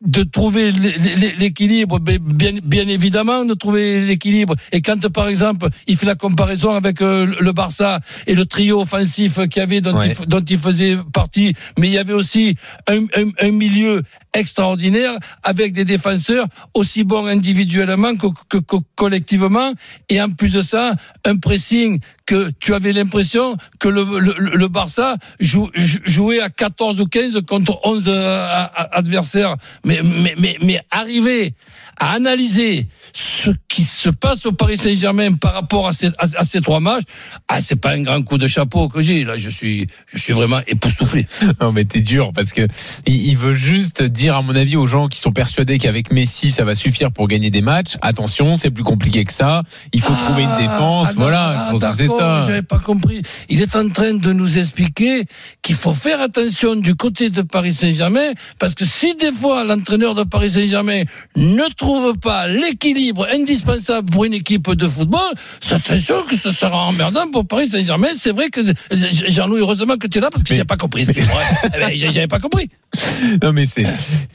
de 0.02 0.24
trouver 0.24 0.72
l'é- 0.72 0.96
l'é- 1.18 1.36
l'équilibre, 1.38 2.00
bien, 2.00 2.54
bien 2.64 2.88
évidemment, 2.88 3.46
de 3.46 3.54
trouver 3.54 4.02
l'équilibre. 4.02 4.56
Et 4.72 4.82
quand, 4.82 5.08
par 5.10 5.28
exemple, 5.28 5.68
il 5.88 5.98
fait 5.98 6.06
la 6.06 6.16
comparaison 6.16 6.72
avec 6.74 7.02
euh, 7.02 7.28
le 7.40 7.52
Barça 7.52 8.00
et 8.28 8.36
le 8.36 8.46
trio 8.46 8.82
offensif 8.82 9.36
qu'il 9.48 9.60
y 9.60 9.64
avait, 9.64 9.82
dont, 9.82 9.96
Ouais. 9.98 10.08
il, 10.08 10.14
f- 10.14 10.26
dont 10.28 10.42
il 10.42 10.58
faisait 10.60 10.98
partie, 11.14 11.54
mais 11.78 11.88
il 11.88 11.94
y 11.94 11.98
avait 11.98 12.14
aussi 12.14 12.56
un, 12.88 13.04
un, 13.16 13.30
un 13.42 13.52
milieu 13.52 14.02
extraordinaire 14.34 15.18
avec 15.44 15.74
des 15.74 15.86
défenseurs 15.86 16.48
aussi 16.74 17.04
bons 17.04 17.26
individuellement 17.26 18.16
que, 18.16 18.28
que- 18.50 18.58
que 18.58 18.78
collectivement. 18.96 19.74
Et 20.10 20.22
en 20.22 20.30
plus 20.32 20.54
de 20.54 20.62
ça, 20.62 20.96
un 21.26 21.38
pressing 21.38 22.00
que 22.30 22.52
tu 22.60 22.76
avais 22.76 22.94
l'impression 22.94 23.58
que 23.80 23.88
le, 23.88 24.04
le, 24.20 24.34
le 24.56 24.68
Barça 24.68 25.18
jou- 25.40 25.72
jou- 25.74 26.00
jouait 26.06 26.40
à 26.42 26.52
14 26.52 27.00
ou 27.00 27.08
15 27.08 27.42
contre 27.48 27.80
11 27.84 28.06
euh, 28.08 28.66
adversaires. 28.92 29.56
Mais, 29.84 30.02
mais, 30.04 30.36
mais, 30.38 30.56
mais 30.62 30.80
arriver 30.92 31.56
à 32.00 32.12
analyser 32.14 32.88
ce 33.14 33.52
qui 33.68 33.84
se 33.84 34.10
passe 34.10 34.46
au 34.46 34.52
Paris 34.52 34.78
Saint-Germain 34.78 35.34
par 35.34 35.54
rapport 35.54 35.88
à 35.88 35.94
ces, 35.94 36.08
à, 36.18 36.28
à 36.38 36.46
ces 36.46 36.62
trois 36.62 36.80
matchs, 36.80 37.04
ah, 37.48 37.62
c'est 37.62 37.76
pas 37.76 37.92
un 37.92 38.02
grand 38.02 38.22
coup 38.22 38.38
de 38.38 38.48
chapeau 38.48 38.88
que 38.88 39.02
j'ai. 39.02 39.24
Là, 39.24 39.38
je 39.38 39.50
suis, 39.50 39.88
je 40.14 40.18
suis 40.18 40.34
vraiment 40.34 40.60
époustouflé. 40.68 41.26
Non, 41.62 41.74
mais 41.74 41.84
t'es 41.84 42.02
dur 42.02 42.32
parce 42.34 42.54
que 42.54 42.68
il 43.06 43.28
il 43.28 43.38
veut 43.38 43.54
juste 43.54 44.04
dire, 44.04 44.36
à 44.36 44.42
mon 44.42 44.56
avis, 44.56 44.76
aux 44.76 44.88
gens 44.88 45.08
qui 45.08 45.20
sont 45.20 45.32
persuadés 45.32 45.78
qu'avec 45.78 46.12
Messi, 46.12 46.52
ça 46.52 46.64
va 46.64 46.74
suffire 46.74 47.12
pour 47.12 47.28
gagner 47.28 47.50
des 47.50 47.62
matchs. 47.62 47.98
Attention, 48.02 48.56
c'est 48.56 48.72
plus 48.72 48.84
compliqué 48.84 49.26
que 49.26 49.34
ça. 49.34 49.64
Il 49.94 50.02
faut 50.02 50.14
trouver 50.14 50.44
une 50.44 50.58
défense. 50.58 51.10
Ah, 51.12 51.14
voilà, 51.18 51.50
ah, 51.50 51.66
je 51.68 51.78
pense 51.78 51.92
que 51.92 51.98
c'est 51.98 52.08
ça. 52.08 52.44
J'avais 52.46 52.62
pas 52.62 52.80
compris. 52.80 53.22
Il 53.50 53.62
est 53.62 53.76
en 53.76 53.90
train 53.90 54.14
de 54.14 54.32
nous 54.32 54.58
expliquer 54.58 55.26
qu'il 55.62 55.76
faut 55.76 55.94
faire 55.94 56.22
attention 56.22 56.76
du 56.76 56.96
côté 56.96 57.30
de 57.30 57.42
Paris 57.42 57.74
Saint-Germain 57.74 58.32
parce 58.58 58.74
que 58.74 58.86
si 58.86 59.16
des 59.16 59.32
fois 59.32 59.64
l'entraîneur 59.64 60.16
de 60.16 60.24
Paris 60.24 60.52
Saint-Germain 60.52 61.04
ne 61.36 61.74
trouve 61.76 61.89
pas 62.22 62.48
l'équilibre 62.48 63.28
indispensable 63.34 64.10
pour 64.12 64.26
une 64.26 64.34
équipe 64.34 64.70
de 64.72 64.88
football, 64.88 65.20
c'est 65.60 65.76
attention 65.76 66.16
que 66.30 66.38
ce 66.38 66.52
sera 66.52 66.86
emmerdant 66.86 67.30
pour 67.32 67.48
Paris 67.48 67.70
Saint-Germain. 67.70 68.10
C'est 68.16 68.32
vrai 68.32 68.50
que 68.50 68.62
Jean-Louis, 68.92 69.62
heureusement 69.62 69.98
que 69.98 70.08
tu 70.08 70.18
es 70.20 70.22
là 70.22 70.30
parce 70.32 70.44
que 70.44 70.54
j'ai 70.54 70.66
pas 70.66 70.78
compris. 70.78 71.06
Eh 71.10 71.14
ben, 71.14 71.92
J'avais 71.96 72.28
pas 72.28 72.40
compris. 72.40 72.70
Non, 73.44 73.54
mais 73.54 73.66
c'est. 73.68 73.86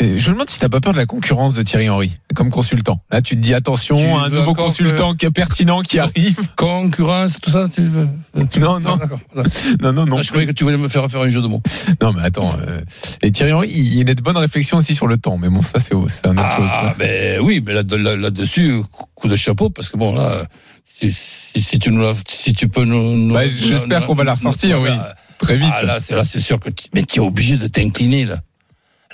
Je 0.00 0.28
me 0.28 0.34
demande 0.34 0.48
si 0.48 0.58
t'as 0.60 0.68
pas 0.68 0.80
peur 0.80 0.92
de 0.92 0.98
la 0.98 1.06
concurrence 1.06 1.54
de 1.54 1.62
Thierry 1.62 1.88
Henry 1.88 2.12
comme 2.34 2.50
consultant. 2.50 3.00
Là, 3.10 3.20
tu 3.20 3.34
te 3.34 3.40
dis 3.40 3.52
attention, 3.52 3.96
Tu 3.96 4.04
un 4.04 4.28
nouveau 4.28 4.54
consultant 4.54 5.14
qui 5.14 5.26
est 5.26 5.30
pertinent 5.30 5.82
qui 5.82 5.98
arrive. 5.98 6.36
Concurrence, 6.56 7.38
tout 7.40 7.50
ça, 7.50 7.68
tu 7.74 7.82
veux 7.82 8.08
Non, 8.60 8.78
non, 8.80 8.98
non, 9.82 9.92
non, 9.92 10.06
non. 10.06 10.16
Ah, 10.18 10.22
je 10.22 10.28
croyais 10.28 10.46
que 10.46 10.52
tu 10.52 10.62
voulais 10.64 10.76
me 10.76 10.88
faire 10.88 11.10
faire 11.10 11.22
un 11.22 11.28
jeu 11.28 11.42
de 11.42 11.46
mots. 11.48 11.62
Non, 12.00 12.12
mais 12.12 12.22
attends. 12.22 12.54
euh, 12.68 12.80
Et 13.22 13.32
Thierry 13.32 13.52
Henry, 13.52 13.70
il 13.70 13.94
il 14.00 14.10
a 14.10 14.14
de 14.14 14.22
bonnes 14.22 14.36
réflexions 14.36 14.78
aussi 14.78 14.94
sur 14.94 15.06
le 15.08 15.16
temps. 15.18 15.36
Mais 15.36 15.48
bon, 15.48 15.62
ça, 15.62 15.80
c'est 15.80 15.94
c'est 16.08 16.26
un 16.26 16.32
autre 16.32 16.56
chose. 16.56 16.68
Ah, 16.70 16.94
ben 16.98 17.40
oui, 17.44 17.62
mais 17.64 17.72
là, 17.74 17.82
là- 17.90 18.16
là-dessus, 18.16 18.80
coup 19.14 19.28
de 19.28 19.36
chapeau, 19.36 19.70
parce 19.70 19.88
que 19.88 19.96
bon, 19.96 20.14
là, 20.14 20.46
si, 21.60 21.78
tu 21.78 21.90
nous 21.90 22.02
la- 22.02 22.12
si 22.28 22.52
tu 22.52 22.68
peux 22.68 22.84
nous, 22.84 23.16
nous- 23.16 23.34
nous- 23.44 23.68
j'espère 23.68 24.06
qu'on 24.06 24.14
va 24.14 24.24
la 24.24 24.34
ressortir, 24.34 24.80
oui. 24.80 24.90
Très 25.38 25.56
vite. 25.56 25.68
Ah, 25.72 25.82
là, 25.82 25.98
c'est 26.00 26.14
là, 26.14 26.24
c'est 26.24 26.40
sûr 26.40 26.58
que 26.60 26.70
tu, 26.70 26.86
mais 26.94 27.02
tu 27.04 27.16
es 27.16 27.22
obligé 27.22 27.56
de 27.56 27.66
t'incliner 27.68 28.24
là. 28.24 28.40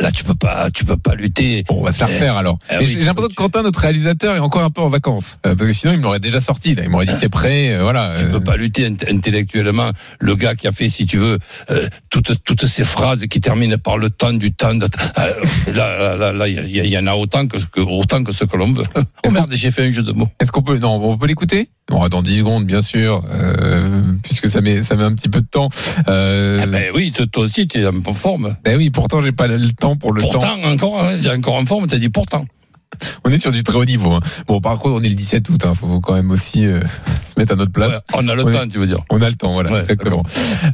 Là, 0.00 0.10
tu 0.10 0.24
peux 0.24 0.34
pas, 0.34 0.70
tu 0.70 0.84
peux 0.84 0.96
pas 0.96 1.14
lutter. 1.14 1.62
Bon, 1.68 1.76
on 1.80 1.84
va 1.84 1.92
se 1.92 2.00
la 2.00 2.08
Eh, 2.08 2.14
refaire 2.14 2.36
alors. 2.36 2.58
eh 2.72 2.78
oui, 2.78 2.86
j'ai 2.86 3.04
l'impression 3.04 3.28
que 3.28 3.34
Quentin, 3.34 3.62
notre 3.62 3.80
réalisateur, 3.80 4.34
est 4.34 4.38
encore 4.40 4.62
un 4.62 4.70
peu 4.70 4.80
en 4.80 4.88
vacances. 4.88 5.38
Euh, 5.46 5.54
parce 5.54 5.66
que 5.68 5.72
sinon, 5.74 5.92
il 5.92 5.98
me 5.98 6.02
l'aurait 6.04 6.20
déjà 6.20 6.40
sorti. 6.40 6.74
Là. 6.74 6.82
Il 6.84 6.88
m'aurait 6.90 7.06
dit 7.06 7.12
c'est 7.18 7.28
prêt. 7.28 7.70
euh, 7.74 7.82
voilà. 7.82 8.14
Tu 8.18 8.24
euh, 8.24 8.30
peux 8.30 8.40
pas 8.40 8.56
lutter 8.56 8.88
int- 8.88 9.12
intellectuellement. 9.14 9.90
Le 10.18 10.34
gars 10.36 10.54
qui 10.54 10.66
a 10.66 10.72
fait, 10.72 10.88
si 10.88 11.06
tu 11.06 11.18
veux, 11.18 11.38
euh, 11.70 11.86
toutes 12.08 12.32
toutes 12.44 12.66
ces 12.66 12.84
phrases 12.84 13.26
qui 13.26 13.40
terminent 13.40 13.76
par 13.78 13.98
le 13.98 14.08
temps 14.10 14.32
du 14.32 14.52
temps. 14.52 14.74
De, 14.74 14.86
euh, 15.18 15.32
là, 15.74 16.32
là, 16.32 16.48
il 16.48 16.86
y, 16.86 16.98
en 16.98 17.06
a 17.06 17.14
autant 17.14 17.46
que, 17.46 17.58
que 17.58 17.80
autant 17.80 18.24
que 18.24 18.32
ce 18.32 18.44
que 18.44 18.56
l'on 18.56 18.72
veut. 18.72 18.84
Oh 19.26 19.30
merde, 19.32 19.52
j'ai 19.52 19.70
fait 19.70 19.86
un 19.86 19.90
jeu 19.90 20.02
de 20.02 20.12
mots. 20.12 20.28
Est-ce 20.40 20.50
qu'on 20.50 20.62
peut 20.62 20.78
Non, 20.78 20.94
on 21.02 21.18
peut 21.18 21.26
l'écouter? 21.26 21.68
Bon, 21.88 22.08
Dans 22.08 22.22
10 22.22 22.38
secondes, 22.38 22.66
bien 22.66 22.80
sûr, 22.82 23.22
euh, 23.30 24.00
puisque 24.22 24.48
ça 24.48 24.60
met, 24.60 24.82
ça 24.82 24.96
met 24.96 25.02
un 25.02 25.14
petit 25.14 25.28
peu 25.28 25.40
de 25.40 25.46
temps. 25.46 25.68
Euh, 26.08 26.60
Ah 26.62 26.66
ben 26.66 26.84
oui, 26.94 27.10
toi 27.12 27.26
toi 27.30 27.44
aussi, 27.44 27.66
tu 27.66 27.78
es 27.80 27.86
en 27.86 28.14
forme. 28.14 28.56
ben 28.64 28.76
oui, 28.76 28.90
pourtant, 28.90 29.20
j'ai 29.22 29.32
pas 29.32 29.46
le 29.48 29.70
temps 29.72 29.89
pour 29.96 30.12
le 30.12 30.22
temps. 30.22 30.28
pourtant, 30.32 30.62
encore, 30.64 31.02
hein, 31.02 31.16
j'ai 31.20 31.30
encore 31.30 31.54
en 31.54 31.66
forme. 31.66 31.86
T'as 31.86 31.98
dit 31.98 32.08
pourtant. 32.08 32.44
On 33.24 33.30
est 33.30 33.38
sur 33.38 33.52
du 33.52 33.62
très 33.62 33.76
haut 33.76 33.84
niveau. 33.84 34.12
hein. 34.14 34.20
Bon, 34.48 34.60
par 34.60 34.78
contre, 34.78 34.96
on 34.96 35.02
est 35.02 35.08
le 35.08 35.14
17 35.14 35.48
août. 35.48 35.64
Hein. 35.64 35.74
Faut 35.74 36.00
quand 36.00 36.14
même 36.14 36.30
aussi 36.32 36.66
euh, 36.66 36.80
se 37.24 37.38
mettre 37.38 37.52
à 37.52 37.56
notre 37.56 37.70
place. 37.72 37.92
Ouais, 37.92 37.98
on 38.18 38.28
a 38.28 38.34
le 38.34 38.44
temps, 38.44 38.68
tu 38.68 38.78
veux 38.78 38.86
dire. 38.86 38.98
On 39.10 39.22
a 39.22 39.28
le 39.30 39.36
temps, 39.36 39.52
voilà, 39.52 39.70
Ouais, 39.72 39.78
exactement. 39.80 40.24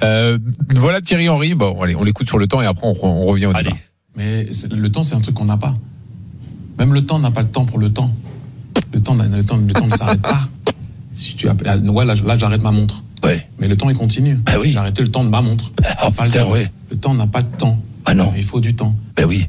Euh, 0.03 0.39
voilà 0.75 1.01
Thierry 1.03 1.29
Henry. 1.29 1.55
Bon, 1.55 1.81
allez, 1.83 1.95
on 1.95 2.03
l'écoute 2.05 2.27
sur 2.27 2.39
le 2.39 2.47
temps 2.47 2.63
et 2.63 2.67
après 2.67 2.87
on, 2.87 2.93
re- 2.93 2.99
on 3.03 3.25
revient 3.27 3.47
au 3.47 3.55
Allez. 3.55 3.65
débat. 3.71 3.77
Mais 4.17 4.49
le 4.71 4.89
temps, 4.91 5.03
c'est 5.03 5.15
un 5.15 5.21
truc 5.21 5.35
qu'on 5.35 5.45
n'a 5.45 5.59
pas. 5.59 5.75
Même 6.79 6.95
le 6.95 7.05
temps 7.05 7.19
n'a 7.19 7.31
pas 7.31 7.43
le 7.43 7.49
temps 7.49 7.67
pour 7.67 7.79
le 7.79 7.93
temps. 7.93 8.11
Le 8.93 9.01
temps, 9.03 9.15
le 9.15 9.43
temps, 9.45 9.57
le 9.59 9.73
temps 9.75 9.87
ne 9.87 9.91
s'arrête 9.93 10.23
pas. 10.23 10.41
Si 11.15 11.35
tu 11.35 11.49
app- 11.49 11.63
ah, 11.67 11.77
ouais, 11.79 12.05
là, 12.05 12.15
là, 12.27 12.37
j'arrête 12.37 12.63
ma 12.63 12.73
montre. 12.73 13.03
Ouais. 13.25 13.47
Mais 13.59 13.69
le 13.69 13.77
temps, 13.79 13.89
il 13.89 13.97
continue. 13.97 14.39
Ah 14.47 14.59
oui. 14.61 14.73
J'ai 14.73 14.79
arrêté 14.79 15.01
le 15.01 15.09
temps 15.09 15.25
de 15.25 15.31
ma 15.31 15.41
montre. 15.41 15.71
Oh 16.07 16.11
Pas 16.11 16.27
le 16.27 16.31
temps. 16.31 16.51
ouais. 16.51 16.71
Le 16.91 16.97
temps 16.99 17.15
n'a 17.15 17.27
pas 17.27 17.41
de 17.41 17.57
temps. 17.57 17.79
Ah 18.07 18.15
non. 18.15 18.33
Il 18.37 18.45
faut 18.45 18.61
du 18.61 18.75
temps. 18.75 18.95
Ben 19.17 19.25
oui. 19.25 19.49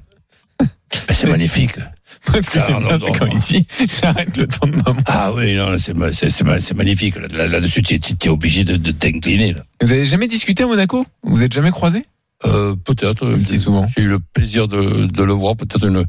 Ben, 0.60 0.68
c'est 1.14 1.28
magnifique. 1.28 1.76
Ce 2.28 2.32
que 2.42 2.60
Ah, 2.60 2.66
j'aime 2.68 2.80
bien, 2.84 3.00
c'est 3.00 3.18
quand 3.20 3.26
il 3.28 3.40
dit 3.40 3.68
j'arrête 4.02 4.36
le 4.36 4.48
temps 4.48 4.68
de 4.68 4.76
maman. 4.76 5.00
Ah 5.06 5.32
oui, 5.34 5.56
non, 5.56 5.78
c'est 5.78 5.94
ma- 5.94 6.12
c'est 6.12 6.30
c'est 6.30 6.44
ma- 6.44 6.60
c'est 6.60 6.74
magnifique. 6.76 7.16
Là- 7.16 7.28
Là- 7.30 7.48
Là-dessus, 7.48 7.82
tu 7.84 7.94
es, 7.96 8.28
obligé 8.30 8.64
de, 8.64 8.76
de 8.76 8.92
t'incliner. 8.92 9.54
là. 9.54 9.62
Vous 9.82 9.92
avez 9.92 10.06
jamais 10.06 10.28
discuté 10.28 10.64
à 10.64 10.68
Monaco? 10.68 11.06
Vous 11.24 11.44
êtes 11.44 11.54
jamais 11.54 11.72
croisé? 11.72 12.02
Euh, 12.46 12.76
peut-être. 12.76 13.26
me 13.26 13.38
dis 13.38 13.46
J'ai 13.54 13.58
souvent. 13.58 13.88
j'ai 13.96 14.04
eu 14.04 14.08
le 14.10 14.20
plaisir 14.20 14.68
de, 14.68 15.06
de 15.06 15.24
le 15.24 15.34
voir 15.34 15.56
peut-être 15.56 15.86
une, 15.88 16.06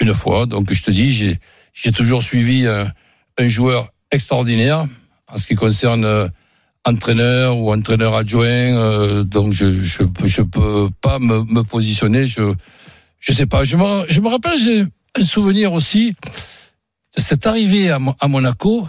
une 0.00 0.14
fois. 0.14 0.46
Donc 0.46 0.72
je 0.72 0.82
te 0.82 0.90
dis, 0.90 1.12
j'ai 1.14 1.38
j'ai 1.74 1.92
toujours 1.92 2.22
suivi 2.22 2.66
un, 2.66 2.90
un 3.38 3.48
joueur 3.48 3.90
extraordinaire 4.10 4.86
en 5.32 5.38
ce 5.38 5.46
qui 5.46 5.54
concerne 5.54 6.04
euh, 6.04 6.28
entraîneur 6.86 7.56
ou 7.58 7.72
entraîneur 7.72 8.14
adjoint. 8.14 8.46
euh, 8.46 9.22
donc 9.24 9.52
je 9.52 9.82
je 9.82 10.02
peux- 10.04 10.26
je 10.26 10.42
peux 10.42 10.88
pas 11.00 11.18
me, 11.18 11.42
me 11.44 11.62
positionner. 11.62 12.26
Je 12.26 12.54
je 13.20 13.32
sais 13.32 13.46
pas. 13.46 13.64
Je 13.64 13.76
me 13.76 14.04
je 14.08 14.20
me 14.20 14.28
rappelle 14.28 14.58
j'ai 14.58 14.84
un 15.20 15.24
souvenir 15.24 15.72
aussi 15.72 16.14
de 17.16 17.20
cette 17.20 17.46
arrivée 17.46 17.90
à, 17.90 17.98
à 18.20 18.28
Monaco 18.28 18.88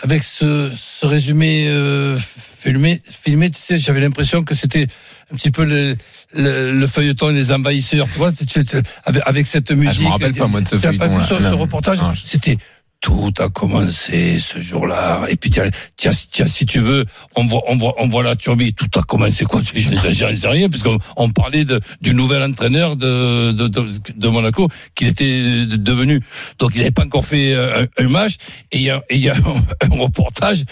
avec 0.00 0.22
ce, 0.22 0.70
ce 0.76 1.06
résumé 1.06 1.66
euh, 1.68 2.18
filmé, 2.18 3.00
filmé, 3.08 3.50
tu 3.50 3.58
sais, 3.60 3.78
j'avais 3.78 4.00
l'impression 4.00 4.44
que 4.44 4.54
c'était 4.54 4.86
un 5.32 5.36
petit 5.36 5.50
peu 5.50 5.64
le, 5.64 5.96
le, 6.34 6.72
le 6.72 6.86
feuilleton 6.86 7.32
des 7.32 7.50
envahisseurs, 7.52 8.06
tu 8.12 8.18
vois, 8.18 8.30
tu- 8.30 8.44
tu- 8.46 8.62
tu- 8.64 8.76
avec, 9.04 9.22
avec 9.26 9.46
cette 9.46 9.70
musique. 9.72 10.02
Ah, 10.04 10.08
me 10.08 10.12
rappelle 10.12 10.34
pas, 10.34 10.46
moi, 10.48 10.60
de 10.60 10.68
ce 10.68 10.76
Tu 10.76 10.86
as 10.86 10.92
pas 10.92 11.08
ce, 11.24 11.34
ce 11.42 11.54
reportage? 11.54 11.98
C'était 12.24 12.58
tout 13.00 13.32
a 13.38 13.48
commencé 13.48 14.40
ce 14.40 14.58
jour-là. 14.60 15.22
Et 15.28 15.36
puis, 15.36 15.50
tiens, 15.50 15.68
tiens, 15.96 16.10
tiens, 16.32 16.48
si 16.48 16.66
tu 16.66 16.80
veux, 16.80 17.04
on 17.36 17.46
voit, 17.46 17.62
on 17.68 17.76
voit, 17.76 17.94
on 17.98 18.08
voit 18.08 18.22
la 18.22 18.34
turbine. 18.36 18.72
Tout 18.72 18.88
a 18.98 19.02
commencé 19.02 19.44
quoi? 19.44 19.60
J'en 19.74 20.34
sais 20.36 20.48
rien, 20.48 20.68
puisqu'on 20.68 20.98
on 21.16 21.30
parlait 21.30 21.64
de, 21.64 21.80
du 22.00 22.14
nouvel 22.14 22.42
entraîneur 22.42 22.96
de, 22.96 23.52
de, 23.52 23.68
de, 23.68 23.86
de 24.16 24.28
Monaco, 24.28 24.68
qu'il 24.94 25.08
était 25.08 25.66
devenu. 25.66 26.20
Donc, 26.58 26.72
il 26.74 26.78
n'avait 26.78 26.90
pas 26.90 27.04
encore 27.04 27.24
fait 27.24 27.54
un, 27.54 27.86
un 27.98 28.08
match. 28.08 28.34
Et 28.72 28.78
il 28.78 28.82
y 28.84 28.90
a, 28.90 29.02
et 29.10 29.16
il 29.16 29.22
y 29.22 29.28
a 29.30 29.34
un, 29.36 29.86
un 29.92 30.00
reportage. 30.00 30.64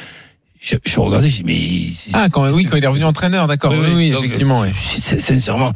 Je, 0.60 0.76
je 0.84 0.98
regardais, 0.98 1.28
je 1.28 1.42
dis, 1.42 1.44
mais. 1.44 1.92
Ah, 2.14 2.28
quand, 2.30 2.50
oui, 2.50 2.64
quand 2.64 2.76
il 2.76 2.82
est 2.84 2.86
revenu 2.88 3.04
entraîneur, 3.04 3.46
d'accord. 3.46 3.72
Oui, 3.72 3.88
oui, 3.94 4.14
effectivement. 4.16 4.60
oui. 4.60 4.68
je- 4.72 5.00
c'est- 5.02 5.20
Sincèrement, 5.20 5.72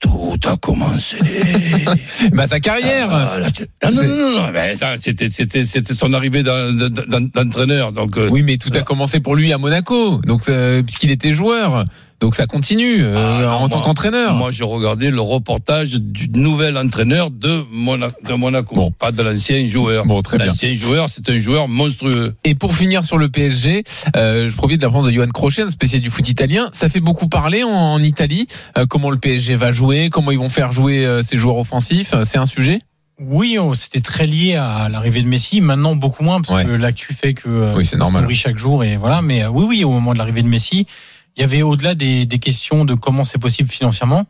tout 0.00 0.38
a 0.46 0.56
commencé. 0.56 1.16
Bah, 2.32 2.46
sa 2.46 2.60
carrière 2.60 3.08
Ah, 3.10 3.36
ah, 3.82 3.90
non, 3.90 4.02
non, 4.02 4.16
non, 4.32 4.52
non, 4.52 4.52
c'était, 4.98 5.30
c'était, 5.30 5.64
c'était 5.64 5.94
son 5.94 6.12
arrivée 6.14 6.42
d'en- 6.42 6.72
d'en- 6.72 7.20
d'entraîneur. 7.20 7.92
Donc, 7.92 8.16
euh, 8.16 8.28
Oui, 8.30 8.42
mais 8.42 8.56
tout 8.56 8.70
a 8.74 8.82
commencé 8.82 9.20
pour 9.20 9.36
lui 9.36 9.52
à 9.52 9.58
Monaco, 9.58 10.20
donc 10.26 10.48
euh, 10.48 10.82
puisqu'il 10.82 11.10
était 11.10 11.32
joueur. 11.32 11.84
Donc 12.20 12.34
ça 12.34 12.46
continue 12.46 13.02
euh, 13.02 13.14
Ah, 13.16 13.42
non, 13.42 13.48
en 13.64 13.68
tant 13.70 13.80
qu'entraîneur. 13.80 14.34
Moi, 14.34 14.50
j'ai 14.50 14.62
regardé 14.64 15.10
le 15.10 15.20
reportage 15.22 15.92
du 15.94 16.28
nouvel 16.28 16.76
entraîneur 16.76 17.30
de, 17.30 17.64
Mona- 17.72 18.08
de 18.28 18.34
Monaco, 18.34 18.74
Bon. 18.74 18.90
pas 18.90 19.10
de 19.10 19.22
l'ancien 19.22 19.66
joueur. 19.68 20.04
Bon, 20.04 20.20
très 20.20 20.36
bien. 20.36 20.48
L'ancien 20.48 20.74
joueur, 20.74 21.08
c'est 21.08 21.28
un 21.30 21.38
joueur 21.38 21.66
monstrueux. 21.66 22.34
Et 22.44 22.54
pour 22.54 22.74
finir 22.76 23.04
sur 23.04 23.16
le 23.16 23.30
PSG, 23.30 23.84
euh, 24.16 24.50
je 24.50 24.54
profite 24.56 24.80
de 24.80 24.86
l'apprendre 24.86 25.06
de 25.06 25.12
Johan 25.12 25.28
Crochet, 25.28 25.62
un 25.62 25.70
spécialiste 25.70 26.04
du 26.04 26.10
foot 26.10 26.28
italien. 26.28 26.68
Ça 26.72 26.90
fait 26.90 27.00
beaucoup 27.00 27.26
parler 27.28 27.62
en, 27.64 27.68
en 27.70 28.02
Italie. 28.02 28.46
Euh, 28.76 28.84
comment 28.86 29.10
le 29.10 29.18
PSG 29.18 29.56
va 29.56 29.72
jouer, 29.72 30.10
comment 30.10 30.30
ils 30.30 30.38
vont 30.38 30.50
faire 30.50 30.72
jouer 30.72 31.06
euh, 31.06 31.22
ses 31.22 31.38
joueurs 31.38 31.56
offensifs. 31.56 32.12
Euh, 32.12 32.24
C'est 32.26 32.38
un 32.38 32.46
sujet? 32.46 32.80
Oui, 33.18 33.58
on- 33.58 33.72
c'était 33.74 34.00
très 34.02 34.26
lié 34.26 34.56
à 34.56 34.88
l'arrivée 34.90 35.22
de 35.22 35.26
Messi. 35.28 35.60
Maintenant, 35.62 35.96
beaucoup 35.96 36.22
moins 36.22 36.40
parce 36.42 36.52
Ouais. 36.54 36.64
que 36.66 36.70
l'actu 36.70 37.14
fait 37.14 37.32
que 37.34 37.48
euh, 37.48 37.74
Oui, 37.76 37.86
c'est 37.86 37.96
normal. 37.96 38.26
chaque 38.34 38.58
jour 38.58 38.84
et 38.84 38.96
voilà. 38.98 39.22
Mais 39.22 39.42
euh, 39.44 39.48
oui, 39.48 39.64
oui, 39.66 39.84
au 39.84 39.90
moment 39.90 40.12
de 40.12 40.18
l'arrivée 40.18 40.42
de 40.42 40.48
Messi, 40.48 40.86
il 41.36 41.40
y 41.40 41.44
avait 41.44 41.62
au-delà 41.62 41.94
des, 41.94 42.26
des 42.26 42.38
questions 42.38 42.84
de 42.84 42.94
comment 42.94 43.24
c'est 43.24 43.38
possible 43.38 43.68
financièrement. 43.70 44.26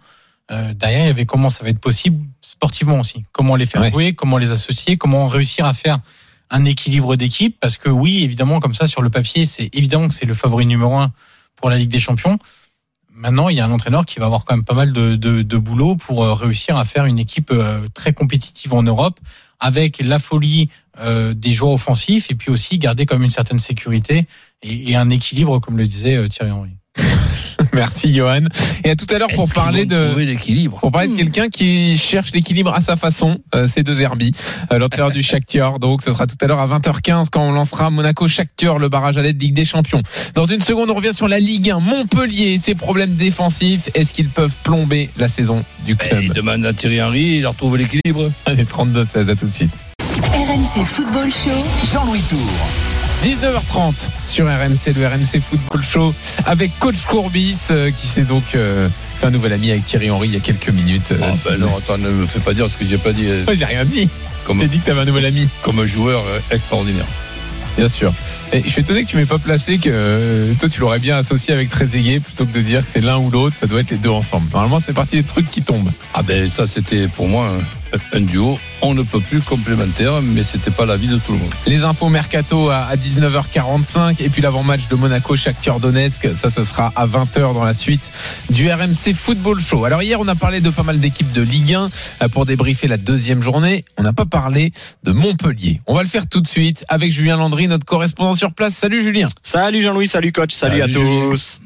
euh, 0.51 0.75
derrière, 0.75 1.05
il 1.05 1.07
y 1.07 1.11
avait 1.11 1.27
comment 1.27 1.49
ça 1.49 1.63
va 1.65 1.71
être 1.71 1.79
possible 1.81 2.25
sportivement 2.43 2.99
aussi. 3.01 3.23
Comment 3.33 3.57
les 3.57 3.67
faire 3.67 3.83
Ouais. 3.83 3.91
jouer, 3.91 4.15
comment 4.15 4.37
les 4.39 4.51
associer, 4.51 4.97
comment 4.97 5.29
réussir 5.29 5.65
à 5.65 5.73
faire 5.73 6.01
un 6.51 6.65
équilibre 6.65 7.15
d'équipe. 7.17 7.57
Parce 7.61 7.79
que 7.79 7.89
oui, 7.89 8.25
évidemment, 8.25 8.59
comme 8.61 8.75
ça 8.75 8.87
sur 8.89 9.01
le 9.03 9.11
papier, 9.11 9.47
c'est 9.47 9.71
évidemment 9.73 10.09
que 10.09 10.15
c'est 10.15 10.27
le 10.27 10.35
favori 10.35 10.67
numéro 10.67 10.97
un 10.97 11.13
pour 11.57 11.71
la 11.71 11.77
Ligue 11.77 11.91
des 11.91 12.01
Champions. 12.01 12.39
Maintenant, 13.13 13.49
il 13.49 13.57
y 13.57 13.61
a 13.61 13.65
un 13.67 13.71
entraîneur 13.73 14.07
qui 14.07 14.19
va 14.19 14.27
avoir 14.27 14.45
quand 14.45 14.55
même 14.57 14.65
pas 14.65 14.75
mal 14.75 14.93
de, 14.93 15.15
de, 15.17 15.43
de 15.43 15.57
boulot 15.59 15.95
pour 15.97 16.25
euh, 16.25 16.33
réussir 16.35 16.77
à 16.77 16.85
faire 16.85 17.05
une 17.07 17.19
équipe 17.19 17.51
euh, 17.51 17.87
très 17.95 18.13
compétitive 18.13 18.73
en 18.75 18.83
Europe 18.83 19.21
avec 19.59 20.01
la 20.03 20.19
folie 20.19 20.71
euh, 20.99 21.35
des 21.35 21.53
joueurs 21.53 21.73
offensifs 21.75 22.31
et 22.31 22.35
puis 22.35 22.51
aussi 22.51 22.79
garder 22.79 23.07
comme 23.07 23.23
une 23.23 23.31
certaine 23.31 23.59
sécurité 23.59 24.27
et, 24.63 24.91
et 24.91 24.97
un 24.97 25.11
équilibre, 25.11 25.59
comme 25.61 25.77
le 25.77 25.87
disait 25.87 26.29
Thierry 26.29 26.51
Henry. 26.51 26.71
Merci 27.73 28.13
Johan. 28.13 28.45
Et 28.85 28.91
à 28.91 28.97
tout 28.97 29.07
à 29.11 29.19
l'heure 29.19 29.29
pour 29.35 29.49
parler 29.53 29.87
de 29.87 30.19
l'équilibre. 30.19 30.79
pour 30.81 30.93
parler 30.93 31.09
de 31.09 31.17
quelqu'un 31.17 31.49
qui 31.49 31.97
cherche 31.97 32.33
l'équilibre 32.33 32.75
à 32.75 32.81
sa 32.81 32.97
façon, 32.97 33.39
euh, 33.55 33.67
c'est 33.67 33.83
De 33.83 33.95
Zerbi, 33.95 34.33
euh, 34.73 34.79
l'entraîneur 34.79 35.11
du 35.11 35.23
Shakhtar. 35.23 35.79
Donc 35.79 36.03
ce 36.03 36.11
sera 36.13 36.27
tout 36.27 36.37
à 36.41 36.47
l'heure 36.47 36.59
à 36.59 36.67
20h15 36.67 37.29
quand 37.31 37.43
on 37.43 37.53
lancera 37.53 37.91
Monaco 37.91 38.29
Shakhtar 38.29 38.79
le 38.79 38.89
barrage 38.89 39.19
à 39.19 39.23
l'aide 39.23 39.41
Ligue 39.41 39.55
des 39.55 39.65
Champions. 39.65 40.03
Dans 40.35 40.45
une 40.45 40.61
seconde, 40.61 40.91
on 40.91 40.95
revient 40.95 41.15
sur 41.15 41.29
la 41.29 41.41
Ligue 41.41 41.71
1 41.71 41.81
Montpellier 41.81 42.53
et 42.55 42.59
ses 42.59 42.75
problèmes 42.75 43.15
défensifs. 43.15 43.91
Est-ce 43.95 44.13
qu'ils 44.13 44.29
peuvent 44.29 44.55
plomber 44.63 45.11
la 45.17 45.29
saison 45.29 45.65
du 45.87 45.93
il 45.93 45.97
club 45.97 46.33
demande 46.33 46.65
à 46.65 46.73
Thierry 46.73 47.03
Henry, 47.03 47.37
il 47.39 47.47
a 47.47 47.51
retrouvé 47.51 47.79
l'équilibre. 47.81 48.31
Allez 48.47 48.65
32 48.65 49.07
16 49.07 49.29
à 49.31 49.37
tout 49.37 49.47
de 49.47 49.55
suite. 49.55 49.73
RMC 50.01 50.85
Football 50.85 51.31
Show. 51.31 51.93
Jean-Louis 51.93 52.23
Tour. 52.29 52.39
19h30 53.25 53.93
sur 54.25 54.47
RMC, 54.47 54.95
le 54.97 55.07
RMC 55.07 55.41
Football 55.43 55.83
Show 55.83 56.15
avec 56.47 56.71
Coach 56.79 57.05
Courbis 57.07 57.57
euh, 57.71 57.91
qui 57.91 58.07
s'est 58.07 58.23
donc 58.23 58.43
euh, 58.55 58.89
fait 59.21 59.27
un 59.27 59.31
nouvel 59.31 59.53
ami 59.53 59.71
avec 59.71 59.85
Thierry 59.85 60.11
Henry 60.11 60.29
il 60.29 60.35
y 60.35 60.37
a 60.37 60.41
quelques 60.41 60.71
minutes. 60.71 61.13
euh, 61.13 61.17
Ah, 61.23 61.33
ben 61.45 61.57
vous- 61.57 61.61
non, 61.67 61.77
attends, 61.77 61.99
ne 61.99 62.09
me 62.09 62.27
fais 62.27 62.41
pas 62.41 62.55
dire 62.55 62.69
ce 62.71 62.77
que 62.79 62.85
j'ai 62.85 62.97
pas 62.99 63.13
dit. 63.13 63.27
Ouais, 63.47 63.55
J'ai 63.55 63.67
rien 63.67 63.85
dit. 63.85 64.09
Comme, 64.47 64.61
J'ai 64.63 64.69
dit 64.69 64.79
que 64.81 64.87
t'avais 64.87 65.01
un 65.03 65.05
nouvel 65.05 65.27
ami. 65.27 65.49
comme 65.63 65.79
un 65.81 65.87
joueur 65.87 66.23
extraordinaire. 66.51 67.05
Bien 67.77 67.89
sûr. 67.89 68.13
Et 68.53 68.63
je 68.65 68.69
suis 68.69 68.81
étonné 68.81 69.05
que 69.05 69.09
tu 69.11 69.17
m'aies 69.17 69.27
pas 69.27 69.39
placé 69.39 69.79
que 69.79 69.89
euh, 69.93 70.53
toi 70.59 70.69
tu 70.69 70.81
l'aurais 70.81 70.99
bien 70.99 71.17
associé 71.19 71.53
avec 71.55 71.69
Trezeguet 71.71 72.21
plutôt 72.21 72.45
que 72.47 72.53
de 72.53 72.61
dire 72.63 72.83
que 72.83 72.89
c'est 72.93 73.01
l'un 73.01 73.19
ou 73.19 73.31
l'autre, 73.31 73.55
ça 73.61 73.67
doit 73.67 73.81
être 73.81 73.91
les 73.91 73.97
deux 73.99 74.11
ensemble. 74.11 74.49
Normalement 74.53 74.81
c'est 74.81 74.93
parti 74.95 75.17
des 75.17 75.23
trucs 75.23 75.49
qui 75.51 75.63
tombent. 75.63 75.91
Ah 76.15 76.23
ben 76.23 76.49
ça 76.51 76.67
c'était 76.67 77.07
pour 77.07 77.29
moi 77.29 77.47
un, 77.49 77.59
un 78.13 78.21
duo, 78.21 78.59
on 78.83 78.95
ne 78.95 79.03
peut 79.03 79.21
plus 79.21 79.41
complémentaire, 79.41 80.21
mais 80.23 80.43
c'était 80.43 80.71
pas 80.71 80.87
l'avis 80.87 81.09
de 81.09 81.17
tout 81.19 81.33
le 81.33 81.39
monde. 81.39 81.51
Les 81.67 81.83
infos 81.83 82.09
mercato 82.09 82.69
à, 82.71 82.79
à 82.85 82.97
19h45 82.97 84.23
et 84.23 84.29
puis 84.29 84.43
l'avant-match 84.43 84.89
de 84.89 84.95
Monaco 84.97 85.37
Shakhtar 85.37 85.81
Donetsk, 85.81 86.29
ça 86.35 86.51
ce 86.51 86.65
sera 86.65 86.93
à 86.97 87.07
20h 87.07 87.55
dans 87.55 87.65
la 87.65 87.75
suite 87.75 88.03
du 88.51 88.71
RMC 88.71 89.15
Football 89.15 89.61
Show. 89.61 89.85
Alors 89.85 90.03
hier 90.03 90.19
on 90.21 90.29
a 90.29 90.35
parlé 90.35 90.61
de 90.61 90.71
pas 90.71 90.83
mal 90.83 91.01
d'équipes 91.01 91.33
de 91.33 91.43
Ligue 91.43 91.75
1 91.75 91.89
euh, 92.23 92.29
pour 92.29 92.47
débriefer 92.47 92.89
la 92.89 92.97
deuxième 92.97 93.43
journée. 93.43 93.85
On 93.97 94.03
n'a 94.03 94.13
pas 94.13 94.27
parlé 94.27 94.73
de 95.05 95.13
Montpellier. 95.13 95.81
On 95.87 95.95
va 95.95 96.03
le 96.03 96.09
faire 96.09 96.27
tout 96.29 96.41
de 96.41 96.49
suite 96.49 96.85
avec 96.89 97.11
Julien 97.13 97.37
Landry, 97.37 97.69
notre 97.69 97.85
correspondant 97.85 98.35
sur 98.35 98.53
place. 98.53 98.75
Salut 98.75 99.03
Julien. 99.03 99.29
Salut 99.43 99.83
Jean-Louis, 99.83 100.07
salut 100.07 100.33
coach, 100.33 100.53
salut, 100.53 100.81
Salut, 100.81 100.91
à 100.91 100.93
Julien. 100.93 101.21
tous. 101.31 101.61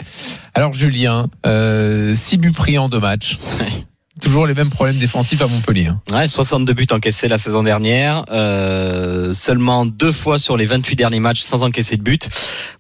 Alors 0.55 0.73
Julien, 0.73 1.29
euh, 1.47 2.15
6 2.15 2.37
buts 2.39 2.53
pris 2.53 2.79
en 2.79 2.89
deux 2.89 3.01
matchs. 3.01 3.39
Toujours 4.21 4.47
les 4.47 4.55
mêmes 4.55 4.71
problèmes 4.71 4.97
défensifs 4.97 5.43
à 5.43 5.47
Montpellier. 5.47 5.89
hein. 5.89 6.01
Ouais, 6.13 6.29
62 6.29 6.73
buts 6.73 6.87
encaissés 6.93 7.27
la 7.29 7.37
saison 7.39 7.63
dernière, 7.63 8.25
euh, 8.31 9.33
seulement 9.33 9.85
deux 9.87 10.13
fois 10.13 10.39
sur 10.39 10.57
les 10.57 10.67
28 10.67 10.95
derniers 10.97 11.19
matchs 11.21 11.41
sans 11.43 11.65
encaisser 11.65 11.97
de 11.97 12.03
but. 12.03 12.29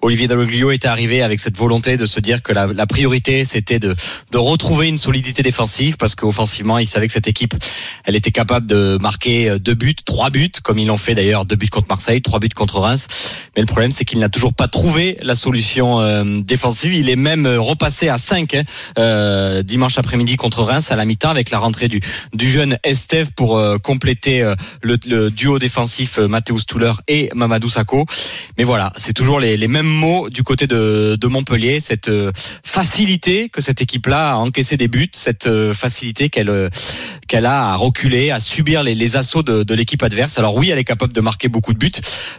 Olivier 0.00 0.28
Dalloglio 0.28 0.70
était 0.70 0.86
arrivé 0.88 1.22
avec 1.22 1.40
cette 1.40 1.56
volonté 1.56 1.96
de 1.96 2.06
se 2.06 2.20
dire 2.20 2.42
que 2.42 2.52
la, 2.52 2.66
la 2.68 2.86
priorité 2.86 3.44
c'était 3.44 3.78
de, 3.80 3.96
de 4.30 4.38
retrouver 4.38 4.88
une 4.88 4.98
solidité 4.98 5.42
défensive 5.42 5.96
parce 5.96 6.14
qu'offensivement 6.14 6.78
il 6.78 6.86
savait 6.86 7.08
que 7.08 7.12
cette 7.12 7.28
équipe 7.28 7.54
elle 8.04 8.14
était 8.14 8.30
capable 8.30 8.66
de 8.66 8.96
marquer 9.00 9.50
euh, 9.50 9.58
deux 9.58 9.74
buts, 9.74 9.96
trois 10.04 10.30
buts 10.30 10.52
comme 10.62 10.78
ils 10.78 10.86
l'ont 10.86 10.96
fait 10.98 11.14
d'ailleurs, 11.14 11.46
deux 11.46 11.56
buts 11.56 11.68
contre 11.68 11.88
Marseille, 11.88 12.22
trois 12.22 12.38
buts 12.38 12.48
contre 12.54 12.78
Reims. 12.78 13.06
Mais 13.56 13.62
le 13.62 13.66
problème 13.66 13.90
c'est 13.90 14.04
qu'il 14.04 14.20
n'a 14.20 14.28
toujours 14.28 14.54
pas 14.54 14.68
trouvé 14.68 15.18
la 15.22 15.34
solution 15.34 16.00
euh, 16.00 16.22
défensive. 16.42 16.94
Il 16.94 17.08
est 17.08 17.16
même 17.16 17.46
euh, 17.46 17.60
repassé 17.60 18.08
à 18.08 18.18
5 18.18 18.56
dimanche 19.64 19.98
après-midi 19.98 20.36
contre 20.36 20.62
Reims 20.62 20.90
à 20.92 20.96
la 20.96 21.04
mi-temps 21.04 21.23
avec 21.30 21.50
la 21.50 21.58
rentrée 21.58 21.88
du, 21.88 22.00
jeune 22.38 22.78
Estève 22.84 23.30
pour 23.32 23.56
euh, 23.56 23.78
compléter 23.78 24.42
euh, 24.42 24.54
le, 24.82 25.30
duo 25.30 25.58
défensif 25.58 26.18
euh, 26.18 26.28
Mathéus 26.28 26.66
Touler 26.66 26.92
et 27.08 27.30
Mamadou 27.34 27.68
Sakho. 27.68 28.06
Mais 28.58 28.64
voilà, 28.64 28.92
c'est 28.96 29.12
toujours 29.12 29.40
les, 29.40 29.68
mêmes 29.68 29.86
mots 29.86 30.28
du 30.30 30.42
côté 30.42 30.66
de, 30.66 31.26
Montpellier, 31.26 31.80
cette 31.80 32.08
euh, 32.08 32.30
facilité 32.62 33.48
que 33.48 33.60
cette 33.60 33.80
équipe-là 33.82 34.32
a 34.32 34.36
encaissé 34.36 34.76
des 34.76 34.88
buts, 34.88 35.10
cette 35.12 35.48
facilité 35.72 36.28
qu'elle 36.28 36.70
qu'elle 37.26 37.46
a 37.46 37.72
à 37.72 37.76
reculer, 37.76 38.30
à 38.30 38.38
subir 38.38 38.82
les, 38.82 39.16
assauts 39.16 39.42
de, 39.42 39.74
l'équipe 39.74 40.02
adverse. 40.02 40.38
Alors 40.38 40.56
oui, 40.56 40.70
elle 40.70 40.78
est 40.78 40.84
capable 40.84 41.12
de 41.12 41.20
marquer 41.20 41.48
beaucoup 41.48 41.72
de 41.72 41.78
buts. 41.78 41.90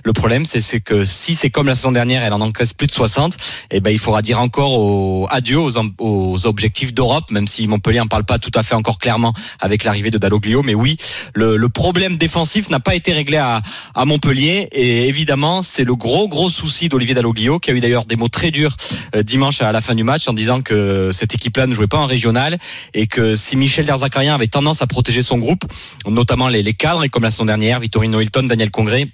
Le 0.03 0.13
problème, 0.13 0.45
c'est 0.45 0.79
que 0.79 1.03
si 1.03 1.35
c'est 1.35 1.49
comme 1.49 1.67
la 1.67 1.75
saison 1.75 1.91
dernière, 1.91 2.23
elle 2.23 2.33
en 2.33 2.41
encaisse 2.41 2.73
plus 2.73 2.87
de 2.87 2.91
60, 2.91 3.35
eh 3.71 3.81
ben 3.81 3.89
il 3.89 3.99
faudra 3.99 4.21
dire 4.21 4.39
encore 4.39 5.27
adieu 5.33 5.59
aux 5.59 6.47
objectifs 6.47 6.93
d'Europe, 6.93 7.31
même 7.31 7.47
si 7.47 7.67
Montpellier 7.67 7.99
en 7.99 8.07
parle 8.07 8.23
pas 8.23 8.39
tout 8.39 8.51
à 8.53 8.63
fait 8.63 8.74
encore 8.75 8.99
clairement 8.99 9.33
avec 9.59 9.83
l'arrivée 9.83 10.11
de 10.11 10.17
Dalloglio. 10.17 10.63
Mais 10.63 10.75
oui, 10.75 10.97
le, 11.33 11.65
problème 11.69 12.17
défensif 12.17 12.69
n'a 12.69 12.79
pas 12.79 12.95
été 12.95 13.11
réglé 13.11 13.37
à, 13.37 13.61
Montpellier 14.05 14.67
et 14.71 15.07
évidemment 15.07 15.61
c'est 15.61 15.83
le 15.83 15.95
gros 15.95 16.27
gros 16.27 16.49
souci 16.49 16.89
d'Olivier 16.89 17.15
Dalloglio 17.15 17.59
qui 17.59 17.71
a 17.71 17.73
eu 17.73 17.79
d'ailleurs 17.79 18.05
des 18.05 18.15
mots 18.15 18.29
très 18.29 18.51
durs 18.51 18.77
euh, 19.15 19.23
dimanche 19.23 19.61
à 19.61 19.71
la 19.71 19.81
fin 19.81 19.95
du 19.95 20.03
match 20.03 20.27
en 20.27 20.33
disant 20.33 20.61
que 20.61 21.09
cette 21.11 21.33
équipe-là 21.33 21.65
ne 21.65 21.73
jouait 21.73 21.87
pas 21.87 21.97
en 21.97 22.05
régional 22.05 22.57
et 22.93 23.07
que 23.07 23.35
si 23.35 23.57
Michel 23.57 23.85
Derzakarian 23.85 24.35
avait 24.35 24.47
tendance 24.47 24.81
à 24.81 24.87
protéger 24.87 25.23
son 25.23 25.39
groupe, 25.39 25.65
notamment 26.07 26.47
les, 26.47 26.61
les 26.61 26.73
cadres 26.73 27.03
et 27.03 27.09
comme 27.09 27.23
la 27.23 27.31
saison 27.31 27.45
dernière, 27.45 27.79
Vittorino 27.79 28.21
Hilton, 28.21 28.43
Daniel 28.43 28.69
Congré, 28.69 29.09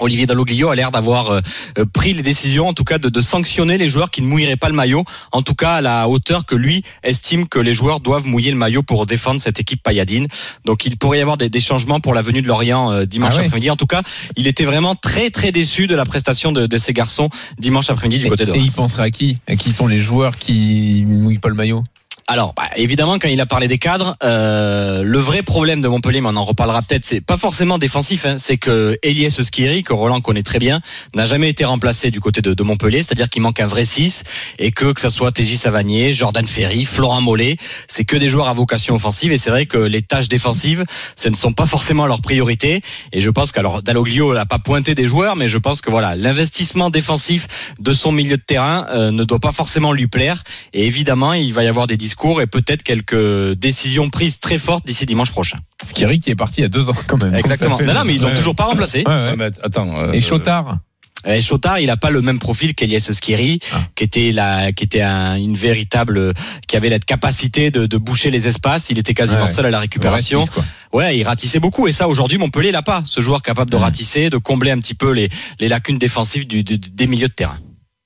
Olivier 0.00 0.26
Dalloglio 0.26 0.68
a 0.68 0.76
l'air 0.76 0.90
d'avoir 0.90 1.30
euh, 1.30 1.40
euh, 1.78 1.84
pris 1.92 2.12
les 2.12 2.22
décisions, 2.22 2.68
en 2.68 2.72
tout 2.72 2.84
cas 2.84 2.98
de, 2.98 3.08
de 3.08 3.20
sanctionner 3.20 3.78
les 3.78 3.88
joueurs 3.88 4.10
qui 4.10 4.22
ne 4.22 4.26
mouilleraient 4.28 4.56
pas 4.56 4.68
le 4.68 4.74
maillot, 4.74 5.02
en 5.32 5.42
tout 5.42 5.54
cas 5.54 5.74
à 5.74 5.80
la 5.80 6.08
hauteur 6.08 6.46
que 6.46 6.54
lui 6.54 6.82
estime 7.02 7.46
que 7.48 7.58
les 7.58 7.74
joueurs 7.74 8.00
doivent 8.00 8.26
mouiller 8.26 8.50
le 8.50 8.56
maillot 8.56 8.82
pour 8.82 9.06
défendre 9.06 9.40
cette 9.40 9.60
équipe 9.60 9.82
payadine. 9.82 10.26
Donc 10.64 10.86
il 10.86 10.96
pourrait 10.96 11.18
y 11.18 11.20
avoir 11.22 11.36
des, 11.36 11.48
des 11.48 11.60
changements 11.60 12.00
pour 12.00 12.14
la 12.14 12.22
venue 12.22 12.42
de 12.42 12.46
Lorient 12.46 12.90
euh, 12.92 13.04
dimanche 13.06 13.34
Ah 13.34 13.38
ouais. 13.38 13.44
après-midi. 13.46 13.70
En 13.70 13.76
tout 13.76 13.86
cas, 13.86 14.02
il 14.36 14.46
était 14.46 14.64
vraiment 14.64 14.94
très 14.94 15.30
très 15.30 15.52
déçu 15.52 15.86
de 15.86 15.94
la 15.94 16.04
prestation 16.04 16.52
de, 16.52 16.66
de 16.66 16.78
ces 16.78 16.92
garçons 16.92 17.28
dimanche 17.58 17.90
après-midi 17.90 18.22
du 18.24 18.28
côté 18.28 18.44
de 18.44 18.52
et 18.52 18.56
il 18.56 18.60
Reims. 18.62 18.76
penserait 18.76 19.02
à 19.04 19.10
qui? 19.10 19.38
À 19.46 19.56
qui 19.56 19.72
sont 19.72 19.86
les 19.86 20.00
joueurs 20.00 20.36
qui 20.38 21.04
mouillent 21.06 21.38
pas 21.38 21.48
le 21.48 21.54
maillot? 21.54 21.82
Alors, 22.30 22.52
bah, 22.52 22.68
évidemment, 22.76 23.18
quand 23.18 23.28
il 23.28 23.40
a 23.40 23.46
parlé 23.46 23.68
des 23.68 23.78
cadres, 23.78 24.14
euh, 24.22 25.02
le 25.02 25.18
vrai 25.18 25.42
problème 25.42 25.80
de 25.80 25.88
Montpellier, 25.88 26.20
mais 26.20 26.28
on 26.28 26.36
en 26.36 26.44
reparlera 26.44 26.82
peut-être, 26.82 27.06
c'est 27.06 27.22
pas 27.22 27.38
forcément 27.38 27.78
défensif, 27.78 28.26
hein, 28.26 28.36
c'est 28.36 28.58
que 28.58 28.98
Elias 29.02 29.40
Skiri, 29.42 29.82
que 29.82 29.94
Roland 29.94 30.20
connaît 30.20 30.42
très 30.42 30.58
bien, 30.58 30.82
n'a 31.14 31.24
jamais 31.24 31.48
été 31.48 31.64
remplacé 31.64 32.10
du 32.10 32.20
côté 32.20 32.42
de, 32.42 32.52
de 32.52 32.62
Montpellier, 32.62 33.02
c'est-à-dire 33.02 33.30
qu'il 33.30 33.40
manque 33.40 33.60
un 33.60 33.66
vrai 33.66 33.86
6, 33.86 34.24
et 34.58 34.72
que 34.72 34.92
que 34.92 35.00
ça 35.00 35.08
soit 35.08 35.32
TJ 35.32 35.56
Savanier, 35.56 36.12
Jordan 36.12 36.46
Ferry, 36.46 36.84
Florent 36.84 37.22
Mollet, 37.22 37.56
c'est 37.86 38.04
que 38.04 38.18
des 38.18 38.28
joueurs 38.28 38.48
à 38.48 38.52
vocation 38.52 38.94
offensive, 38.94 39.32
et 39.32 39.38
c'est 39.38 39.48
vrai 39.48 39.64
que 39.64 39.78
les 39.78 40.02
tâches 40.02 40.28
défensives, 40.28 40.84
ce 41.16 41.30
ne 41.30 41.34
sont 41.34 41.54
pas 41.54 41.64
forcément 41.64 42.06
leur 42.06 42.20
priorité, 42.20 42.82
et 43.12 43.22
je 43.22 43.30
pense 43.30 43.52
qu'alors 43.52 43.82
Dalloglio 43.82 44.34
n'a 44.34 44.44
pas 44.44 44.58
pointé 44.58 44.94
des 44.94 45.08
joueurs, 45.08 45.34
mais 45.34 45.48
je 45.48 45.56
pense 45.56 45.80
que 45.80 45.90
voilà, 45.90 46.14
l'investissement 46.14 46.90
défensif 46.90 47.74
de 47.78 47.94
son 47.94 48.12
milieu 48.12 48.36
de 48.36 48.42
terrain 48.42 48.84
euh, 48.90 49.12
ne 49.12 49.24
doit 49.24 49.40
pas 49.40 49.52
forcément 49.52 49.94
lui 49.94 50.08
plaire, 50.08 50.42
et 50.74 50.86
évidemment, 50.86 51.32
il 51.32 51.54
va 51.54 51.64
y 51.64 51.68
avoir 51.68 51.86
des 51.86 51.96
discours 51.96 52.17
et 52.40 52.46
peut-être 52.46 52.82
quelques 52.82 53.52
décisions 53.54 54.08
prises 54.08 54.38
très 54.38 54.58
fortes 54.58 54.86
d'ici 54.86 55.06
dimanche 55.06 55.30
prochain. 55.30 55.58
Skiri 55.84 56.18
qui 56.18 56.30
est 56.30 56.34
parti 56.36 56.60
il 56.60 56.62
y 56.62 56.66
a 56.66 56.68
deux 56.68 56.88
ans 56.88 56.94
quand 57.06 57.22
même. 57.22 57.34
Exactement. 57.34 57.78
Non, 57.80 57.94
non, 57.94 58.02
mais 58.04 58.14
ils 58.14 58.20
l'ont 58.20 58.28
Ouais. 58.28 58.34
toujours 58.34 58.56
pas 58.56 58.64
remplacé. 58.64 59.04
Ouais, 59.06 59.12
ouais. 59.12 59.24
Ouais, 59.30 59.36
mais 59.36 59.50
attends. 59.62 59.98
euh, 59.98 60.12
Et 60.12 60.20
Chotard 60.20 60.78
Et 61.26 61.40
Chotard, 61.40 61.80
il 61.80 61.90
a 61.90 61.96
pas 61.96 62.10
le 62.10 62.20
même 62.22 62.38
profil 62.38 62.74
qu'Elias 62.76 63.10
Skiri, 63.12 63.58
Ah. 63.72 63.80
qui 63.96 64.04
était 64.04 64.30
la, 64.32 64.70
qui 64.72 64.84
était 64.84 65.00
un- 65.02 65.36
une 65.36 65.56
véritable, 65.56 66.32
qui 66.68 66.76
avait 66.76 66.88
la 66.88 66.98
capacité 67.00 67.70
de, 67.72 67.86
de 67.86 67.96
boucher 67.98 68.30
les 68.30 68.46
espaces. 68.46 68.90
Il 68.90 68.98
était 68.98 69.14
quasiment 69.14 69.42
Ouais. 69.42 69.46
seul 69.48 69.66
à 69.66 69.70
la 69.70 69.80
récupération. 69.80 70.40
Ratisse. 70.44 70.62
Ouais, 70.92 71.18
il 71.18 71.24
ratissait 71.24 71.58
beaucoup. 71.60 71.88
Et 71.88 71.92
ça, 71.92 72.06
aujourd'hui, 72.08 72.38
Montpellier 72.38 72.70
l'a 72.72 72.82
pas. 72.82 73.02
Ce 73.04 73.20
joueur 73.20 73.42
capable 73.42 73.70
de 73.70 73.76
Ouais. 73.76 73.82
ratisser, 73.82 74.30
de 74.30 74.36
combler 74.38 74.70
un 74.70 74.78
petit 74.78 74.94
peu 74.94 75.10
les, 75.12 75.28
les 75.60 75.68
lacunes 75.68 75.98
défensives 75.98 76.46
du, 76.46 76.62
du- 76.62 76.78
des 76.78 77.06
milieux 77.08 77.28
de 77.28 77.34
terrain. 77.34 77.58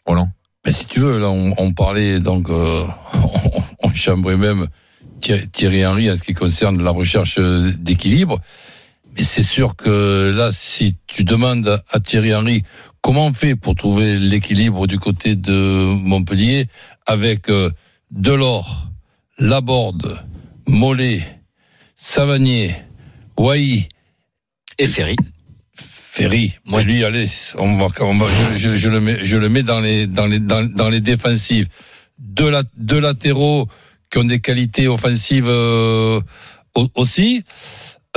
Roland. 0.06 0.30
Ben, 0.64 0.72
si 0.72 0.86
tu 0.86 1.00
veux, 1.00 1.18
là, 1.18 1.28
on, 1.28 1.72
parlait 1.72 2.20
donc, 2.20 2.48
euh, 2.48 2.84
on, 3.14 3.62
on 3.88 3.94
chambrait 3.94 4.36
même 4.36 4.68
Thierry, 5.20 5.86
Henry 5.86 6.10
en 6.10 6.16
ce 6.16 6.22
qui 6.22 6.34
concerne 6.34 6.82
la 6.82 6.90
recherche 6.90 7.38
d'équilibre. 7.38 8.40
Mais 9.16 9.24
c'est 9.24 9.42
sûr 9.42 9.76
que 9.76 10.32
là, 10.34 10.50
si 10.52 10.96
tu 11.06 11.24
demandes 11.24 11.82
à 11.90 12.00
Thierry 12.00 12.34
Henry 12.34 12.62
comment 13.02 13.26
on 13.26 13.32
fait 13.32 13.56
pour 13.56 13.74
trouver 13.74 14.18
l'équilibre 14.18 14.86
du 14.86 14.98
côté 14.98 15.34
de 15.34 15.52
Montpellier 15.52 16.68
avec 17.04 17.50
euh, 17.50 17.70
Delors, 18.10 18.88
Laborde, 19.38 20.24
Mollet, 20.66 21.22
Savanier, 21.96 22.74
Wai, 23.36 23.88
Et 24.78 24.86
Ferry. 24.86 25.16
Ferry. 26.16 26.52
Moi, 26.66 26.82
lui, 26.82 27.02
allez, 27.04 27.24
on 27.56 27.78
va, 27.78 27.86
on 28.00 28.18
va- 28.18 28.26
je, 28.54 28.58
je- 28.58 28.72
je 28.76 28.88
le 28.90 29.00
mets, 29.00 29.24
je 29.24 29.38
le 29.38 29.48
mets 29.48 29.62
dans 29.62 29.80
les, 29.80 30.06
dans 30.06 30.26
les, 30.26 30.40
dans, 30.40 30.62
dans 30.62 30.90
les 30.90 31.00
défensives. 31.00 31.68
Deux, 32.18 32.50
la- 32.50 32.64
deux 32.76 33.00
latéraux 33.00 33.66
qui 34.10 34.18
ont 34.18 34.24
des 34.24 34.38
qualités 34.38 34.88
offensives 34.88 35.46
euh, 35.48 36.20
au- 36.74 36.88
aussi. 36.96 37.44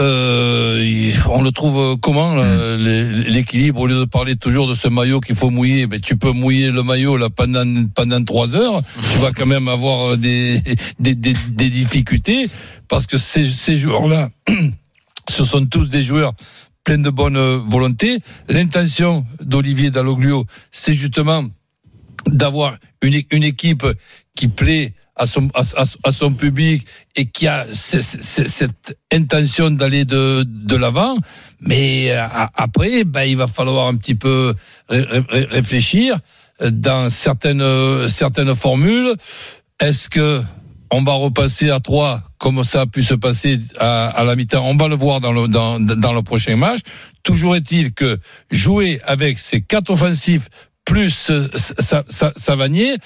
Euh, 0.01 1.09
on 1.29 1.41
le 1.41 1.51
trouve 1.51 1.97
comment 2.01 2.35
l'é- 2.35 3.09
l'équilibre 3.29 3.79
au 3.79 3.87
lieu 3.87 3.97
de 3.99 4.03
parler 4.03 4.35
toujours 4.35 4.67
de 4.67 4.75
ce 4.75 4.89
maillot 4.89 5.21
qu'il 5.21 5.37
faut 5.37 5.49
mouiller 5.49 5.87
mais 5.87 6.01
tu 6.01 6.17
peux 6.17 6.31
mouiller 6.33 6.69
le 6.69 6.83
maillot 6.83 7.15
là 7.15 7.29
pendant 7.29 7.63
pendant 7.95 8.21
trois 8.21 8.57
heures 8.57 8.81
tu 9.13 9.19
vas 9.19 9.31
quand 9.31 9.45
même 9.45 9.69
avoir 9.69 10.17
des 10.17 10.61
des, 10.99 11.15
des, 11.15 11.33
des 11.49 11.69
difficultés 11.69 12.49
parce 12.89 13.07
que 13.07 13.17
ces, 13.17 13.47
ces 13.47 13.77
joueurs 13.77 14.09
là 14.09 14.27
ce 15.29 15.45
sont 15.45 15.65
tous 15.65 15.85
des 15.87 16.03
joueurs 16.03 16.33
pleins 16.85 16.99
de 16.99 17.09
bonne 17.09 17.37
volonté. 17.67 18.19
L'intention 18.47 19.25
d'Olivier 19.41 19.91
Dalloglio, 19.91 20.45
c'est 20.71 20.93
justement 20.93 21.43
d'avoir 22.27 22.77
une, 23.01 23.43
équipe 23.43 23.85
qui 24.35 24.47
plaît 24.47 24.93
à 25.15 25.25
son, 25.25 26.31
public 26.33 26.85
et 27.15 27.25
qui 27.25 27.47
a 27.47 27.65
ce- 27.73 28.01
ce- 28.01 28.47
cette 28.47 28.97
intention 29.11 29.71
d'aller 29.71 30.05
de, 30.05 30.75
l'avant. 30.75 31.17
Mais 31.61 32.11
euh, 32.11 32.25
après, 32.55 33.03
ben, 33.03 33.23
il 33.23 33.37
va 33.37 33.47
falloir 33.47 33.87
un 33.87 33.95
petit 33.95 34.15
peu 34.15 34.53
ré- 34.89 35.05
ré- 35.29 35.47
réfléchir 35.49 36.19
dans 36.69 37.09
certaines, 37.09 38.07
certaines 38.09 38.55
formules. 38.55 39.13
Est-ce 39.79 40.09
que 40.09 40.41
on 40.91 41.03
va 41.03 41.13
repasser 41.13 41.69
à 41.69 41.79
3 41.79 42.21
comme 42.37 42.63
ça 42.63 42.81
a 42.81 42.85
pu 42.85 43.03
se 43.03 43.13
passer 43.13 43.59
à, 43.79 44.23
la 44.25 44.35
mi-temps. 44.35 44.65
On 44.65 44.75
va 44.75 44.87
le 44.87 44.95
voir 44.95 45.19
dans 45.21 45.31
le, 45.31 46.21
prochain 46.21 46.55
match. 46.55 46.81
Toujours 47.23 47.55
est-il 47.55 47.93
que 47.93 48.19
jouer 48.51 49.01
avec 49.05 49.39
ces 49.39 49.61
quatre 49.61 49.89
offensifs 49.89 50.47
plus 50.85 51.31
Sa- 51.55 52.03
Sa- 52.07 52.33
Savanier, 52.35 52.97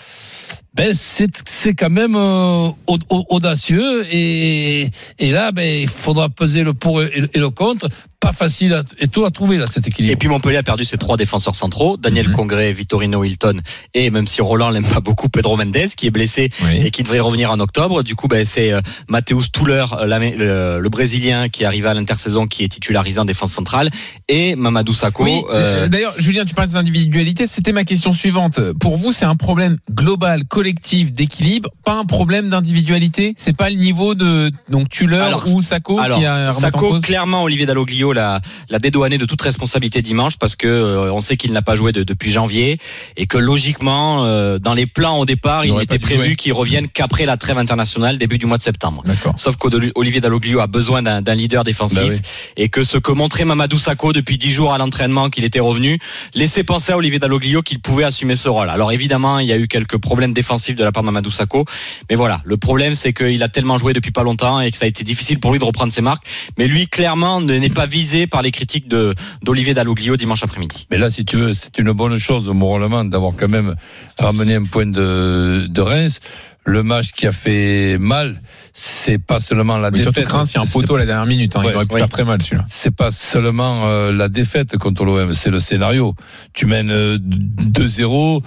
ben 0.75 0.93
c'est 0.93 1.29
c'est 1.47 1.73
quand 1.73 1.89
même 1.89 2.15
euh, 2.15 2.69
au- 2.87 2.99
au- 3.09 3.25
audacieux 3.29 4.05
et, 4.11 4.89
et 5.17 5.31
là 5.31 5.51
ben 5.51 5.81
il 5.81 5.87
faudra 5.89 6.29
peser 6.29 6.63
le 6.63 6.73
pour 6.73 7.01
et 7.01 7.19
le, 7.21 7.29
et 7.33 7.39
le 7.39 7.49
contre. 7.49 7.87
Pas 8.21 8.33
facile 8.33 8.73
à, 8.73 8.83
et 8.99 9.07
tout 9.07 9.23
à 9.23 9.31
trouver 9.31 9.55
là 9.57 9.65
cet 9.65 9.87
équilibre. 9.87 10.11
Et 10.11 10.17
puis 10.17 10.27
Montpellier 10.27 10.57
a 10.57 10.63
perdu 10.63 10.83
ses 10.83 10.97
trois 10.97 11.15
défenseurs 11.15 11.55
centraux, 11.55 11.95
Daniel 11.95 12.27
Mhm. 12.27 12.35
Congré, 12.35 12.73
Vittorino 12.73 13.23
Hilton, 13.23 13.61
et 13.93 14.09
même 14.09 14.27
si 14.27 14.41
Roland 14.41 14.71
l'aime 14.71 14.83
pas 14.83 14.99
beaucoup, 14.99 15.29
Pedro 15.29 15.55
Mendes, 15.55 15.87
qui 15.95 16.07
est 16.07 16.11
blessé 16.11 16.49
Oui. 16.65 16.81
et 16.85 16.91
qui 16.91 17.03
devrait 17.03 17.21
revenir 17.21 17.49
en 17.49 17.61
octobre. 17.61 18.03
Du 18.03 18.15
coup, 18.15 18.27
ben, 18.27 18.45
c'est 18.45 18.73
euh, 18.73 18.81
Mathéus 19.07 19.53
Touler, 19.53 19.85
euh, 19.93 20.05
le, 20.35 20.81
le 20.81 20.89
Brésilien, 20.89 21.47
qui 21.47 21.63
arrive 21.63 21.85
à 21.85 21.93
l'intersaison, 21.93 22.45
qui 22.45 22.65
est 22.65 22.67
titularisé 22.67 23.21
en 23.21 23.25
défense 23.25 23.53
centrale, 23.53 23.89
et 24.27 24.57
Mamadou 24.57 24.93
Sakho. 24.93 25.23
Oui, 25.23 25.41
euh, 25.53 25.87
d'ailleurs, 25.87 26.13
Julien, 26.17 26.43
tu 26.43 26.53
parles 26.53 26.67
des 26.67 26.75
individualités. 26.75 27.47
C'était 27.47 27.71
ma 27.71 27.85
question 27.85 28.11
suivante. 28.11 28.59
Pour 28.81 28.97
vous, 28.97 29.13
c'est 29.13 29.23
un 29.25 29.37
problème 29.37 29.77
global, 29.89 30.43
collectif, 30.59 31.13
d'équilibre, 31.13 31.69
pas 31.85 31.93
un 31.93 32.03
problème 32.03 32.49
d'individualité. 32.49 33.33
C'est 33.37 33.55
pas 33.55 33.69
le 33.69 33.77
niveau 33.77 34.13
de 34.13 34.51
donc 34.69 34.89
Tuller 34.89 35.15
Alors, 35.15 35.47
ou 35.55 35.61
Sako 35.61 35.97
alors, 35.99 36.19
qui 36.19 36.25
a 36.25 36.51
en 36.53 36.71
cause 36.71 37.01
clairement, 37.01 37.43
Olivier 37.43 37.65
Dalloglio 37.65 38.11
l'a, 38.11 38.41
l'a 38.69 38.79
dédouané 38.79 39.17
de 39.17 39.23
toute 39.23 39.41
responsabilité 39.41 40.01
dimanche 40.01 40.33
parce 40.37 40.57
que 40.57 40.67
euh, 40.67 41.13
on 41.13 41.21
sait 41.21 41.37
qu'il 41.37 41.53
n'a 41.53 41.61
pas 41.61 41.77
joué 41.77 41.93
de- 41.93 42.03
depuis 42.03 42.29
janvier 42.31 42.77
et 43.15 43.25
que 43.25 43.37
logiquement, 43.37 44.25
euh, 44.25 44.59
dans 44.59 44.73
les 44.73 44.85
plans 44.85 45.17
au 45.17 45.25
départ, 45.25 45.63
il 45.63 45.79
était 45.81 45.97
prévu 45.97 46.35
qu'il 46.35 46.51
revienne 46.51 46.89
qu'après 46.89 47.25
la 47.25 47.37
trêve 47.37 47.57
internationale, 47.57 48.17
début 48.17 48.37
du 48.37 48.45
mois 48.45 48.57
de 48.57 48.63
septembre. 48.63 49.01
D'accord. 49.05 49.35
Sauf 49.37 49.55
qu'Olivier 49.55 50.19
Dalloglio 50.19 50.59
a 50.59 50.67
besoin 50.67 51.01
d'un 51.21 51.35
leader 51.35 51.63
défensif 51.63 51.99
Bah 51.99 52.03
oui. 52.09 52.19
et 52.57 52.67
que 52.67 52.83
ce 52.83 52.97
que 52.97 53.13
montrait 53.13 53.45
Mamadou 53.45 53.79
Sakho 53.79 54.11
depuis 54.11 54.37
dix 54.37 54.51
jours 54.51 54.73
à 54.73 54.77
l'entraînement 54.77 55.29
qu'il 55.29 55.45
était 55.45 55.61
revenu 55.61 55.99
laissait 56.35 56.65
penser 56.65 56.91
à 56.91 56.97
Olivier 56.97 57.19
Dalloglio 57.19 57.61
qu'il 57.61 57.79
pouvait 57.79 58.03
assumer 58.03 58.35
ce 58.35 58.49
rôle. 58.49 58.69
Alors 58.69 58.91
évidemment, 58.91 59.39
il 59.39 59.47
y 59.47 59.53
a 59.53 59.57
eu 59.57 59.69
quelques 59.69 59.97
problèmes 59.97 60.33
défensifs 60.33 60.48
de 60.57 60.83
la 60.83 60.91
part 60.91 61.03
de 61.03 61.05
Mamadou 61.07 61.31
Sakho, 61.31 61.65
mais 62.09 62.15
voilà, 62.15 62.41
le 62.45 62.57
problème 62.57 62.95
c'est 62.95 63.13
qu'il 63.13 63.41
a 63.43 63.49
tellement 63.49 63.77
joué 63.77 63.93
depuis 63.93 64.11
pas 64.11 64.23
longtemps 64.23 64.59
et 64.61 64.71
que 64.71 64.77
ça 64.77 64.85
a 64.85 64.87
été 64.87 65.03
difficile 65.03 65.39
pour 65.39 65.51
lui 65.51 65.59
de 65.59 65.63
reprendre 65.63 65.91
ses 65.93 66.01
marques. 66.01 66.25
Mais 66.57 66.67
lui, 66.67 66.87
clairement, 66.87 67.39
ne- 67.41 67.53
n'est 67.57 67.69
pas 67.69 67.85
visé 67.85 68.25
par 68.27 68.41
les 68.41 68.51
critiques 68.51 68.87
de 68.87 69.13
d'Olivier 69.43 69.73
Dalloglio 69.73 70.17
dimanche 70.17 70.43
après-midi. 70.43 70.87
Mais 70.91 70.97
là, 70.97 71.09
si 71.09 71.25
tu 71.25 71.37
veux, 71.37 71.53
c'est 71.53 71.77
une 71.77 71.91
bonne 71.91 72.17
chose 72.17 72.47
moralement 72.49 73.03
d'avoir 73.05 73.33
quand 73.37 73.47
même 73.49 73.75
ramené 74.17 74.55
un 74.55 74.63
point 74.63 74.85
de, 74.85 75.67
de 75.69 75.81
Reims. 75.81 76.19
Le 76.65 76.83
match 76.83 77.13
qui 77.13 77.25
a 77.25 77.31
fait 77.31 77.97
mal, 77.97 78.41
c'est 78.73 79.17
pas 79.17 79.39
seulement 79.39 79.77
la 79.77 79.87
surtout 79.89 80.11
défaite. 80.21 80.29
il 80.51 80.55
y 80.55 80.57
a 80.57 80.61
un 80.61 80.65
poteau 80.65 80.95
à 80.95 80.99
la 80.99 81.05
dernière 81.05 81.25
minute. 81.25 81.55
hein. 81.55 81.61
Ouais, 81.63 81.71
il 81.71 81.75
aurait 81.75 81.85
pu 81.85 81.95
faire 81.95 82.09
très 82.09 82.25
mal 82.25 82.41
celui-là. 82.41 82.65
c'est 82.69 82.93
pas 82.95 83.09
seulement 83.11 83.83
euh, 83.85 84.11
la 84.11 84.27
défaite 84.27 84.77
contre 84.77 85.03
l'OM, 85.05 85.33
c'est 85.33 85.49
le 85.49 85.59
scénario. 85.59 86.13
Tu 86.53 86.65
mènes 86.67 86.91
euh, 86.91 87.17
2-0, 87.17 88.41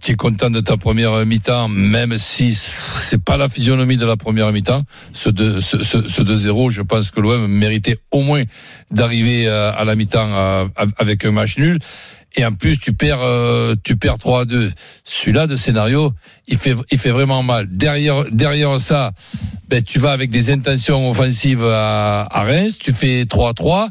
tu 0.00 0.12
es 0.12 0.14
content 0.14 0.50
de 0.50 0.60
ta 0.60 0.76
première 0.76 1.24
mi-temps, 1.26 1.68
même 1.68 2.16
si 2.18 2.54
c'est 2.54 3.22
pas 3.22 3.36
la 3.36 3.48
physionomie 3.48 3.96
de 3.96 4.06
la 4.06 4.16
première 4.16 4.52
mi-temps. 4.52 4.84
Ce, 5.12 5.28
deux- 5.28 5.60
ce, 5.60 5.82
ce, 5.82 5.98
2-0, 6.22 6.70
je 6.70 6.82
pense 6.82 7.10
que 7.10 7.20
l'OM 7.20 7.46
méritait 7.48 7.98
au 8.10 8.22
moins 8.22 8.44
d'arriver 8.90 9.48
à, 9.48 9.70
à 9.70 9.84
la 9.84 9.94
mi-temps 9.94 10.28
euh, 10.32 10.64
avec 10.98 11.24
un 11.24 11.32
match 11.32 11.56
nul. 11.58 11.78
Et 12.36 12.44
en 12.44 12.52
plus, 12.52 12.78
tu 12.78 12.92
perds, 12.92 13.22
euh, 13.22 13.74
tu 13.82 13.96
perds 13.96 14.18
3 14.18 14.42
à 14.42 14.44
2. 14.44 14.70
Celui-là 15.04 15.46
de 15.46 15.56
scénario, 15.56 16.12
il 16.46 16.58
fait, 16.58 16.74
il 16.92 16.98
fait 16.98 17.10
vraiment 17.10 17.42
mal. 17.42 17.66
Derrière, 17.70 18.24
derrière 18.30 18.78
ça, 18.78 19.12
ben, 19.68 19.82
tu 19.82 19.98
vas 19.98 20.12
avec 20.12 20.30
des 20.30 20.50
intentions 20.50 21.08
offensives 21.08 21.64
à, 21.64 22.26
à 22.30 22.42
Reims, 22.44 22.76
tu 22.78 22.92
fais 22.92 23.24
3 23.24 23.50
à 23.50 23.54
3. 23.54 23.88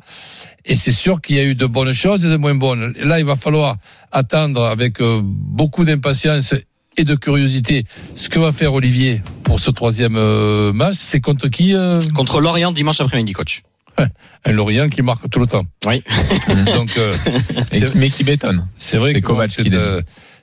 Et 0.67 0.75
c'est 0.75 0.91
sûr 0.91 1.21
qu'il 1.21 1.37
y 1.37 1.39
a 1.39 1.43
eu 1.43 1.55
de 1.55 1.65
bonnes 1.65 1.93
choses 1.93 2.25
et 2.25 2.29
de 2.29 2.35
moins 2.35 2.53
bonnes. 2.53 2.93
Là, 3.01 3.19
il 3.19 3.25
va 3.25 3.37
falloir 3.37 3.77
attendre 4.11 4.65
avec 4.65 5.01
euh, 5.01 5.21
beaucoup 5.23 5.85
d'impatience 5.85 6.53
et 6.97 7.03
de 7.05 7.15
curiosité 7.15 7.85
ce 8.15 8.27
que 8.27 8.37
va 8.37 8.51
faire 8.51 8.73
Olivier 8.73 9.21
pour 9.43 9.61
ce 9.61 9.71
troisième 9.71 10.17
euh, 10.17 10.73
match. 10.73 10.95
C'est 10.97 11.21
contre 11.21 11.47
qui 11.47 11.73
euh 11.73 11.99
Contre 12.13 12.41
Lorient 12.41 12.73
dimanche 12.73 12.99
après-midi, 12.99 13.31
coach. 13.31 13.63
Un 14.45 14.51
Lorient 14.51 14.89
qui 14.89 15.01
marque 15.01 15.29
tout 15.29 15.39
le 15.39 15.47
temps. 15.47 15.65
Oui. 15.85 16.03
Donc, 16.75 16.89
euh, 16.97 17.13
Mais 17.95 18.09
qui 18.09 18.25
bétonne. 18.25 18.67
c'est 18.75 18.97
vrai 18.97 19.13
que 19.13 19.19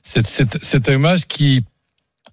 c'est 0.02 0.88
un 0.88 0.98
match 0.98 1.22
qui 1.28 1.64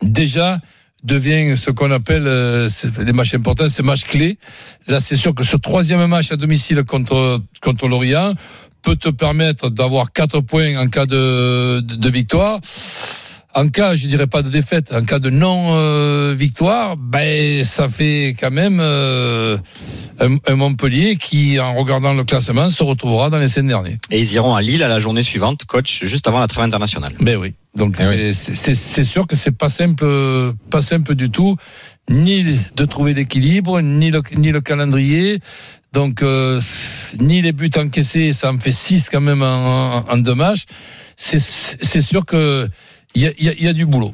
déjà 0.02 0.60
devient 1.04 1.58
ce 1.58 1.72
qu'on 1.72 1.92
appelle 1.92 2.28
euh, 2.28 2.70
les 3.00 3.14
matchs 3.14 3.34
importants, 3.34 3.70
ces 3.70 3.84
matchs 3.84 4.06
clés. 4.06 4.38
Là, 4.88 5.00
c'est 5.00 5.16
sûr 5.16 5.34
que 5.34 5.44
ce 5.44 5.58
troisième 5.58 6.06
match 6.08 6.32
à 6.32 6.38
domicile 6.38 6.84
contre 6.84 7.42
contre 7.62 7.88
Lorient 7.88 8.34
peut 8.82 8.96
te 8.96 9.10
permettre 9.10 9.70
d'avoir 9.70 10.12
quatre 10.12 10.42
points 10.42 10.78
en 10.78 10.88
cas 10.88 11.06
de, 11.06 11.80
de 11.82 12.10
victoire. 12.10 12.60
En 13.54 13.68
cas, 13.68 13.96
je 13.96 14.08
dirais 14.08 14.28
pas 14.28 14.44
de 14.44 14.50
défaite, 14.50 14.94
en 14.94 15.04
cas 15.04 15.20
de 15.20 15.30
non 15.30 15.72
euh, 15.76 16.34
victoire, 16.38 16.96
ben 16.96 17.64
ça 17.66 17.90
fait 17.90 18.34
quand 18.40 18.50
même 18.52 18.80
euh, 18.80 19.58
un, 20.22 20.38
un 20.48 20.56
Montpellier 20.56 21.18
qui, 21.18 21.60
en 21.60 21.76
regardant 21.76 22.14
le 22.14 22.24
classement, 22.24 22.70
se 22.70 22.82
retrouvera 22.82 23.30
dans 23.30 23.40
les 23.40 23.50
scènes 23.50 23.68
derniers. 23.68 23.98
Et 24.10 24.20
ils 24.22 24.34
iront 24.34 24.56
à 24.56 24.62
Lille 24.62 24.82
à 24.84 24.88
la 24.88 25.00
journée 25.00 25.22
suivante, 25.22 25.66
coach, 25.66 26.06
juste 26.06 26.30
avant 26.30 26.40
la 26.40 26.48
trêve 26.48 26.64
internationale. 26.64 27.12
Ben 27.20 27.36
oui. 27.36 27.54
Donc 27.76 27.98
Eh 28.00 28.08
oui. 28.08 28.16
euh, 28.22 28.34
c'est- 28.34 29.04
sûr 29.04 29.28
que 29.28 29.36
c'est 29.36 29.52
pas 29.58 29.68
simple, 29.70 30.06
pas 30.70 30.82
simple 30.82 31.14
du 31.16 31.30
tout, 31.30 31.58
ni 32.10 32.58
de 32.78 32.86
trouver 32.86 33.14
l'équilibre, 33.14 33.82
ni 33.82 34.12
le, 34.12 34.22
ni 34.38 34.52
le 34.54 34.62
calendrier. 34.62 35.40
Donc 35.92 36.22
euh, 36.24 36.62
ni 37.20 37.42
les 37.42 37.52
buts 37.52 37.70
encaissés, 37.76 38.32
ça 38.32 38.54
en 38.54 38.60
fait 38.60 38.72
six 38.72 39.10
quand 39.10 39.20
même 39.20 39.42
en, 39.42 39.98
en, 39.98 40.06
en 40.10 40.18
deux 40.18 40.36
matchs. 40.36 40.64
C'est 41.18 41.40
c'est 41.42 42.02
sûr 42.02 42.26
que 42.26 42.70
il 43.16 43.34
y 43.40 43.68
a, 43.68 43.74
du 43.74 43.86
boulot. 43.86 44.14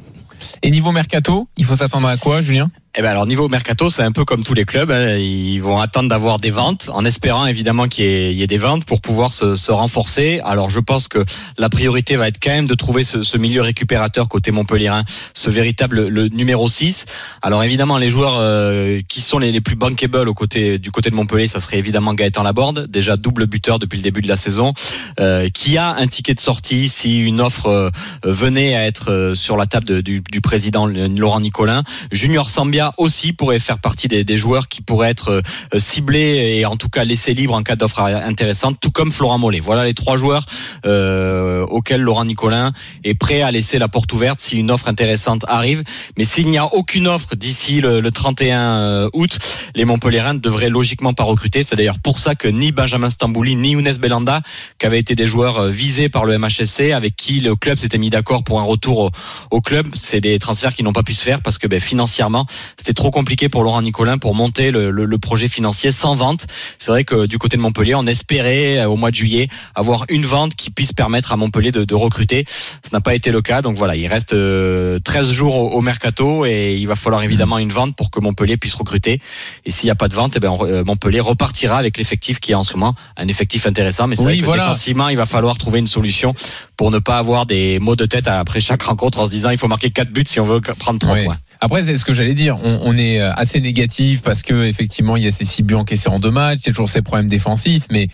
Et 0.62 0.70
niveau 0.70 0.92
mercato, 0.92 1.48
il 1.56 1.64
faut 1.64 1.76
s'attendre 1.76 2.08
à 2.08 2.16
quoi, 2.16 2.40
Julien? 2.42 2.70
Eh 3.00 3.02
ben 3.02 3.10
alors 3.10 3.26
niveau 3.26 3.48
mercato, 3.48 3.90
c'est 3.90 4.02
un 4.02 4.10
peu 4.10 4.24
comme 4.24 4.42
tous 4.42 4.54
les 4.54 4.64
clubs. 4.64 4.90
hein. 4.90 5.14
Ils 5.18 5.60
vont 5.60 5.78
attendre 5.78 6.08
d'avoir 6.08 6.40
des 6.40 6.50
ventes, 6.50 6.90
en 6.92 7.04
espérant 7.04 7.46
évidemment 7.46 7.86
qu'il 7.86 8.04
y, 8.04 8.34
y 8.34 8.42
ait 8.42 8.48
des 8.48 8.58
ventes 8.58 8.84
pour 8.86 9.00
pouvoir 9.00 9.32
se, 9.32 9.54
se 9.54 9.70
renforcer. 9.70 10.40
Alors 10.44 10.68
je 10.68 10.80
pense 10.80 11.06
que 11.06 11.24
la 11.58 11.68
priorité 11.68 12.16
va 12.16 12.26
être 12.26 12.40
quand 12.42 12.50
même 12.50 12.66
de 12.66 12.74
trouver 12.74 13.04
ce, 13.04 13.22
ce 13.22 13.38
milieu 13.38 13.62
récupérateur 13.62 14.28
côté 14.28 14.50
Montpellierin, 14.50 15.04
ce 15.32 15.48
véritable 15.48 16.08
le 16.08 16.26
numéro 16.26 16.66
6. 16.66 17.04
Alors 17.40 17.62
évidemment 17.62 17.98
les 17.98 18.10
joueurs 18.10 18.34
euh, 18.40 18.98
qui 19.08 19.20
sont 19.20 19.38
les, 19.38 19.52
les 19.52 19.60
plus 19.60 19.76
bankable 19.76 20.28
au 20.28 20.34
côté 20.34 20.80
du 20.80 20.90
côté 20.90 21.10
de 21.10 21.14
Montpellier, 21.14 21.46
ça 21.46 21.60
serait 21.60 21.78
évidemment 21.78 22.14
Gaëtan 22.14 22.42
Laborde, 22.42 22.88
déjà 22.88 23.16
double 23.16 23.46
buteur 23.46 23.78
depuis 23.78 23.98
le 23.98 24.02
début 24.02 24.22
de 24.22 24.28
la 24.28 24.34
saison, 24.34 24.74
euh, 25.20 25.48
qui 25.50 25.78
a 25.78 25.94
un 25.94 26.08
ticket 26.08 26.34
de 26.34 26.40
sortie 26.40 26.88
si 26.88 27.20
une 27.20 27.40
offre 27.40 27.68
euh, 27.68 27.90
venait 28.24 28.74
à 28.74 28.86
être 28.88 29.12
euh, 29.12 29.34
sur 29.36 29.56
la 29.56 29.66
table 29.66 30.02
du, 30.02 30.20
du 30.20 30.40
président 30.40 30.88
Laurent 30.88 31.38
Nicolin. 31.38 31.84
Junior 32.10 32.50
Sambia 32.50 32.87
aussi 32.96 33.32
pourrait 33.32 33.58
faire 33.58 33.78
partie 33.78 34.08
des, 34.08 34.38
joueurs 34.38 34.68
qui 34.68 34.82
pourraient 34.82 35.10
être 35.10 35.42
euh, 35.74 35.78
ciblés 35.78 36.56
et 36.58 36.66
en 36.66 36.76
tout 36.76 36.88
cas 36.88 37.04
laissés 37.04 37.34
libres 37.34 37.54
en 37.54 37.62
cas 37.62 37.76
d'offre 37.76 38.00
intéressante, 38.00 38.78
tout 38.80 38.90
comme 38.90 39.10
Florent 39.10 39.38
Mollet. 39.38 39.60
Voilà 39.60 39.84
les 39.84 39.94
trois 39.94 40.16
joueurs 40.16 40.44
euh, 40.86 41.64
auxquels 41.66 42.00
Laurent 42.00 42.24
Nicolin 42.24 42.72
est 43.04 43.14
prêt 43.14 43.42
à 43.42 43.50
laisser 43.50 43.78
la 43.78 43.88
porte 43.88 44.12
ouverte 44.12 44.40
si 44.40 44.56
une 44.56 44.70
offre 44.70 44.88
intéressante 44.88 45.44
arrive. 45.48 45.82
Mais 46.16 46.24
s'il 46.24 46.48
n'y 46.48 46.58
a 46.58 46.66
aucune 46.66 47.08
offre 47.08 47.34
d'ici 47.34 47.80
le, 47.80 48.00
le 48.00 48.10
31 48.10 49.08
août, 49.12 49.38
les 49.74 49.84
Montpellierins 49.84 50.34
ne 50.34 50.38
devraient 50.38 50.70
logiquement 50.70 51.12
pas 51.12 51.24
recruter. 51.24 51.62
C'est 51.62 51.76
d'ailleurs 51.76 51.98
pour 51.98 52.18
ça 52.18 52.34
que 52.34 52.48
ni 52.48 52.72
Benjamin 52.72 53.10
Stambouli 53.10 53.56
ni 53.56 53.70
Younes 53.70 53.96
Belanda, 54.00 54.40
qui 54.78 54.86
avaient 54.86 54.98
été 54.98 55.14
des 55.14 55.26
joueurs 55.26 55.58
euh, 55.58 55.70
visés 55.70 56.08
par 56.08 56.24
le 56.24 56.38
MHSC, 56.38 56.92
avec 56.92 57.16
qui 57.16 57.40
le 57.40 57.56
club 57.56 57.76
s'était 57.78 57.98
mis 57.98 58.10
d'accord 58.10 58.44
pour 58.44 58.60
un 58.60 58.64
retour 58.64 58.98
au, 58.98 59.10
au 59.50 59.60
club, 59.60 59.88
c'est 59.94 60.20
des 60.20 60.38
transferts 60.38 60.74
qui 60.74 60.82
n'ont 60.82 60.92
pas 60.92 61.02
pu 61.02 61.14
se 61.14 61.22
faire 61.22 61.40
parce 61.42 61.58
que 61.58 61.66
ben, 61.66 61.80
financièrement, 61.80 62.46
c'était 62.76 62.92
trop 62.94 63.10
compliqué 63.10 63.48
pour 63.48 63.62
Laurent 63.62 63.82
Nicolin 63.82 64.18
pour 64.18 64.34
monter 64.34 64.70
le, 64.70 64.90
le- 64.90 65.04
le 65.04 65.18
projet 65.18 65.48
financier 65.48 65.92
sans 65.92 66.14
vente. 66.14 66.46
C'est 66.78 66.90
vrai 66.90 67.04
que 67.04 67.26
du 67.26 67.38
côté 67.38 67.56
de 67.56 67.62
Montpellier, 67.62 67.94
on 67.94 68.06
espérait 68.06 68.78
euh, 68.78 68.88
au 68.88 68.96
mois 68.96 69.10
de 69.10 69.16
juillet 69.16 69.48
avoir 69.74 70.04
une 70.08 70.24
vente 70.24 70.54
qui 70.54 70.70
puisse 70.70 70.92
permettre 70.92 71.32
à 71.32 71.36
Montpellier 71.36 71.72
de, 71.72 71.84
de 71.84 71.94
recruter. 71.94 72.44
Ce 72.48 72.90
n'a 72.92 73.00
pas 73.00 73.14
été 73.14 73.30
le 73.30 73.40
cas. 73.42 73.62
Donc 73.62 73.76
voilà, 73.76 73.96
il 73.96 74.06
reste 74.06 74.32
euh, 74.32 74.98
13 75.00 75.30
jours 75.30 75.56
au, 75.56 75.68
au 75.70 75.80
mercato 75.80 76.44
et 76.46 76.76
il 76.76 76.86
va 76.86 76.96
falloir 76.96 77.22
évidemment 77.22 77.58
une 77.58 77.70
vente 77.70 77.94
pour 77.96 78.10
que 78.10 78.20
Montpellier 78.20 78.56
puisse 78.56 78.74
recruter. 78.74 79.20
Et 79.64 79.70
s'il 79.70 79.86
n'y 79.86 79.90
a 79.90 79.94
pas 79.96 80.08
de 80.08 80.14
vente, 80.14 80.36
eh 80.42 80.46
on- 80.46 80.64
euh, 80.66 80.84
Montpellier 80.84 81.20
repartira 81.20 81.78
avec 81.78 81.98
l'effectif 81.98 82.40
qui 82.40 82.52
est 82.52 82.54
en 82.54 82.64
ce 82.64 82.74
moment 82.74 82.94
un 83.16 83.28
effectif 83.28 83.66
intéressant. 83.66 84.06
Mais 84.06 84.16
c'est 84.16 84.22
Oui, 84.22 84.32
vrai 84.34 84.40
que 84.40 84.44
voilà. 84.46 84.62
défensivement, 84.64 85.08
il 85.08 85.16
va 85.16 85.26
falloir 85.26 85.56
trouver 85.58 85.78
une 85.78 85.86
solution 85.86 86.34
pour 86.76 86.90
ne 86.90 86.98
pas 86.98 87.18
avoir 87.18 87.46
des 87.46 87.78
maux 87.80 87.96
de 87.96 88.06
tête 88.06 88.28
après 88.28 88.60
chaque 88.60 88.82
rencontre 88.82 89.20
en 89.20 89.26
se 89.26 89.30
disant 89.30 89.50
il 89.50 89.58
faut 89.58 89.68
marquer 89.68 89.90
4 89.90 90.10
buts 90.12 90.24
si 90.26 90.38
on 90.40 90.44
veut 90.44 90.60
prendre 90.60 90.98
3 91.00 91.14
Ouais. 91.14 91.24
points. 91.24 91.36
Après, 91.60 91.82
c'est 91.82 91.96
ce 91.96 92.04
que 92.04 92.14
j'allais 92.14 92.34
dire. 92.34 92.58
On, 92.62 92.96
est 92.96 93.20
euh, 93.20 93.32
assez 93.34 93.60
négatif 93.60 94.22
parce 94.22 94.42
que 94.42 94.64
effectivement, 94.64 95.16
il 95.16 95.24
y 95.24 95.26
a 95.26 95.32
ces 95.32 95.44
six 95.44 95.62
buts 95.62 95.74
encaissés 95.74 96.08
en 96.08 96.20
deux 96.20 96.30
matchs. 96.30 96.60
Il 96.62 96.66
y 96.66 96.70
a 96.70 96.72
toujours 96.72 96.88
ces 96.88 97.02
problèmes 97.02 97.28
défensifs, 97.28 97.86
mais 97.90 98.08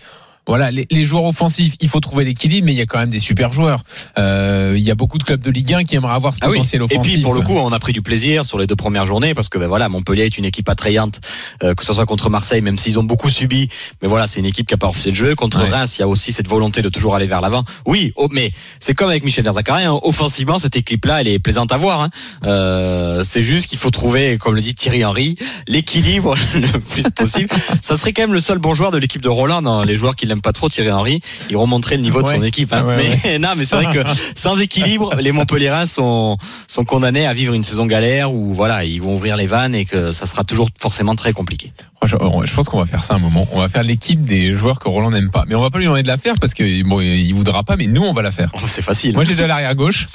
voilà, 0.47 0.71
les, 0.71 0.85
les 0.91 1.05
joueurs 1.05 1.23
offensifs, 1.25 1.73
il 1.81 1.89
faut 1.89 1.99
trouver 1.99 2.23
l'équilibre, 2.25 2.65
mais 2.65 2.73
il 2.73 2.77
y 2.77 2.81
a 2.81 2.85
quand 2.85 2.99
même 2.99 3.09
des 3.09 3.19
super 3.19 3.51
joueurs. 3.53 3.83
Euh, 4.17 4.73
il 4.77 4.83
y 4.83 4.91
a 4.91 4.95
beaucoup 4.95 5.17
de 5.17 5.23
clubs 5.23 5.41
de 5.41 5.49
Ligue 5.49 5.73
1 5.73 5.83
qui 5.85 5.95
aimeraient 5.95 6.13
avoir 6.13 6.33
ce 6.33 6.39
Ah 6.41 6.47
oui. 6.49 6.57
potentiel 6.57 6.81
Et 6.81 6.85
offensif. 6.85 7.13
puis 7.13 7.21
pour 7.21 7.33
le 7.33 7.41
coup, 7.41 7.55
on 7.57 7.71
a 7.71 7.79
pris 7.79 7.93
du 7.93 8.01
plaisir 8.01 8.45
sur 8.45 8.57
les 8.57 8.67
deux 8.67 8.75
premières 8.75 9.05
journées 9.05 9.33
parce 9.33 9.49
que 9.49 9.57
ben 9.57 9.67
voilà, 9.67 9.89
Montpellier 9.89 10.23
est 10.25 10.37
une 10.37 10.45
équipe 10.45 10.69
attrayante, 10.69 11.19
euh, 11.63 11.73
que 11.73 11.83
ce 11.83 11.93
soit 11.93 12.05
contre 12.05 12.29
Marseille, 12.29 12.61
même 12.61 12.77
s'ils 12.77 12.99
ont 12.99 13.03
beaucoup 13.03 13.29
subi. 13.29 13.69
Mais 14.01 14.07
voilà, 14.07 14.27
c'est 14.27 14.39
une 14.39 14.45
équipe 14.45 14.67
qui 14.67 14.73
a 14.73 14.77
pas 14.77 14.87
refusé 14.87 15.09
le 15.09 15.15
jeu. 15.15 15.35
Contre 15.35 15.63
Ouais. 15.63 15.69
Reims, 15.69 15.97
il 15.97 16.01
y 16.01 16.03
a 16.03 16.07
aussi 16.07 16.31
cette 16.31 16.47
volonté 16.47 16.81
de 16.81 16.89
toujours 16.89 17.15
aller 17.15 17.27
vers 17.27 17.41
l'avant. 17.41 17.63
Oui, 17.85 18.11
oh, 18.15 18.27
mais 18.31 18.51
c'est 18.79 18.93
comme 18.93 19.09
avec 19.09 19.23
Michel 19.23 19.43
Derzakarian. 19.43 19.95
hein. 19.95 19.99
Offensivement, 20.03 20.59
cette 20.59 20.75
équipe-là, 20.75 21.21
elle 21.21 21.27
est 21.27 21.39
plaisante 21.39 21.71
à 21.71 21.77
voir. 21.77 22.01
hein. 22.01 22.09
Euh, 22.45 23.23
c'est 23.23 23.43
juste 23.43 23.67
qu'il 23.67 23.77
faut 23.77 23.89
trouver, 23.91 24.37
comme 24.37 24.55
le 24.55 24.61
dit 24.61 24.75
Thierry 24.75 25.03
Henry, 25.05 25.35
l'équilibre 25.67 26.35
le 26.55 26.79
plus 26.79 27.09
possible. 27.09 27.49
Ça 27.81 27.95
serait 27.97 28.13
quand 28.13 28.23
même 28.23 28.33
le 28.33 28.39
seul 28.39 28.59
bon 28.59 28.73
joueur 28.73 28.91
de 28.91 28.97
l'équipe 28.97 29.21
de 29.21 29.29
Roland. 29.29 29.61
Dans 29.61 29.83
les 29.83 29.95
joueurs 29.95 30.15
qui 30.15 30.25
pas 30.41 30.53
trop, 30.53 30.69
Thierry 30.69 30.91
Henry, 30.91 31.21
il 31.49 31.57
remonterait 31.57 31.95
le 31.97 32.01
niveau 32.03 32.21
de 32.21 32.27
son 32.27 32.43
équipe. 32.43 32.73
hein. 32.73 32.83
Ouais, 32.85 32.97
mais 33.25 33.39
non, 33.39 33.49
mais 33.57 33.65
c'est 33.65 33.75
vrai 33.75 33.93
que 33.93 34.09
sans 34.35 34.59
équilibre, 34.59 35.15
les 35.19 35.31
Montpellierins 35.31 35.85
sont 35.85 36.37
sont 36.67 36.85
condamnés 36.85 37.25
à 37.27 37.33
vivre 37.33 37.53
une 37.53 37.63
saison 37.63 37.85
galère 37.85 38.31
où 38.33 38.53
voilà, 38.53 38.83
ils 38.85 39.01
vont 39.01 39.15
ouvrir 39.15 39.37
les 39.37 39.47
vannes 39.47 39.75
et 39.75 39.85
que 39.85 40.11
ça 40.11 40.25
sera 40.25 40.43
toujours 40.43 40.69
forcément 40.79 41.15
très 41.15 41.33
compliqué. 41.33 41.71
Je, 42.05 42.15
je 42.43 42.53
pense 42.53 42.69
qu'on 42.69 42.77
va 42.77 42.85
faire 42.85 43.03
ça 43.03 43.15
un 43.15 43.19
moment. 43.19 43.47
On 43.51 43.59
va 43.59 43.67
faire 43.67 43.81
l'équipe 43.81 44.21
des 44.21 44.53
joueurs 44.53 44.77
que 44.77 44.87
Roland 44.87 45.09
n'aime 45.09 45.31
pas. 45.31 45.43
Mais 45.47 45.55
on 45.55 45.61
va 45.61 45.71
pas 45.71 45.79
lui 45.79 45.85
demander 45.85 46.03
de 46.03 46.07
la 46.07 46.17
faire 46.17 46.35
parce 46.39 46.53
que 46.53 46.83
bon, 46.83 47.01
il 47.01 47.31
voudra 47.33 47.63
pas, 47.63 47.77
mais 47.77 47.87
nous, 47.87 48.03
on 48.03 48.13
va 48.13 48.21
la 48.21 48.31
faire. 48.31 48.51
C'est 48.67 48.83
facile. 48.83 49.15
Moi, 49.15 49.23
j'ai 49.23 49.33
déjà 49.33 49.47
l'arrière 49.47 49.73
gauche. 49.73 50.07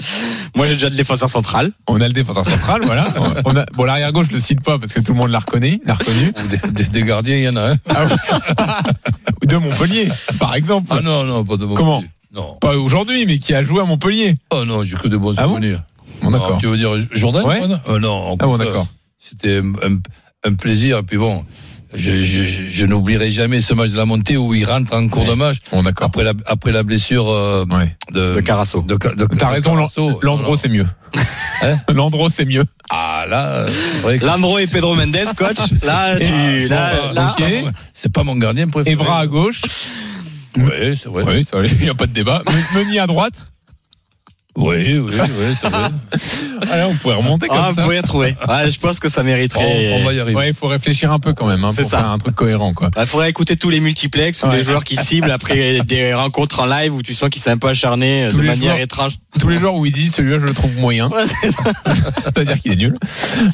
Moi, 0.54 0.66
j'ai 0.66 0.74
déjà 0.74 0.88
le 0.88 0.94
défenseur 0.94 1.28
central. 1.28 1.72
On 1.88 2.00
a 2.00 2.06
le 2.06 2.12
défenseur 2.12 2.46
central, 2.46 2.82
voilà. 2.84 3.06
On 3.44 3.56
a, 3.56 3.64
bon, 3.74 3.84
l'arrière 3.84 4.12
gauche, 4.12 4.28
je 4.28 4.34
le 4.34 4.40
cite 4.40 4.60
pas 4.60 4.78
parce 4.78 4.92
que 4.92 5.00
tout 5.00 5.14
le 5.14 5.18
monde 5.18 5.30
l'a 5.30 5.40
reconnu, 5.40 5.80
l'a 5.84 5.94
reconnu. 5.94 6.32
Des, 6.50 6.70
des- 6.84 6.88
des 6.90 7.02
gardiens, 7.02 7.36
il 7.36 7.42
y 7.44 7.48
en 7.48 7.56
a 7.56 7.70
un. 7.72 7.76
Ah 7.88 8.04
ouais. 8.04 8.14
De 9.50 9.56
Montpellier, 9.58 10.08
par 10.38 10.54
exemple. 10.54 10.86
Ah 10.90 11.00
non, 11.02 11.24
non, 11.24 11.44
pas 11.44 11.56
de 11.56 11.64
Montpellier. 11.64 11.76
Comment? 11.76 12.04
Non. 12.32 12.56
Pas 12.60 12.76
aujourd'hui, 12.76 13.26
mais 13.26 13.38
qui 13.38 13.54
a 13.54 13.62
joué 13.62 13.80
à 13.80 13.84
Montpellier. 13.84 14.36
Oh 14.50 14.64
non, 14.64 14.84
j'ai 14.84 14.96
que 14.96 15.08
de 15.08 15.16
bons 15.16 15.34
Ah 15.36 15.44
souvenirs. 15.44 15.82
Bon, 16.22 16.30
d'accord. 16.30 16.50
Non, 16.52 16.58
Tu 16.58 16.66
veux 16.66 16.76
dire 16.76 16.92
Jordan 17.12 17.44
Ouais. 17.44 17.60
Euh, 17.88 17.98
Non. 17.98 18.36
Ah 18.38 18.46
bon, 18.46 18.56
d'accord. 18.58 18.86
C'était 19.18 19.58
un, 19.58 19.98
un 20.44 20.54
plaisir. 20.54 20.98
Et 20.98 21.02
puis 21.02 21.16
bon, 21.18 21.44
je, 21.94 22.22
je, 22.22 22.44
je, 22.44 22.62
je 22.68 22.86
n'oublierai 22.86 23.30
jamais 23.32 23.60
ce 23.60 23.74
match 23.74 23.90
de 23.90 23.96
la 23.96 24.04
montée 24.04 24.36
où 24.36 24.54
il 24.54 24.64
rentre 24.64 24.94
en 24.94 25.08
cours 25.08 25.22
Ouais. 25.24 25.30
de 25.30 25.34
match 25.34 25.56
Bon, 25.72 25.82
d'accord. 25.82 26.06
après 26.06 26.24
la, 26.24 26.32
après 26.46 26.72
la 26.72 26.82
blessure 26.82 27.28
euh, 27.28 27.64
Ouais. 27.68 27.96
de, 28.12 28.34
De 28.34 28.40
Carasso. 28.40 28.82
de, 28.82 28.96
Ca- 29.00 29.14
de- 29.14 29.24
T'as 29.26 29.48
raison. 29.48 29.74
Landreau, 30.22 30.56
c'est 30.56 30.68
mieux. 30.68 30.86
Hein 31.62 31.76
Landreau, 31.92 32.28
c'est 32.30 32.44
mieux. 32.46 32.64
Ah 32.88 33.24
là, 33.28 33.66
que- 34.04 34.24
Landreau 34.24 34.58
et 34.58 34.66
Pedro 34.66 34.94
Mendes, 34.94 35.16
coach. 35.36 35.58
Là, 35.84 36.16
tu, 36.18 36.68
Ah, 36.70 37.12
là. 37.12 37.36
C'est 37.92 38.10
pas 38.12 38.22
mon 38.22 38.36
gardien 38.36 38.68
préféré. 38.68 38.92
Evra 38.94 39.18
à 39.20 39.26
gauche. 39.26 39.60
Oui, 40.56 40.98
c'est 41.00 41.08
vrai. 41.08 41.24
Oui, 41.26 41.46
il 41.78 41.82
n'y 41.84 41.88
a 41.90 41.94
pas 41.94 42.06
de 42.06 42.12
débat. 42.12 42.42
Meunier 42.74 42.98
à 43.00 43.06
droite. 43.06 43.34
Oui, 44.56 44.76
oui, 44.84 44.98
oui, 44.98 45.14
c'est 45.60 45.68
vrai. 45.68 45.88
Allez, 46.72 46.82
on 46.84 46.94
pourrait 46.96 47.14
remonter 47.14 47.46
comme 47.46 47.56
ah, 47.60 47.70
vous 47.70 47.76
ça. 47.76 47.82
pourriez 47.82 48.00
retrouver. 48.00 48.34
Ouais, 48.48 48.70
je 48.70 48.78
pense 48.80 48.98
que 48.98 49.08
ça 49.08 49.20
on, 49.20 49.24
mériterait. 49.24 49.98
on 50.00 50.04
va 50.04 50.12
y 50.12 50.18
arriver. 50.20 50.36
Ouais, 50.36 50.48
il 50.48 50.54
faut 50.54 50.66
réfléchir 50.66 51.12
un 51.12 51.20
peu 51.20 51.32
quand 51.34 51.46
même 51.46 51.64
hein, 51.64 51.70
C'est 51.70 51.82
pour 51.82 51.90
ça. 51.92 51.98
faire 51.98 52.10
un 52.10 52.18
truc 52.18 52.34
cohérent, 52.34 52.74
quoi. 52.74 52.90
Il 52.98 53.06
faudrait 53.06 53.30
écouter 53.30 53.56
tous 53.56 53.70
les 53.70 53.80
multiplex 53.80 54.42
ou 54.42 54.48
Ouais. 54.48 54.56
les 54.56 54.64
joueurs 54.64 54.82
qui 54.84 54.96
ciblent 54.96 55.30
après 55.30 55.80
des 55.84 56.12
rencontres 56.14 56.60
en 56.60 56.66
live 56.66 56.92
où 56.94 57.02
tu 57.02 57.14
sens 57.14 57.28
qu'ils 57.30 57.40
sont 57.40 57.50
un 57.50 57.56
peu 57.58 57.68
acharnés 57.68 58.24
euh, 58.24 58.30
Tous 58.30 58.38
de 58.38 58.42
manière 58.42 58.72
joueurs. 58.72 58.78
étrange. 58.80 59.12
Tous 59.38 59.48
les 59.48 59.58
joueurs 59.58 59.74
où 59.76 59.86
ils 59.86 59.92
disent 59.92 60.14
celui-là, 60.16 60.38
je 60.40 60.46
le 60.46 60.52
trouve 60.54 60.74
moyen. 60.76 61.08
Ouais. 61.08 61.22
C'est-à-dire 62.24 62.58
qu'il 62.60 62.72
est 62.72 62.76
nul. 62.76 62.94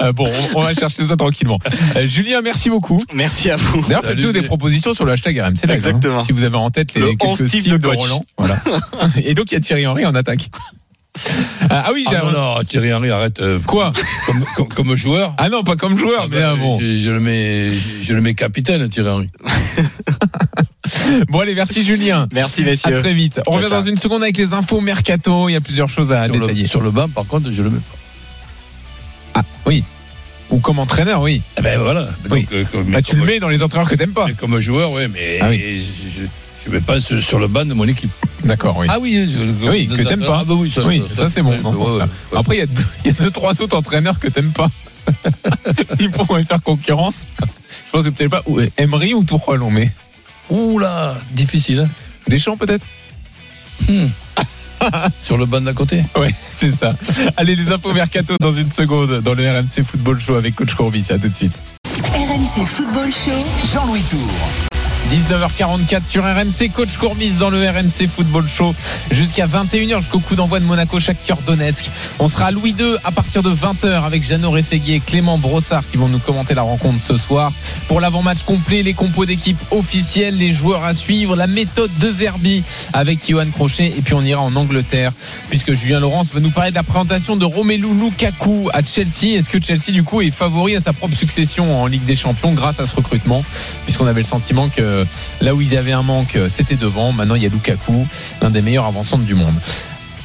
Euh, 0.00 0.12
bon, 0.12 0.30
on, 0.54 0.60
on 0.60 0.62
va 0.62 0.72
chercher 0.72 1.06
ça 1.06 1.16
tranquillement. 1.16 1.58
Euh, 1.96 2.06
Julien, 2.08 2.40
merci 2.42 2.70
beaucoup. 2.70 3.02
Merci 3.12 3.50
à 3.50 3.56
vous. 3.56 3.82
D'ailleurs, 3.82 4.04
faites-nous 4.04 4.32
des 4.32 4.42
propositions 4.42 4.94
sur 4.94 5.04
le 5.04 5.12
hashtag 5.12 5.38
RMC 5.38 5.50
Live, 5.50 5.60
hein, 5.68 5.74
Exactement. 5.74 6.22
si 6.22 6.32
vous 6.32 6.42
avez 6.44 6.56
en 6.56 6.70
tête 6.70 6.94
les 6.94 7.00
Le 7.02 7.06
quelques 7.08 7.24
11 7.24 7.38
types 7.38 7.60
styles 7.60 7.72
de 7.72 7.76
de. 7.78 7.86
Roland. 7.88 8.24
Voilà. 8.38 8.56
Et 9.22 9.34
donc, 9.34 9.50
il 9.52 9.54
y 9.54 9.58
a 9.58 9.60
Thierry 9.60 9.86
Henry 9.86 10.06
en 10.06 10.14
attaque. 10.14 10.48
Euh, 11.16 11.66
ah 11.70 11.90
oui, 11.94 12.04
j'ai 12.08 12.16
Ah 12.16 12.22
non, 12.24 12.32
non, 12.32 12.64
Thierry 12.64 12.92
Henry, 12.92 13.10
arrête. 13.10 13.40
euh, 13.40 13.58
Quoi 13.66 13.92
comme, 14.26 14.44
comme, 14.56 14.68
comme 14.68 14.94
joueur. 14.96 15.34
Ah 15.38 15.48
non, 15.48 15.62
pas 15.62 15.76
comme 15.76 15.96
joueur, 15.96 16.22
Ah 16.24 16.28
mais 16.30 16.40
bah, 16.40 16.50
ah, 16.52 16.56
bon. 16.56 16.78
je, 16.80 16.96
je 16.96 17.10
le 17.10 17.20
mets, 17.20 17.70
je 18.02 18.12
le 18.12 18.20
mets 18.20 18.34
capitaine, 18.34 18.88
Thierry 18.88 19.08
Henry. 19.08 19.28
Bon, 21.28 21.40
allez, 21.40 21.54
merci 21.54 21.84
Julien. 21.84 22.28
Merci, 22.32 22.62
À 22.62 22.66
messieurs. 22.66 23.00
très 23.00 23.14
vite. 23.14 23.40
On 23.46 23.52
Ciao, 23.52 23.54
revient 23.56 23.68
ciao. 23.68 23.80
dans 23.82 23.86
une 23.88 23.96
seconde 23.96 24.22
avec 24.22 24.36
les 24.36 24.52
infos 24.52 24.80
mercato. 24.80 25.48
Il 25.48 25.52
y 25.52 25.56
a 25.56 25.60
plusieurs 25.60 25.88
choses 25.88 26.12
à 26.12 26.24
Sur 26.26 26.34
détailler. 26.34 26.62
le, 26.62 26.68
sur 26.68 26.80
le 26.80 26.90
banc, 26.90 27.08
par 27.08 27.24
contre, 27.26 27.50
je 27.52 27.62
le 27.62 27.70
mets 27.70 27.78
pas. 29.34 29.40
Ah, 29.40 29.42
oui. 29.66 29.82
Ou 30.50 30.58
comme 30.58 30.78
entraîneur, 30.78 31.22
oui. 31.22 31.42
Eh 31.58 31.62
ben 31.62 31.78
voilà. 31.80 32.08
Oui. 32.30 32.42
Donc, 32.42 32.52
euh, 32.52 32.64
comme- 32.70 32.84
Bah, 32.92 33.02
tu 33.02 33.16
le 33.16 33.24
mets 33.24 33.40
dans 33.40 33.48
les 33.48 33.62
entraîneurs 33.62 33.88
que 33.88 33.96
t'aimes 33.96 34.12
pas. 34.12 34.26
comme 34.38 34.58
joueur, 34.60 34.92
oui, 34.92 35.02
mais 35.12 35.38
Ah 35.40 35.48
oui. 35.50 35.60
je, 35.60 36.20
je, 36.22 36.26
je 36.64 36.70
mets 36.70 36.80
pas 36.80 37.00
sur, 37.00 37.20
sur 37.20 37.38
le 37.40 37.48
banc 37.48 37.64
de 37.64 37.74
mon 37.74 37.86
équipe. 37.88 38.10
D'accord, 38.44 38.76
oui. 38.78 38.86
Ah 38.90 38.98
oui, 39.00 39.28
Oui, 39.62 39.88
que 39.88 40.02
t'aimes 40.02 40.20
pas. 40.24 40.38
Ah 40.40 40.44
bah 40.44 40.54
oui, 40.54 40.70
ça, 40.70 40.82
oui, 40.84 41.02
ça, 41.14 41.28
c'est 41.30 41.42
bon. 41.42 41.50
ouais, 41.58 41.90
ouais. 41.96 42.04
Après, 42.36 42.56
il 42.56 42.58
y, 42.58 42.62
a 42.62 42.66
deux- 42.66 42.86
il 43.04 43.10
y 43.10 43.14
a 43.14 43.22
deux, 43.24 43.30
trois 43.30 43.60
autres 43.62 43.76
entraîneurs 43.76 44.18
que 44.20 44.28
t'aimes 44.28 44.52
pas. 44.52 44.68
Ils 46.00 46.10
pourront 46.10 46.36
y 46.38 46.44
faire 46.44 46.60
concurrence. 46.62 47.26
Je 47.40 47.46
pense 47.92 48.04
que 48.04 48.10
peut-être 48.10 48.30
pas. 48.30 48.42
ou- 48.46 48.60
Emery 48.76 49.14
ou 49.14 49.24
Tourelle, 49.24 49.62
on 49.62 49.70
met. 49.70 49.90
Ouh 50.50 50.78
là, 50.78 51.14
difficile. 51.32 51.80
Hein 51.80 51.88
Deschamps, 52.28 52.56
peut-être 52.56 52.84
sur 55.22 55.36
le 55.38 55.46
banc 55.46 55.60
d'à 55.60 55.72
côté. 55.72 56.04
Ouais, 56.16 56.32
c'est 56.58 56.72
ça. 56.76 56.94
Allez, 57.36 57.56
les 57.56 57.70
infos 57.72 57.92
mercato 57.92 58.34
dans 58.40 58.52
une 58.52 58.70
seconde 58.72 59.20
dans 59.22 59.34
le 59.34 59.48
RMC 59.48 59.82
Football 59.84 60.20
Show 60.20 60.34
avec 60.34 60.54
Coach 60.56 60.74
Courbis. 60.74 61.06
À 61.10 61.18
tout 61.18 61.28
de 61.28 61.34
suite. 61.34 61.54
RMC 62.12 62.64
Football 62.66 63.10
Show. 63.12 63.44
Jean-Louis 63.72 64.02
Tour. 64.10 64.28
19h44 65.10 66.04
sur 66.04 66.24
RMC, 66.24 66.72
coach 66.74 66.96
Courbis 66.96 67.30
dans 67.38 67.48
le 67.48 67.58
RMC 67.58 68.08
Football 68.12 68.48
Show 68.48 68.74
jusqu'à 69.12 69.46
21h 69.46 70.00
jusqu'au 70.00 70.18
coup 70.18 70.34
d'envoi 70.34 70.58
de 70.58 70.64
Monaco 70.64 70.98
Shakhtar 70.98 71.38
Donetsk. 71.46 71.90
On 72.18 72.26
sera 72.26 72.46
à 72.46 72.50
Louis 72.50 72.74
II 72.76 72.96
à 73.04 73.12
partir 73.12 73.44
de 73.44 73.50
20h 73.50 74.04
avec 74.04 74.24
Jeannot 74.24 74.50
Rességuier 74.50 74.96
et 74.96 75.00
Clément 75.00 75.38
Brossard 75.38 75.88
qui 75.88 75.96
vont 75.96 76.08
nous 76.08 76.18
commenter 76.18 76.54
la 76.54 76.62
rencontre 76.62 76.98
ce 77.00 77.16
soir. 77.18 77.52
Pour 77.86 78.00
l'avant-match 78.00 78.42
complet, 78.42 78.82
les 78.82 78.94
compos 78.94 79.26
d'équipe 79.26 79.58
officiels, 79.70 80.38
les 80.38 80.52
joueurs 80.52 80.84
à 80.84 80.92
suivre, 80.92 81.36
la 81.36 81.46
méthode 81.46 81.90
de 81.98 82.10
Zerbi 82.10 82.64
avec 82.92 83.20
Johan 83.28 83.46
Crochet 83.52 83.92
et 83.96 84.02
puis 84.02 84.14
on 84.14 84.22
ira 84.22 84.40
en 84.40 84.56
Angleterre 84.56 85.12
puisque 85.50 85.72
Julien 85.74 86.00
Laurence 86.00 86.32
va 86.34 86.40
nous 86.40 86.50
parler 86.50 86.70
de 86.70 86.76
la 86.76 86.82
présentation 86.82 87.36
de 87.36 87.44
Romelu 87.44 87.94
Lukaku 87.94 88.70
à 88.72 88.82
Chelsea. 88.82 89.36
Est-ce 89.36 89.50
que 89.50 89.62
Chelsea 89.62 89.92
du 89.92 90.02
coup 90.02 90.20
est 90.20 90.32
favori 90.32 90.74
à 90.74 90.80
sa 90.80 90.92
propre 90.92 91.16
succession 91.16 91.80
en 91.80 91.86
Ligue 91.86 92.04
des 92.04 92.16
Champions 92.16 92.52
grâce 92.52 92.80
à 92.80 92.86
ce 92.86 92.96
recrutement? 92.96 93.44
Puisqu'on 93.84 94.06
avait 94.06 94.22
le 94.22 94.26
sentiment 94.26 94.68
que 94.68 94.95
là 95.40 95.54
où 95.54 95.60
ils 95.60 95.76
avaient 95.76 95.92
un 95.92 96.02
manque, 96.02 96.38
c'était 96.48 96.76
devant. 96.76 97.12
Maintenant, 97.12 97.34
il 97.34 97.42
y 97.42 97.46
a 97.46 97.48
Lukaku, 97.48 98.06
l'un 98.42 98.50
des 98.50 98.62
meilleurs 98.62 98.86
avant-centres 98.86 99.24
du 99.24 99.34
monde. 99.34 99.54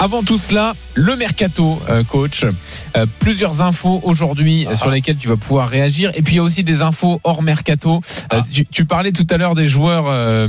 Avant 0.01 0.23
tout 0.23 0.39
cela, 0.39 0.73
le 0.95 1.15
mercato, 1.15 1.79
euh, 1.87 2.03
coach. 2.03 2.43
Euh, 2.97 3.05
plusieurs 3.19 3.61
infos 3.61 3.99
aujourd'hui 4.03 4.65
euh, 4.65 4.75
sur 4.75 4.89
lesquelles 4.89 5.17
tu 5.17 5.27
vas 5.27 5.37
pouvoir 5.37 5.69
réagir. 5.69 6.11
Et 6.15 6.23
puis 6.23 6.33
il 6.33 6.37
y 6.37 6.39
a 6.39 6.43
aussi 6.43 6.63
des 6.63 6.81
infos 6.81 7.21
hors 7.23 7.43
mercato. 7.43 8.01
Euh, 8.33 8.41
tu, 8.51 8.65
tu 8.65 8.85
parlais 8.85 9.11
tout 9.11 9.27
à 9.29 9.37
l'heure 9.37 9.53
des 9.53 9.67
joueurs 9.67 10.05
euh, 10.07 10.47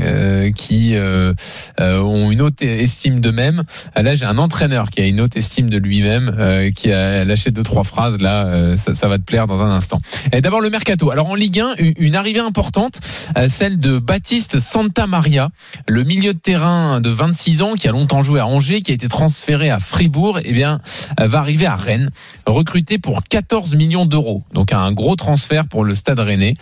euh, 0.00 0.52
qui 0.52 0.94
euh, 0.94 1.34
euh, 1.80 2.00
ont 2.02 2.30
une 2.30 2.40
haute 2.40 2.62
estime 2.62 3.18
d'eux-mêmes. 3.18 3.64
Là, 3.96 4.14
j'ai 4.14 4.26
un 4.26 4.38
entraîneur 4.38 4.90
qui 4.90 5.00
a 5.00 5.06
une 5.06 5.20
haute 5.20 5.36
estime 5.36 5.68
de 5.68 5.76
lui-même, 5.78 6.32
euh, 6.38 6.70
qui 6.70 6.92
a 6.92 7.24
lâché 7.24 7.50
deux 7.50 7.64
trois 7.64 7.82
phrases. 7.82 8.18
Là, 8.20 8.44
euh, 8.46 8.76
ça, 8.76 8.94
ça 8.94 9.08
va 9.08 9.18
te 9.18 9.24
plaire 9.24 9.48
dans 9.48 9.60
un 9.60 9.72
instant. 9.74 9.98
Et 10.32 10.40
D'abord 10.40 10.60
le 10.60 10.70
mercato. 10.70 11.10
Alors 11.10 11.28
en 11.30 11.34
Ligue 11.34 11.58
1, 11.58 11.74
une- 11.98 12.14
arrivée 12.14 12.38
importante, 12.38 13.00
celle 13.48 13.80
de 13.80 13.98
Baptiste 13.98 14.60
Santa 14.60 15.08
Maria, 15.08 15.48
le 15.88 16.04
milieu 16.04 16.32
de 16.32 16.38
terrain 16.38 17.00
de 17.00 17.10
26 17.10 17.60
ans 17.60 17.72
qui 17.74 17.88
a 17.88 17.90
longtemps 17.90 18.22
joué 18.22 18.38
à 18.38 18.46
Angers, 18.46 18.82
qui 18.84 18.92
a 18.92 18.94
été 18.94 19.08
transféré 19.08 19.70
à 19.70 19.80
Fribourg, 19.80 20.38
et 20.44 20.52
bien 20.52 20.80
euh, 21.20 21.26
va 21.26 21.40
arriver 21.40 21.66
à 21.66 21.74
Rennes, 21.74 22.10
recruté 22.46 22.98
pour 22.98 23.22
14 23.24 23.74
millions 23.74 24.06
d'euros. 24.06 24.44
Donc 24.52 24.72
un 24.72 24.92
gros 24.92 25.16
transfert 25.16 25.66
pour 25.66 25.82
le 25.84 25.94
Stade 25.96 26.20
Rennais. 26.20 26.54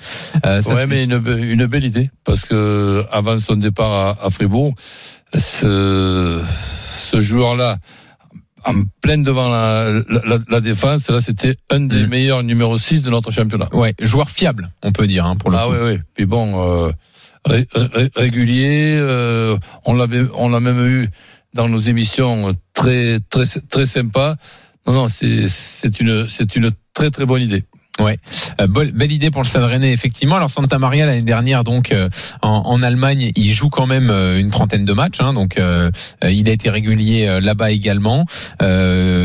Euh, 0.46 0.62
ça, 0.62 0.72
ouais, 0.74 0.86
mais 0.86 1.04
une, 1.04 1.22
une 1.42 1.66
belle 1.66 1.84
idée 1.84 2.10
parce 2.24 2.44
que 2.46 3.04
avant 3.12 3.38
son 3.38 3.56
départ 3.56 3.92
à, 3.92 4.24
à 4.26 4.30
Fribourg, 4.30 4.74
ce, 5.34 6.40
ce 7.10 7.20
joueur-là, 7.20 7.78
en 8.64 8.74
plein 9.00 9.18
devant 9.18 9.48
la, 9.50 9.90
la, 10.24 10.38
la 10.48 10.60
défense, 10.60 11.10
là, 11.10 11.20
c'était 11.20 11.56
un 11.70 11.80
des 11.80 12.04
Mm. 12.06 12.08
meilleurs 12.08 12.42
numéro 12.44 12.78
6 12.78 13.02
de 13.02 13.10
notre 13.10 13.30
championnat. 13.32 13.68
Ouais, 13.74 13.94
joueur 14.00 14.30
fiable, 14.30 14.70
on 14.82 14.92
peut 14.92 15.06
dire 15.08 15.26
hein, 15.26 15.36
pour 15.36 15.50
le 15.50 15.56
Ah 15.58 15.68
oui, 15.68 15.76
oui. 15.82 15.98
Puis 16.14 16.26
bon, 16.26 16.62
euh, 16.86 16.92
ré- 17.44 17.66
ré- 17.74 18.10
régulier, 18.14 18.94
euh, 19.00 19.56
on 19.84 19.94
l'avait, 19.94 20.22
on 20.34 20.48
l'a 20.48 20.60
même 20.60 20.78
eu 20.86 21.08
dans 21.54 21.68
nos 21.68 21.78
émissions 21.78 22.52
très, 22.72 23.18
très, 23.30 23.44
très 23.68 23.86
sympa. 23.86 24.36
Non, 24.86 24.92
non, 24.92 25.08
c'est, 25.08 25.48
c'est 25.48 26.00
une, 26.00 26.28
c'est 26.28 26.56
une 26.56 26.72
très, 26.92 27.10
très 27.10 27.26
bonne 27.26 27.42
idée. 27.42 27.64
Euh, 28.00 28.66
belle, 28.66 29.12
idée 29.12 29.30
pour 29.30 29.42
le 29.42 29.46
Stade 29.48 29.64
Rennais, 29.64 29.92
effectivement. 29.92 30.36
Alors 30.36 30.50
Santa 30.50 30.78
Maria 30.78 31.04
l'année 31.06 31.22
dernière, 31.22 31.62
donc 31.62 31.92
euh, 31.92 32.08
en, 32.40 32.48
en 32.64 32.82
Allemagne, 32.82 33.30
il 33.36 33.52
joue 33.52 33.68
quand 33.68 33.86
même 33.86 34.08
euh, 34.10 34.40
une 34.40 34.50
trentaine 34.50 34.84
de 34.86 34.92
matchs. 34.94 35.20
hein, 35.20 35.34
donc 35.34 35.56
il 35.58 36.48
a 36.48 36.52
été 36.52 36.70
régulier 36.70 37.38
là-bas 37.42 37.70
également, 37.70 38.24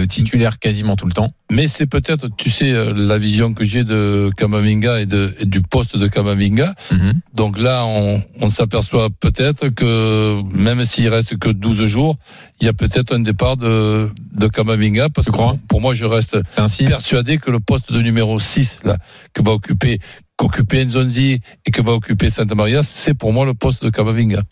titulaire 0.10 0.60
quasiment 0.60 0.96
tout 0.96 1.06
le 1.06 1.14
temps. 1.14 1.30
Mais 1.50 1.68
c'est 1.68 1.86
peut-être, 1.86 2.28
tu 2.36 2.50
sais, 2.50 2.74
la 2.94 3.18
vision 3.18 3.54
que 3.54 3.64
j'ai 3.64 3.86
de 3.86 4.30
Kamavinga 4.36 5.00
et, 5.00 5.06
de, 5.06 5.34
et 5.40 5.46
du 5.46 5.62
poste 5.62 5.96
de 5.98 6.08
Kamavinga. 6.08 6.76
Mhm. 6.92 7.14
Donc 7.34 7.58
là, 7.58 7.86
on, 7.86 8.22
on 8.42 8.50
s'aperçoit 8.50 9.08
peut-être 9.10 9.70
que 9.70 10.42
même 10.54 10.84
s'il 10.84 11.08
reste 11.08 11.38
que 11.38 11.50
12 11.50 11.86
jours, 11.86 12.18
il 12.60 12.66
y 12.66 12.68
a 12.70 12.74
peut-être 12.74 13.14
un 13.16 13.20
départ 13.20 13.56
de, 13.56 14.10
de 14.34 14.48
Kamavinga. 14.48 15.08
Parce 15.10 15.26
Tu 15.26 15.32
que 15.32 15.38
crois 15.38 15.58
pour- 15.70 15.80
moi, 15.80 15.94
je 15.94 16.06
reste 16.06 16.38
ainsi. 16.58 16.84
persuadé 16.86 17.38
que 17.38 17.50
le 17.52 17.60
poste 17.62 17.94
de 17.94 18.02
numéro 18.02 18.40
6 18.40 18.57
là, 18.84 18.98
que 19.34 19.42
va 19.42 19.52
occuper 19.52 20.00
qu'occupait 20.38 20.86
Nzonzi 20.86 21.42
et 21.66 21.72
que 21.72 21.82
va 21.82 21.94
occuper 21.94 22.30
Santa 22.30 22.56
Maria, 22.56 22.84
c'est 22.84 23.14
pour 23.14 23.34
moi 23.34 23.46
le 23.46 23.54
poste 23.54 23.84
de 23.84 23.90
Kamavinga. 23.90 24.44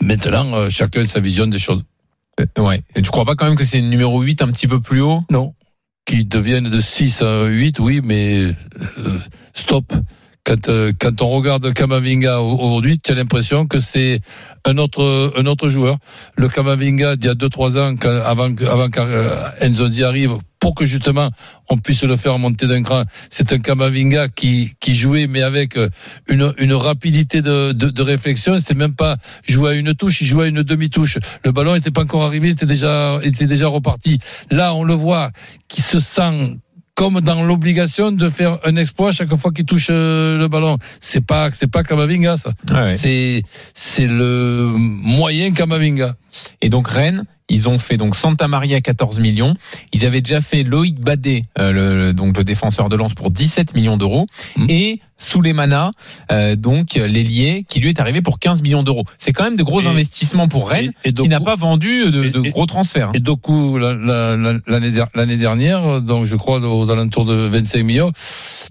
Maintenant, 0.00 0.52
euh, 0.54 0.68
chacun 0.70 1.06
sa 1.06 1.20
vision 1.20 1.46
des 1.46 1.58
choses. 1.58 1.84
Euh, 2.40 2.62
ouais. 2.62 2.82
Et 2.96 3.02
tu 3.02 3.10
crois 3.10 3.24
pas 3.24 3.36
quand 3.36 3.44
même 3.44 3.56
que 3.56 3.64
c'est 3.64 3.80
le 3.80 3.88
numéro 3.88 4.20
8 4.22 4.42
un 4.42 4.48
petit 4.48 4.66
peu 4.66 4.80
plus 4.80 5.00
haut? 5.00 5.22
Non. 5.30 5.54
Qui 6.06 6.24
deviennent 6.24 6.68
de 6.68 6.80
6 6.80 7.22
à 7.22 7.44
8, 7.44 7.78
oui, 7.78 8.00
mais 8.02 8.54
euh, 8.98 9.18
stop. 9.54 9.92
Quand, 10.44 10.68
euh, 10.68 10.92
quand 10.98 11.22
on 11.22 11.28
regarde 11.28 11.72
Kamavinga 11.72 12.40
au- 12.40 12.56
aujourd'hui, 12.58 12.98
tu 12.98 13.12
as 13.12 13.14
l'impression 13.14 13.66
que 13.66 13.78
c'est 13.78 14.20
un 14.66 14.76
autre, 14.78 15.32
un 15.36 15.46
autre 15.46 15.68
joueur. 15.68 15.98
Le 16.36 16.48
Kamavinga 16.48 17.14
d'il 17.14 17.28
y 17.28 17.30
a 17.30 17.34
2-3 17.34 17.78
ans, 17.78 17.94
quand- 17.96 18.08
avant, 18.24 18.52
que- 18.52 18.64
avant 18.64 18.88
qu'Enzondi 18.90 20.02
arrive, 20.02 20.32
pour 20.58 20.74
que 20.76 20.84
justement 20.84 21.30
on 21.68 21.76
puisse 21.76 22.02
le 22.04 22.16
faire 22.16 22.38
monter 22.38 22.66
d'un 22.66 22.82
cran, 22.82 23.04
c'est 23.30 23.52
un 23.52 23.58
Kamavinga 23.58 24.28
qui, 24.28 24.72
qui 24.80 24.94
jouait, 24.96 25.26
mais 25.28 25.42
avec 25.42 25.76
euh, 25.76 25.88
une, 26.28 26.52
une 26.58 26.72
rapidité 26.74 27.40
de, 27.40 27.70
de, 27.72 27.88
de 27.90 28.02
réflexion. 28.02 28.58
C'était 28.58 28.74
même 28.74 28.94
pas 28.94 29.16
jouer 29.46 29.70
à 29.70 29.74
une 29.74 29.94
touche, 29.94 30.20
il 30.22 30.26
jouait 30.26 30.46
à 30.46 30.48
une 30.48 30.62
demi-touche. 30.62 31.18
Le 31.44 31.52
ballon 31.52 31.74
n'était 31.74 31.90
pas 31.92 32.02
encore 32.02 32.24
arrivé, 32.24 32.48
il 32.48 32.52
était 32.52 32.66
déjà, 32.66 33.18
était 33.22 33.46
déjà 33.46 33.68
reparti. 33.68 34.18
Là, 34.50 34.74
on 34.74 34.82
le 34.84 34.94
voit, 34.94 35.30
qui 35.68 35.82
se 35.82 35.98
sent 36.00 36.56
comme 36.94 37.20
dans 37.20 37.42
l'obligation 37.42 38.12
de 38.12 38.28
faire 38.28 38.58
un 38.64 38.76
exploit 38.76 39.12
chaque 39.12 39.34
fois 39.36 39.50
qu'il 39.52 39.64
touche 39.64 39.88
euh, 39.90 40.38
le 40.38 40.48
ballon. 40.48 40.78
C'est 41.00 41.24
pas 41.24 41.50
c'est 41.50 41.70
pas 41.70 41.82
Kamavinga 41.82 42.36
ça. 42.36 42.52
Ouais, 42.70 42.76
ouais. 42.76 42.96
C'est 42.96 43.42
c'est 43.74 44.06
le 44.06 44.72
moyen 44.76 45.52
Kamavinga. 45.52 46.16
Et 46.60 46.68
donc 46.68 46.88
Rennes, 46.88 47.24
ils 47.48 47.68
ont 47.68 47.78
fait 47.78 47.96
donc 47.96 48.16
Santa 48.16 48.48
Maria 48.48 48.80
14 48.80 49.18
millions. 49.20 49.54
Ils 49.92 50.06
avaient 50.06 50.20
déjà 50.22 50.40
fait 50.40 50.62
Loïc 50.62 50.98
Badé, 51.00 51.44
euh, 51.58 51.72
le, 51.72 52.12
donc 52.12 52.36
le 52.36 52.44
défenseur 52.44 52.88
de 52.88 52.96
Lens 52.96 53.14
pour 53.14 53.30
17 53.30 53.74
millions 53.74 53.96
d'euros, 53.96 54.26
Mhm. 54.56 54.66
et 54.68 55.00
Souleymana, 55.18 55.92
euh, 56.32 56.56
donc 56.56 56.94
l'ailier, 56.94 57.64
qui 57.68 57.78
lui 57.80 57.88
est 57.90 58.00
arrivé 58.00 58.22
pour 58.22 58.38
15 58.40 58.60
millions 58.62 58.82
d'euros. 58.82 59.04
C'est 59.18 59.32
quand 59.32 59.44
même 59.44 59.54
de 59.56 59.62
gros 59.62 59.80
Et- 59.82 59.86
investissements 59.86 60.48
pour 60.48 60.68
Rennes, 60.68 60.92
Et- 61.04 61.10
et 61.10 61.12
qui 61.14 61.28
n'a 61.28 61.40
pas 61.40 61.54
vendu 61.56 62.10
de, 62.10 62.50
gros 62.50 62.66
transferts. 62.66 63.08
hein. 63.10 63.12
Et 63.14 63.20
Doku, 63.20 63.78
la- 63.78 63.94
la- 63.94 64.36
la- 64.36 64.58
l'année 64.66 64.90
der- 64.90 65.08
l'année 65.14 65.36
dernière, 65.36 66.00
donc 66.02 66.26
je 66.26 66.34
crois 66.34 66.58
aux 66.60 66.90
alentours 66.90 67.24
de 67.24 67.34
25 67.34 67.84
millions. 67.84 68.10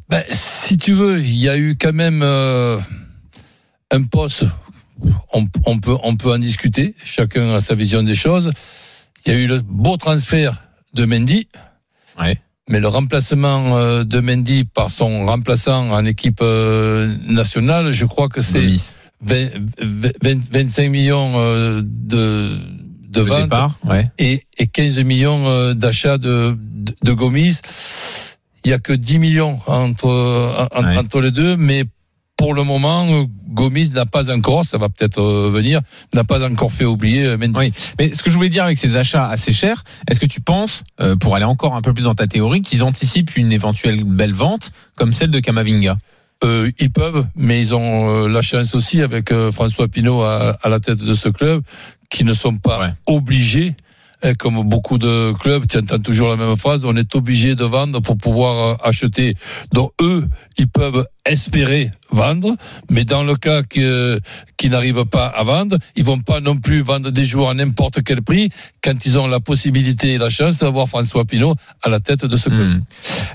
Ben, 0.09 0.23
si 0.29 0.75
tu 0.77 0.91
veux, 0.93 1.19
il 1.19 1.37
y 1.37 1.47
a 1.47 1.57
eu 1.57 1.77
quand 1.79 1.93
même 1.93 2.21
euh, 2.21 2.77
un 3.91 4.03
poste. 4.03 4.45
On, 5.33 5.45
on 5.65 5.79
peut, 5.79 5.95
on 6.03 6.15
peut 6.15 6.31
en 6.31 6.37
discuter. 6.39 6.95
Chacun 7.03 7.53
a 7.53 7.61
sa 7.61 7.75
vision 7.75 8.03
des 8.03 8.15
choses. 8.15 8.51
Il 9.25 9.31
y 9.33 9.35
a 9.35 9.39
eu 9.39 9.47
le 9.47 9.61
beau 9.61 9.97
transfert 9.97 10.63
de 10.93 11.05
Mendy. 11.05 11.47
Ouais. 12.19 12.39
Mais 12.69 12.79
le 12.79 12.87
remplacement 12.87 13.75
euh, 13.77 14.03
de 14.03 14.19
Mendy 14.19 14.63
par 14.65 14.89
son 14.89 15.25
remplaçant 15.25 15.89
en 15.91 16.05
équipe 16.05 16.39
euh, 16.41 17.13
nationale, 17.27 17.91
je 17.91 18.05
crois 18.05 18.29
que 18.29 18.41
c'est 18.41 18.59
Gomis. 18.61 18.91
20 19.23 19.49
20 20.23 20.53
25 20.53 20.89
millions 20.89 21.33
euh, 21.35 21.81
de, 21.83 22.57
de 23.09 23.21
ventes 23.21 23.43
départ, 23.43 23.77
ouais. 23.85 24.09
et, 24.19 24.45
et 24.57 24.67
15 24.67 24.99
millions 25.03 25.73
d'achats 25.73 26.17
de, 26.17 26.57
de, 26.59 26.95
de 27.03 27.11
Gomis. 27.13 27.59
Il 28.63 28.69
y 28.71 28.73
a 28.73 28.79
que 28.79 28.93
10 28.93 29.19
millions 29.19 29.59
entre, 29.67 30.07
Ouais. 30.07 30.97
entre 30.97 31.19
les 31.21 31.31
deux, 31.31 31.57
mais 31.57 31.83
pour 32.41 32.55
le 32.55 32.63
moment, 32.63 33.05
euh, 33.07 33.25
Gomis 33.49 33.89
n'a 33.89 34.07
pas 34.07 34.33
encore, 34.35 34.65
ça 34.65 34.79
va 34.79 34.89
peut-être 34.89 35.21
euh, 35.21 35.51
venir, 35.53 35.79
n'a 36.15 36.23
pas 36.23 36.43
encore 36.43 36.71
fait 36.71 36.85
oublier 36.85 37.23
euh, 37.23 37.37
Mendy. 37.37 37.53
Oui. 37.55 37.71
Mais 37.99 38.11
ce 38.15 38.23
que 38.23 38.31
je 38.31 38.35
voulais 38.35 38.49
dire 38.49 38.63
avec 38.63 38.79
ces 38.79 38.95
achats 38.95 39.27
assez 39.29 39.53
chers, 39.53 39.83
est-ce 40.09 40.19
que 40.19 40.25
tu 40.25 40.41
penses, 40.41 40.83
pour 41.19 41.35
aller 41.35 41.45
encore 41.45 41.75
un 41.75 41.83
peu 41.83 41.93
plus 41.93 42.05
dans 42.05 42.15
ta 42.15 42.25
théorie, 42.25 42.63
qu'ils 42.63 42.81
anticipent 42.83 43.37
une 43.37 43.51
éventuelle 43.51 44.03
belle 44.05 44.33
vente 44.33 44.71
comme 44.95 45.13
celle 45.13 45.29
de 45.29 45.39
Kamavinga? 45.39 45.99
Euh, 46.43 46.71
ils 46.79 46.91
peuvent, 46.91 47.27
mais 47.35 47.61
ils 47.61 47.75
ont 47.75 48.23
euh, 48.23 48.27
la 48.27 48.41
chance 48.41 48.73
aussi 48.73 49.03
avec 49.03 49.31
euh, 49.31 49.51
François 49.51 49.87
Pinault 49.87 50.23
à, 50.23 50.57
à 50.63 50.69
la 50.69 50.79
tête 50.79 50.97
de 50.97 51.13
ce 51.13 51.29
club, 51.29 51.61
qui 52.09 52.23
ne 52.23 52.33
sont 52.33 52.57
pas 52.57 52.79
Ouais. 52.79 52.93
obligés. 53.05 53.75
hein, 54.23 54.33
Comme 54.33 54.67
beaucoup 54.67 54.97
de 54.97 55.33
clubs, 55.39 55.67
tu 55.67 55.77
entends 55.77 55.99
toujours 55.99 56.29
la 56.29 56.37
même 56.37 56.55
phrase, 56.57 56.85
on 56.85 56.95
est 56.95 57.13
obligé 57.15 57.53
de 57.55 57.63
vendre 57.65 57.99
pour 58.01 58.17
pouvoir 58.17 58.79
acheter. 58.83 59.35
Donc 59.71 59.91
eux, 60.01 60.27
ils 60.57 60.67
peuvent 60.67 61.05
espérer 61.25 61.91
vendre, 62.11 62.55
mais 62.89 63.05
dans 63.05 63.23
le 63.23 63.35
cas 63.35 63.63
que, 63.63 64.19
qu'ils 64.57 64.71
n'arrivent 64.71 65.05
pas 65.05 65.27
à 65.27 65.43
vendre, 65.43 65.77
ils 65.95 66.03
vont 66.03 66.19
pas 66.19 66.39
non 66.39 66.57
plus 66.57 66.81
vendre 66.81 67.09
des 67.11 67.25
joueurs 67.25 67.49
à 67.49 67.53
n'importe 67.53 68.03
quel 68.03 68.21
prix 68.21 68.49
quand 68.83 69.05
ils 69.05 69.17
ont 69.19 69.27
la 69.27 69.39
possibilité 69.39 70.13
et 70.13 70.17
la 70.17 70.29
chance 70.29 70.57
d'avoir 70.57 70.87
François 70.89 71.25
Pinault 71.25 71.55
à 71.83 71.89
la 71.89 71.99
tête 71.99 72.25
de 72.25 72.37
ce 72.37 72.49
club. 72.49 72.67
Hmm. 72.67 72.81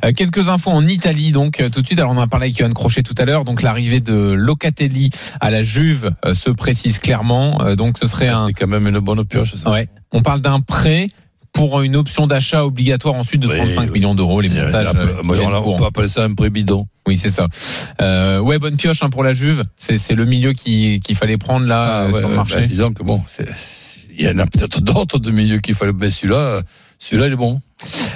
Euh, 0.05 0.12
quelques 0.12 0.49
infos 0.49 0.70
en 0.70 0.87
Italie, 0.87 1.32
donc 1.32 1.61
euh, 1.61 1.70
tout 1.70 1.80
de 1.80 1.87
suite. 1.87 1.99
Alors 1.99 2.12
on 2.12 2.18
en 2.18 2.22
a 2.22 2.26
parlé 2.26 2.47
avec 2.47 2.59
Johan 2.59 2.70
Crochet 2.70 3.03
tout 3.03 3.14
à 3.18 3.24
l'heure. 3.24 3.45
Donc 3.45 3.62
l'arrivée 3.62 4.01
de 4.01 4.14
Locatelli 4.32 5.11
à 5.41 5.51
la 5.51 5.62
Juve 5.62 6.14
euh, 6.24 6.34
se 6.34 6.51
précise 6.51 6.99
clairement. 6.99 7.62
Euh, 7.62 7.76
donc 7.76 7.99
ce 7.99 8.07
serait 8.07 8.28
Ah, 8.28 8.41
un. 8.41 8.47
C'est 8.49 8.53
quand 8.53 8.66
même 8.66 8.87
une 8.87 8.99
bonne 8.99 9.24
pioche, 9.24 9.55
ça. 9.55 9.70
Ouais. 9.70 9.89
On 10.12 10.22
parle 10.22 10.41
d'un 10.41 10.61
prêt 10.61 11.09
pour 11.57 11.81
une 11.81 11.97
option 11.97 12.27
d'achat 12.27 12.65
obligatoire 12.65 13.15
ensuite 13.15 13.41
de 13.41 13.49
Oui, 13.49 13.57
35 13.57 13.81
oui. 13.87 13.91
millions 13.91 14.15
d'euros. 14.15 14.41
Les 14.41 14.51
a- 14.59 14.67
montages. 14.67 14.93
euh, 14.95 15.23
moi, 15.25 15.37
on, 15.43 15.73
on 15.73 15.77
peut 15.77 15.85
appeler 15.87 16.09
ça 16.09 16.25
un 16.25 16.35
pré 16.35 16.51
bidon. 16.51 16.87
Oui, 17.09 17.17
c'est 17.17 17.31
ça. 17.31 17.47
Euh, 18.01 18.41
ouais, 18.41 18.59
bonne 18.59 18.77
pioche 18.77 19.03
hein, 19.03 19.11
pour 19.11 19.25
la 19.25 19.33
Juve. 19.33 19.65
C'est 19.79 20.15
le 20.15 20.25
milieu 20.27 20.53
qui 20.53 21.01
qu'il 21.01 21.17
fallait 21.17 21.39
prendre 21.39 21.67
là 21.67 22.03
euh, 22.03 22.07
Ah, 22.09 22.13
ouais, 22.13 22.21
sur 22.21 22.29
le 22.29 22.37
marché. 22.37 22.57
bah, 22.57 22.67
disons 22.67 22.93
que 22.93 23.03
bon, 23.03 23.23
il 24.19 24.25
y 24.25 24.29
en 24.29 24.39
a 24.39 24.47
peut-être 24.47 24.81
d'autres 24.81 25.19
de 25.19 25.31
milieux 25.31 25.59
qu'il 25.59 25.75
fallait, 25.75 25.93
mais 25.99 26.11
celui-là, 26.11 26.61
celui-là, 26.99 27.27
il 27.29 27.33
est 27.35 27.37
bon. 27.37 27.61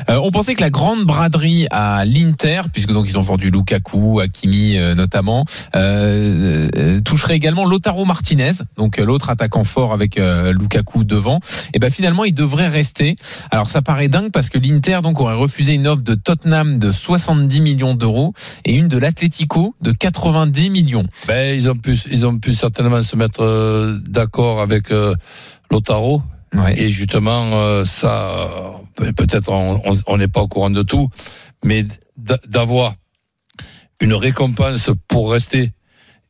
Euh, 0.08 0.18
on 0.22 0.30
pensait 0.30 0.54
que 0.54 0.62
la 0.62 0.70
grande 0.70 1.04
braderie 1.04 1.66
à 1.70 2.04
l'Inter, 2.06 2.62
puisque 2.72 2.92
donc 2.92 3.08
ils 3.08 3.18
ont 3.18 3.22
vendu 3.22 3.50
Lukaku, 3.50 4.20
Hakimi 4.20 4.78
euh, 4.78 4.94
notamment, 4.94 5.44
euh, 5.76 7.00
toucherait 7.02 7.36
également 7.36 7.66
Lotaro 7.66 8.06
Martinez, 8.06 8.52
donc 8.76 8.98
euh, 8.98 9.04
l'autre 9.04 9.28
attaquant 9.28 9.64
fort 9.64 9.92
avec 9.92 10.18
euh, 10.18 10.52
Lukaku 10.52 11.04
devant. 11.04 11.40
Et 11.74 11.78
ben 11.78 11.90
finalement 11.90 12.24
il 12.24 12.32
devrait 12.32 12.68
rester. 12.68 13.16
Alors 13.50 13.68
ça 13.68 13.82
paraît 13.82 14.08
dingue 14.08 14.30
parce 14.32 14.48
que 14.48 14.58
l'Inter 14.58 15.00
donc 15.02 15.20
aurait 15.20 15.34
refusé 15.34 15.74
une 15.74 15.86
offre 15.86 16.02
de 16.02 16.14
Tottenham 16.14 16.78
de 16.78 16.90
70 16.90 17.60
millions 17.60 17.94
d'euros 17.94 18.32
et 18.64 18.72
une 18.72 18.88
de 18.88 18.96
l'Atlético 18.96 19.74
de 19.82 19.92
90 19.92 20.70
millions. 20.70 21.06
Ben, 21.28 21.54
ils 21.54 21.70
ont 21.70 21.76
pu, 21.76 21.98
ils 22.10 22.26
ont 22.26 22.38
pu 22.38 22.54
certainement 22.54 23.02
se 23.02 23.16
mettre 23.16 23.42
euh, 23.42 23.98
d'accord 24.06 24.60
avec 24.62 24.90
euh, 24.90 25.14
Lotaro. 25.70 26.22
Ouais. 26.54 26.74
Et 26.80 26.90
justement, 26.90 27.50
euh, 27.54 27.84
ça, 27.84 28.30
euh, 28.30 28.70
peut- 28.96 29.12
peut-être 29.12 29.50
on 29.52 30.16
n'est 30.16 30.28
pas 30.28 30.40
au 30.42 30.48
courant 30.48 30.70
de 30.70 30.82
tout, 30.82 31.08
mais 31.64 31.84
d'a- 32.16 32.38
d'avoir 32.48 32.94
une 34.00 34.14
récompense 34.14 34.90
pour 35.08 35.30
rester 35.30 35.72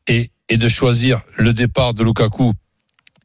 et, 0.07 0.29
et 0.49 0.57
de 0.57 0.67
choisir 0.67 1.21
le 1.37 1.53
départ 1.53 1.93
de 1.93 2.03
Lukaku 2.03 2.53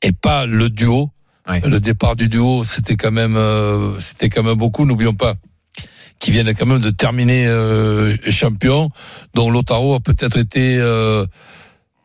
et 0.03 0.13
pas 0.13 0.47
le 0.47 0.71
duo. 0.71 1.11
Ouais. 1.49 1.61
Le 1.61 1.81
départ 1.81 2.17
du 2.17 2.29
duo, 2.29 2.65
c'était 2.65 2.97
quand 2.97 3.11
même, 3.13 3.37
euh, 3.37 3.99
c'était 4.01 4.29
quand 4.31 4.43
même 4.43 4.57
beaucoup. 4.57 4.85
N'oublions 4.87 5.15
pas 5.15 5.35
qu'ils 6.19 6.33
viennent 6.33 6.55
quand 6.55 6.67
même 6.67 6.81
de 6.81 6.91
terminer 6.91 7.47
euh, 7.47 8.17
champion, 8.31 8.89
dont 9.35 9.51
Lotaro 9.51 9.95
a 9.95 10.01
peut-être 10.01 10.39
été 10.39 10.79
euh, 10.79 11.27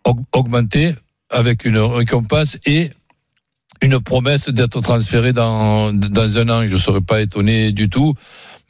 aug- 0.04 0.24
augmenté 0.36 0.94
avec 1.30 1.64
une 1.66 1.78
récompense 1.78 2.58
et 2.66 2.89
une 3.82 4.00
promesse 4.00 4.50
d'être 4.50 4.82
transféré 4.82 5.34
dans, 5.34 5.92
dans 5.94 6.38
un 6.38 6.50
an. 6.50 6.68
Je 6.68 6.74
ne 6.74 6.80
serais 6.80 7.02
pas 7.02 7.22
étonné 7.22 7.72
du 7.72 7.90
tout. 7.90 8.14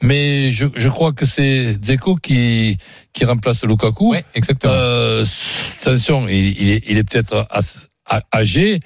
Mais 0.00 0.50
je, 0.50 0.66
je 0.74 0.88
crois 0.88 1.12
que 1.12 1.26
c'est 1.26 1.76
Dzeko 1.80 2.16
qui, 2.16 2.76
qui 3.12 3.24
remplace 3.24 3.62
Lukaku. 3.64 4.10
Ouais, 4.10 4.24
exactement. 4.34 4.72
Euh, 4.74 5.24
attention, 5.80 6.26
il, 6.28 6.60
il 6.60 6.70
est, 6.70 6.82
il 6.90 6.98
est 6.98 7.04
peut-être 7.04 7.46
âgé, 8.34 8.80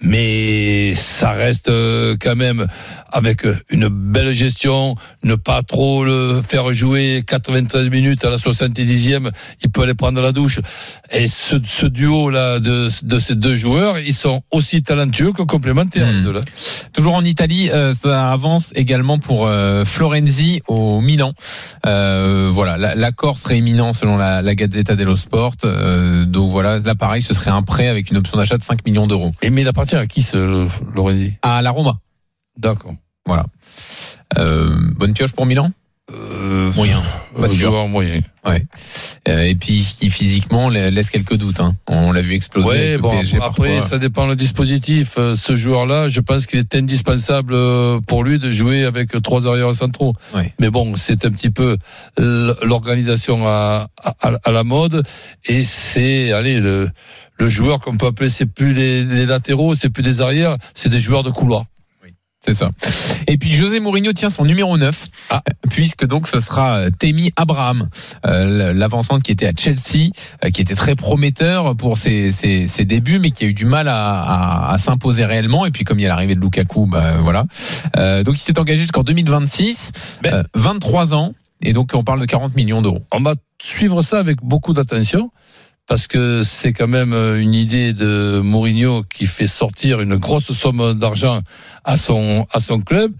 mais 0.00 0.94
ça 0.94 1.32
reste 1.32 1.68
euh, 1.68 2.16
quand 2.20 2.36
même 2.36 2.66
avec 3.10 3.46
une 3.70 3.88
belle 3.88 4.32
gestion, 4.34 4.96
ne 5.22 5.34
pas 5.34 5.62
trop 5.62 6.04
le 6.04 6.42
faire 6.46 6.72
jouer 6.74 7.22
93 7.26 7.88
minutes 7.90 8.24
à 8.24 8.30
la 8.30 8.36
70e, 8.36 9.30
il 9.62 9.70
peut 9.70 9.82
aller 9.82 9.94
prendre 9.94 10.20
la 10.20 10.32
douche. 10.32 10.60
Et 11.10 11.26
ce, 11.26 11.56
ce 11.64 11.86
duo-là 11.86 12.58
de, 12.60 12.88
de 13.02 13.18
ces 13.18 13.34
deux 13.34 13.56
joueurs, 13.56 13.98
ils 13.98 14.14
sont 14.14 14.42
aussi 14.50 14.82
talentueux 14.82 15.32
que 15.32 15.42
complémentaires. 15.42 16.06
Hmm. 16.12 16.22
deux-là. 16.22 16.40
Toujours 16.92 17.14
en 17.14 17.24
Italie, 17.24 17.70
euh, 17.70 17.94
ça 17.94 18.30
avance 18.30 18.72
également 18.74 19.18
pour 19.18 19.46
euh, 19.46 19.84
Florenzi 19.84 20.62
au 20.68 21.00
Milan. 21.00 21.32
Euh, 21.86 22.48
voilà, 22.52 22.76
la- 22.76 22.94
l'accord 22.94 23.38
serait 23.38 23.58
imminent 23.58 23.92
selon 23.92 24.16
la, 24.16 24.42
la 24.42 24.54
Gazzetta 24.54 24.96
dello 24.96 25.16
Sport. 25.16 25.54
Euh, 25.64 26.24
donc 26.24 26.50
voilà, 26.50 26.78
là 26.78 26.94
pareil, 26.94 27.22
ce 27.22 27.34
serait 27.34 27.50
un 27.50 27.62
prêt 27.62 27.88
avec 27.88 28.10
une 28.10 28.18
option 28.18 28.36
d'achat 28.36 28.58
de 28.58 28.62
5 28.62 28.84
millions 28.84 29.06
d'euros. 29.06 29.32
Et 29.42 29.50
mais 29.50 29.62
il 29.62 29.68
appartient 29.88 29.96
à 29.96 30.06
qui 30.06 30.22
ce 30.22 30.68
Lorenzi? 30.94 31.34
À 31.42 31.62
la 31.62 31.70
Roma. 31.70 31.98
D'accord. 32.58 32.94
Voilà. 33.24 33.46
Euh, 34.36 34.76
bonne 34.96 35.14
pioche 35.14 35.32
pour 35.32 35.46
Milan? 35.46 35.70
Euh, 36.10 36.72
Moyen. 36.72 37.02
Pas 37.36 37.42
euh, 37.42 37.54
joueur 37.54 37.86
moyen. 37.88 38.20
Euh, 38.46 39.42
et 39.42 39.54
puis 39.54 39.86
qui 39.98 40.08
physiquement 40.08 40.70
la- 40.70 40.90
laisse 40.90 41.10
quelques 41.10 41.34
doutes. 41.36 41.60
Hein. 41.60 41.74
On 41.86 42.12
l'a 42.12 42.22
vu 42.22 42.32
exploser. 42.32 42.66
Ouais, 42.66 42.96
bon, 42.98 43.10
PSG 43.10 43.36
après, 43.36 43.74
parfois. 43.74 43.82
ça 43.82 43.98
dépend 43.98 44.26
le 44.26 44.34
dispositif. 44.34 45.16
Euh, 45.18 45.36
Ce 45.36 45.54
joueur-là, 45.54 46.08
je 46.08 46.20
pense 46.20 46.46
qu'il 46.46 46.58
est 46.60 46.74
indispensable 46.74 47.54
pour 48.06 48.24
lui 48.24 48.38
de 48.38 48.50
jouer 48.50 48.84
avec 48.84 49.20
trois 49.22 49.46
arrières 49.46 49.74
centraux. 49.74 50.14
Ouais. 50.34 50.54
Mais 50.58 50.70
bon, 50.70 50.96
c'est 50.96 51.26
un 51.26 51.30
petit 51.30 51.50
peu 51.50 51.76
l'organisation 52.62 53.46
à, 53.46 53.88
à, 54.02 54.32
à 54.44 54.50
la 54.50 54.64
mode 54.64 55.04
et 55.46 55.62
c'est, 55.64 56.32
allez, 56.32 56.58
le, 56.60 56.88
le 57.38 57.48
joueur 57.48 57.80
qu'on 57.80 57.96
peut 57.96 58.06
appeler, 58.06 58.30
c'est 58.30 58.46
plus 58.46 58.72
les, 58.72 59.04
les 59.04 59.26
latéraux, 59.26 59.74
c'est 59.74 59.90
plus 59.90 60.02
des 60.02 60.20
arrières, 60.20 60.56
c'est 60.74 60.88
des 60.88 61.00
joueurs 61.00 61.22
de 61.22 61.30
couloir. 61.30 61.64
C'est 62.48 62.54
ça. 62.54 62.70
Et 63.26 63.36
puis 63.36 63.52
José 63.52 63.78
Mourinho 63.78 64.14
tient 64.14 64.30
son 64.30 64.46
numéro 64.46 64.78
9, 64.78 65.06
Ah. 65.28 65.42
puisque 65.68 66.06
donc 66.06 66.28
ce 66.28 66.40
sera 66.40 66.76
euh, 66.78 66.90
Temi 66.98 67.30
Abraham, 67.36 67.88
euh, 68.26 68.72
l'avancante 68.72 69.22
qui 69.22 69.32
était 69.32 69.46
à 69.46 69.52
Chelsea, 69.54 70.12
euh, 70.44 70.48
qui 70.48 70.62
était 70.62 70.74
très 70.74 70.94
prometteur 70.94 71.76
pour 71.76 71.98
ses, 71.98 72.32
ses, 72.32 72.66
ses 72.66 72.86
débuts, 72.86 73.18
mais 73.18 73.32
qui 73.32 73.44
a 73.44 73.48
eu 73.48 73.52
du 73.52 73.66
mal 73.66 73.86
à, 73.88 74.20
à, 74.22 74.72
à 74.72 74.78
s'imposer 74.78 75.26
réellement. 75.26 75.66
Et 75.66 75.70
puis 75.70 75.84
comme 75.84 75.98
il 75.98 76.04
y 76.04 76.06
a 76.06 76.08
l'arrivée 76.08 76.36
de 76.36 76.40
Lukaku, 76.40 76.86
bah, 76.86 77.18
voilà. 77.20 77.44
Euh, 77.98 78.22
donc 78.24 78.36
il 78.36 78.42
s'est 78.42 78.58
engagé 78.58 78.80
jusqu'en 78.80 79.02
2026, 79.02 79.92
Ben. 80.22 80.32
euh, 80.34 80.42
23 80.54 81.12
ans, 81.12 81.34
et 81.60 81.74
donc 81.74 81.90
on 81.92 82.02
parle 82.04 82.20
de 82.20 82.26
40 82.26 82.56
millions 82.56 82.80
d'euros. 82.80 83.02
On 83.12 83.20
va 83.20 83.34
suivre 83.60 84.00
ça 84.00 84.18
avec 84.20 84.38
beaucoup 84.42 84.72
d'attention 84.72 85.30
parce 85.88 86.06
que 86.06 86.42
c'est 86.44 86.72
quand 86.72 86.86
même 86.86 87.12
euh, 87.12 87.40
une 87.40 87.54
idée 87.54 87.92
de 87.92 88.40
Mourinho 88.44 89.02
qui 89.04 89.26
fait 89.26 89.46
sortir 89.46 90.00
une 90.00 90.16
grosse 90.16 90.52
somme 90.52 90.94
d'argent 90.94 91.40
à 91.84 91.96
son 91.96 92.46
à 92.52 92.60
son 92.60 92.80
club 92.80 93.12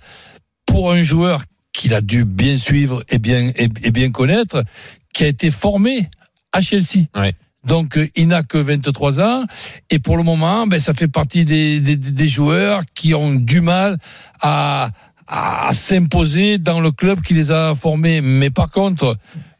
pour 0.66 0.92
un 0.92 1.02
joueur 1.02 1.42
qu'il 1.72 1.94
a 1.94 2.00
dû 2.00 2.24
bien 2.24 2.56
suivre 2.56 3.02
et 3.08 3.18
bien, 3.18 3.50
et, 3.56 3.68
et 3.82 3.90
bien 3.90 4.10
connaître, 4.10 4.64
qui 5.12 5.24
a 5.24 5.28
été 5.28 5.50
formé 5.50 6.08
à 6.52 6.60
Chelsea. 6.60 7.06
Ouais. 7.14 7.34
Donc, 7.64 7.96
euh, 7.96 8.08
il 8.16 8.28
n'a 8.28 8.42
que 8.42 8.58
23 8.58 9.20
ans. 9.20 9.44
Et 9.90 9.98
pour 9.98 10.16
le 10.16 10.22
moment, 10.22 10.66
ben, 10.66 10.80
ça 10.80 10.94
fait 10.94 11.08
partie 11.08 11.44
des, 11.44 11.80
des, 11.80 11.96
des 11.96 12.28
joueurs 12.28 12.82
qui 12.94 13.14
ont 13.14 13.34
du 13.34 13.60
mal 13.60 13.98
à, 14.40 14.90
à 15.26 15.70
s'imposer 15.72 16.58
dans 16.58 16.80
le 16.80 16.90
club 16.90 17.20
qui 17.20 17.34
les 17.34 17.50
a 17.50 17.74
formés. 17.74 18.20
Mais 18.20 18.50
par 18.50 18.70
contre, 18.70 19.16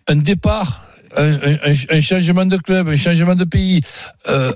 un 0.09 0.17
départ, 0.17 0.85
un, 1.17 1.33
un- 1.35 1.97
un 1.97 2.01
changement 2.01 2.47
de 2.47 2.57
club, 2.57 2.89
un 2.89 2.97
changement 2.97 3.35
de 3.35 3.45
pays, 3.45 3.81
euh, 4.29 4.53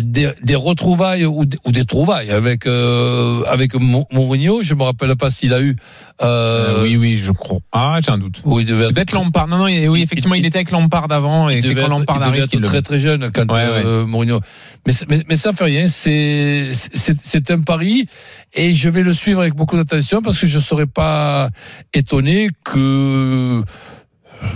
des, 0.00 0.30
des 0.42 0.54
retrouvailles 0.54 1.26
ou 1.26 1.44
des, 1.44 1.58
ou 1.66 1.72
des 1.72 1.84
trouvailles 1.84 2.30
avec 2.30 2.66
euh, 2.66 3.42
avec 3.44 3.74
Mou- 3.74 4.06
Mourinho. 4.12 4.62
Je 4.62 4.74
me 4.74 4.84
rappelle 4.84 5.14
pas 5.16 5.28
s'il 5.30 5.52
a 5.52 5.60
eu. 5.60 5.76
Euh, 6.22 6.84
oui, 6.84 6.96
oui, 6.96 7.16
je 7.18 7.32
crois. 7.32 7.58
Ah, 7.72 7.98
j'ai 8.02 8.12
un 8.12 8.18
doute. 8.18 8.40
oui, 8.44 8.62
il 8.62 8.68
devait 8.68 8.88
être- 8.96 9.12
Lampard. 9.12 9.48
Non, 9.48 9.58
non, 9.58 9.66
il- 9.66 9.88
oui, 9.88 10.02
effectivement, 10.02 10.36
il 10.36 10.46
était 10.46 10.58
avec 10.58 10.70
Lampard 10.70 11.08
avant 11.10 11.48
et 11.48 11.60
c'est 11.60 11.74
quand 11.74 11.88
Lampard 11.88 12.16
il 12.16 12.26
devait 12.30 12.40
arrive 12.42 12.54
être 12.54 12.60
très 12.62 12.80
très 12.80 12.98
jeune 13.00 13.30
quand 13.34 13.50
Ouais, 13.52 13.60
euh, 13.60 14.06
Mourinho. 14.06 14.40
Mais, 14.86 14.92
mais 15.08 15.22
mais 15.28 15.36
ça 15.36 15.52
fait 15.52 15.64
rien. 15.64 15.88
C'est 15.88 16.68
c'est 16.72 17.16
c'est 17.20 17.50
un 17.50 17.60
pari 17.60 18.06
et 18.54 18.74
je 18.76 18.88
vais 18.88 19.02
le 19.02 19.12
suivre 19.12 19.40
avec 19.40 19.54
beaucoup 19.54 19.76
d'attention 19.76 20.22
parce 20.22 20.38
que 20.38 20.46
je 20.46 20.60
serais 20.60 20.86
pas 20.86 21.50
étonné 21.92 22.48
que 22.64 23.62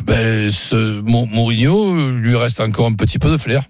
ben, 0.04 0.50
ce 0.50 1.00
Mourinho 1.00 2.10
lui 2.10 2.36
reste 2.36 2.60
encore 2.60 2.86
un 2.86 2.94
petit 2.94 3.18
peu 3.18 3.30
de 3.30 3.36
flair. 3.36 3.62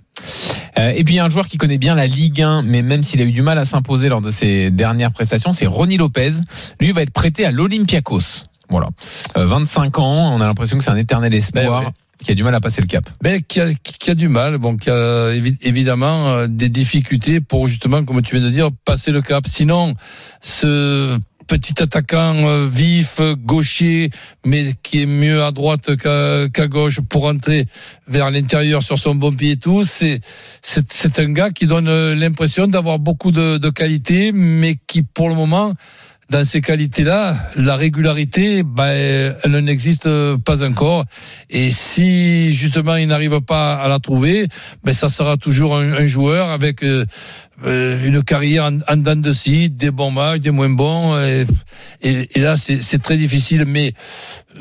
Euh, 0.79 0.91
et 0.91 1.05
puis 1.05 1.14
il 1.14 1.17
y 1.17 1.21
a 1.21 1.25
un 1.25 1.29
joueur 1.29 1.47
qui 1.47 1.57
connaît 1.59 1.79
bien 1.79 1.95
la 1.95 2.07
Ligue 2.07 2.43
1, 2.43 2.62
mais 2.62 2.83
même 2.83 3.03
s'il 3.03 3.21
a 3.21 3.25
eu 3.25 3.33
du 3.33 3.43
mal 3.43 3.59
à 3.59 3.64
s'imposer 3.64 4.09
lors 4.09 4.21
de 4.21 4.31
ses 4.31 4.71
dernières 4.71 5.12
prestations, 5.12 5.53
c'est 5.53 5.67
Ronny 5.67 5.97
Lopez. 5.97 6.33
Lui 6.81 6.93
va 6.93 7.03
être 7.03 7.12
prêté 7.12 7.45
à 7.45 7.51
l'Olympiakos. 7.51 8.45
Voilà. 8.69 8.89
Euh, 9.37 9.47
25 9.47 9.99
ans, 9.99 10.35
on 10.35 10.41
a 10.41 10.47
l'impression 10.47 10.77
que 10.79 10.85
c'est 10.85 10.91
un 10.91 10.97
éternel 10.97 11.33
espoir. 11.35 11.81
Ben 11.81 11.87
ouais. 11.89 11.93
Qui 12.25 12.33
a 12.33 12.35
du 12.35 12.43
mal 12.43 12.55
à 12.55 12.61
passer 12.61 12.81
le 12.81 12.87
cap. 12.87 13.09
Ben, 13.23 13.43
qui 13.47 13.61
a, 13.61 13.67
qui 13.75 14.11
a 14.11 14.14
du 14.14 14.29
mal, 14.29 14.57
bon, 14.57 14.77
qui 14.79 14.89
a 14.89 15.33
évi- 15.35 15.59
évidemment 15.61 16.29
euh, 16.29 16.47
des 16.49 16.71
difficultés 16.71 17.43
pour 17.43 17.69
justement, 17.69 18.03
comme 18.05 18.23
tu 18.23 18.37
viens 18.37 18.45
de 18.45 18.51
dire, 18.51 18.71
passer 18.87 19.12
le 19.12 19.21
cap. 19.21 19.47
Sinon, 19.47 19.95
ce 20.41 21.19
petit 21.47 21.82
attaquant 21.82 22.34
euh, 22.34 22.66
vif, 22.66 23.20
gaucher, 23.44 24.11
mais 24.44 24.74
qui 24.82 25.03
est 25.03 25.07
mieux 25.07 25.42
à 25.42 25.53
droite 25.53 25.97
qu'à 25.97 26.68
gauche 26.68 27.01
pour 27.01 27.26
entrer 27.26 27.66
vers 28.09 28.30
l'intérieur 28.30 28.82
sur 28.82 28.99
son 28.99 29.14
bon 29.14 29.32
pied 29.32 29.53
et 29.53 29.57
tout, 29.57 29.84
c'est 29.84 30.20
c'est 30.62 31.18
un 31.18 31.32
gars 31.32 31.51
qui 31.51 31.66
donne 31.66 31.88
euh, 31.88 32.14
l'impression 32.14 32.66
d'avoir 32.66 32.99
beaucoup 32.99 33.30
de, 33.30 33.59
de 33.59 33.70
qualité, 33.70 34.32
mais 34.32 34.76
qui 34.86 35.03
pour 35.03 35.28
le 35.28 35.34
moment 35.34 35.74
dans 36.28 36.44
ces 36.44 36.61
qualités-là, 36.61 37.36
la 37.55 37.76
régularité, 37.76 38.64
ben, 38.64 39.36
elle 39.44 39.59
n'existe 39.61 40.09
pas 40.38 40.64
encore. 40.64 41.05
Et 41.51 41.70
si 41.70 42.53
justement 42.53 42.97
il 42.97 43.07
n'arrive 43.07 43.40
pas 43.40 43.76
à 43.76 43.86
la 43.88 44.01
trouver, 44.01 44.49
ben 44.82 44.92
ça 44.92 45.09
sera 45.09 45.36
toujours 45.36 45.76
un, 45.76 45.92
un 45.92 46.07
joueur 46.09 46.51
avec 46.51 46.82
euh, 46.82 47.05
une 47.65 48.23
carrière 48.23 48.65
en, 48.65 48.79
en 48.93 48.97
dents 48.97 49.17
de 49.17 49.33
scie, 49.33 49.71
des 49.71 49.91
bons 49.91 50.11
matchs, 50.11 50.41
des 50.41 50.51
moins 50.51 50.69
bons. 50.69 51.19
Et, 51.21 51.47
et, 52.03 52.29
et 52.35 52.41
là, 52.41 52.57
c'est 52.57 53.03
très 53.03 53.17
difficile. 53.17 53.65
Mais 53.67 53.93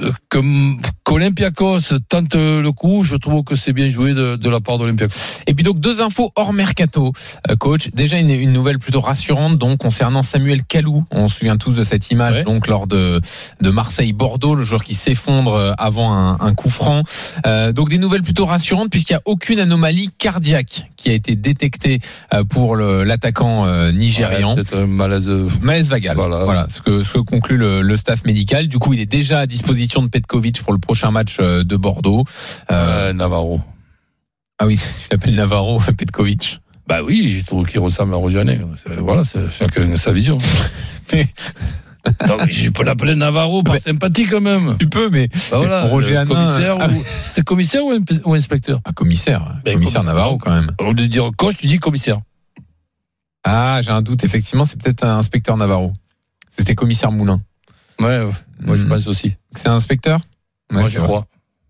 euh, 0.02 0.12
comme 0.30 0.80
qu'Olympiakos 1.04 2.00
tente 2.10 2.36
le 2.36 2.70
coup, 2.72 3.04
je 3.04 3.16
trouve 3.16 3.44
que 3.44 3.56
c'est 3.56 3.74
bien 3.74 3.90
joué 3.90 4.14
de, 4.14 4.36
de 4.36 4.50
la 4.50 4.60
part 4.60 4.78
d'Olympiakos. 4.78 5.14
Et 5.48 5.54
puis 5.54 5.64
donc 5.64 5.80
deux 5.80 6.02
infos 6.02 6.32
hors 6.36 6.54
mercato, 6.54 7.12
euh, 7.50 7.56
coach. 7.56 7.90
Déjà 7.94 8.18
une, 8.18 8.30
une 8.30 8.52
nouvelle 8.54 8.80
plutôt 8.80 9.02
rassurante 9.02 9.58
donc 9.58 9.78
concernant 9.80 10.22
Samuel 10.24 10.64
Calou. 10.64 11.06
On 11.12 11.28
se 11.28 11.40
souvient 11.40 11.58
tous 11.58 11.72
de 11.74 11.84
cette 11.84 12.10
image 12.12 12.36
Ouais. 12.38 12.44
donc 12.44 12.68
lors 12.68 12.88
de 12.88 13.22
de 13.62 13.70
Marseille 13.70 14.12
Bordeaux, 14.14 14.56
le 14.56 14.64
joueur 14.64 14.84
qui 14.84 14.94
s'effondre 14.96 15.54
euh, 15.54 15.72
avant 15.78 16.14
un, 16.14 16.38
un 16.40 16.54
coup 16.54 16.70
franc. 16.70 17.04
Euh, 17.46 17.72
donc 17.72 17.90
des 17.90 17.98
nouvelles 17.98 18.24
plutôt 18.24 18.46
rassurantes 18.46 18.90
puisqu'il 18.90 19.14
n'y 19.14 19.18
a 19.18 19.22
aucune 19.26 19.60
anomalie 19.60 20.10
cardiaque 20.18 20.90
qui 20.98 21.10
a 21.10 21.14
été 21.14 21.36
détectée 21.36 22.00
euh, 22.34 22.44
pour 22.44 22.76
le- 22.76 22.85
l'attaquant 23.04 23.66
euh, 23.68 23.92
nigérian. 23.92 24.56
Ouais, 24.56 24.64
Peut-être 24.64 24.78
un 24.84 24.88
malaise. 24.88 25.30
Malaise 25.62 25.88
vagal. 25.88 26.16
Voilà, 26.16 26.44
Voilà. 26.44 26.68
ce 26.70 26.82
que 26.82 27.04
ce 27.04 27.14
que 27.14 27.20
conclut 27.20 27.58
le, 27.58 27.82
le 27.82 27.98
staff 27.98 28.24
médical. 28.26 28.68
Du 28.68 28.78
coup, 28.80 28.94
il 28.94 29.00
est 29.00 29.06
déjà 29.06 29.40
à 29.40 29.46
disposition 29.48 30.02
de 30.04 30.08
Petkovic 30.08 30.62
pour 30.64 30.74
le 30.74 30.80
prochain 30.80 31.12
match 31.12 31.38
euh, 31.40 31.64
de 31.64 31.76
Bordeaux. 31.78 32.24
Euh, 32.72 33.10
Euh, 33.10 33.14
Navarro. 33.14 33.62
ah 34.60 34.66
oui, 34.68 34.78
je 35.04 35.08
l'appelle 35.12 35.36
Navarro 35.36 35.80
Petkovic. 35.98 36.60
Bah 36.88 37.00
oui, 37.04 37.36
je 37.40 37.46
trouve 37.46 37.66
qu'il 37.66 37.80
ressemble 37.80 38.14
à 38.14 38.18
Rojanet. 38.18 38.60
Voilà, 39.00 39.24
c'est 39.24 39.50
chacun 39.50 39.96
sa 39.98 40.12
vision. 40.12 40.38
Mais- 41.14 41.28
je 42.48 42.70
peux 42.70 42.84
l'appeler 42.84 43.16
Navarro 43.16 43.64
par 43.64 43.74
Mais- 43.74 43.80
sympathie 43.80 44.26
quand 44.28 44.40
même. 44.42 44.76
Tu 44.80 44.88
peux, 44.88 45.10
mais 45.10 45.28
Bah 45.50 45.58
voilà, 45.58 45.86
Roger 45.86 46.18
Hanin- 46.18 46.28
commissaire 46.28 46.78
Ah 46.80 46.88
ou- 46.90 47.04
C'était 47.22 47.42
commissaire 47.42 47.82
ou, 48.26 48.34
inspecteur? 48.36 48.80
Un 48.86 48.92
commissaire, 48.94 49.56
Ben, 49.66 49.74
commissaire 49.74 50.02
comme- 50.02 50.10
Navarro 50.10 50.38
quand 50.38 50.52
même. 50.54 50.70
Au 50.80 50.90
lieu 50.90 50.94
de 50.94 51.06
dire 51.08 51.32
coach, 51.36 51.58
tu 51.58 51.66
dis 51.66 51.80
commissaire. 51.80 52.20
Ah, 53.46 53.80
j'ai 53.82 53.92
un 53.92 54.02
doute. 54.02 54.24
Effectivement, 54.24 54.66
c'est 54.66 54.82
peut-être 54.82 55.04
un 55.06 55.18
inspecteur 55.18 55.56
Navarro. 55.56 55.94
C'était 56.58 56.76
commissaire 56.76 57.12
Moulin. 57.12 57.42
Ouais, 58.00 58.20
ouais. 58.24 58.32
moi 58.60 58.76
je 58.76 58.84
Hmm. 58.84 58.90
pense 58.90 59.08
aussi. 59.08 59.36
C'est 59.56 59.70
un 59.70 59.76
inspecteur? 59.76 60.20
Ouais, 60.72 60.82
moi 60.82 60.90
je 60.90 60.98
vrai. 61.00 61.08
crois. 61.08 61.26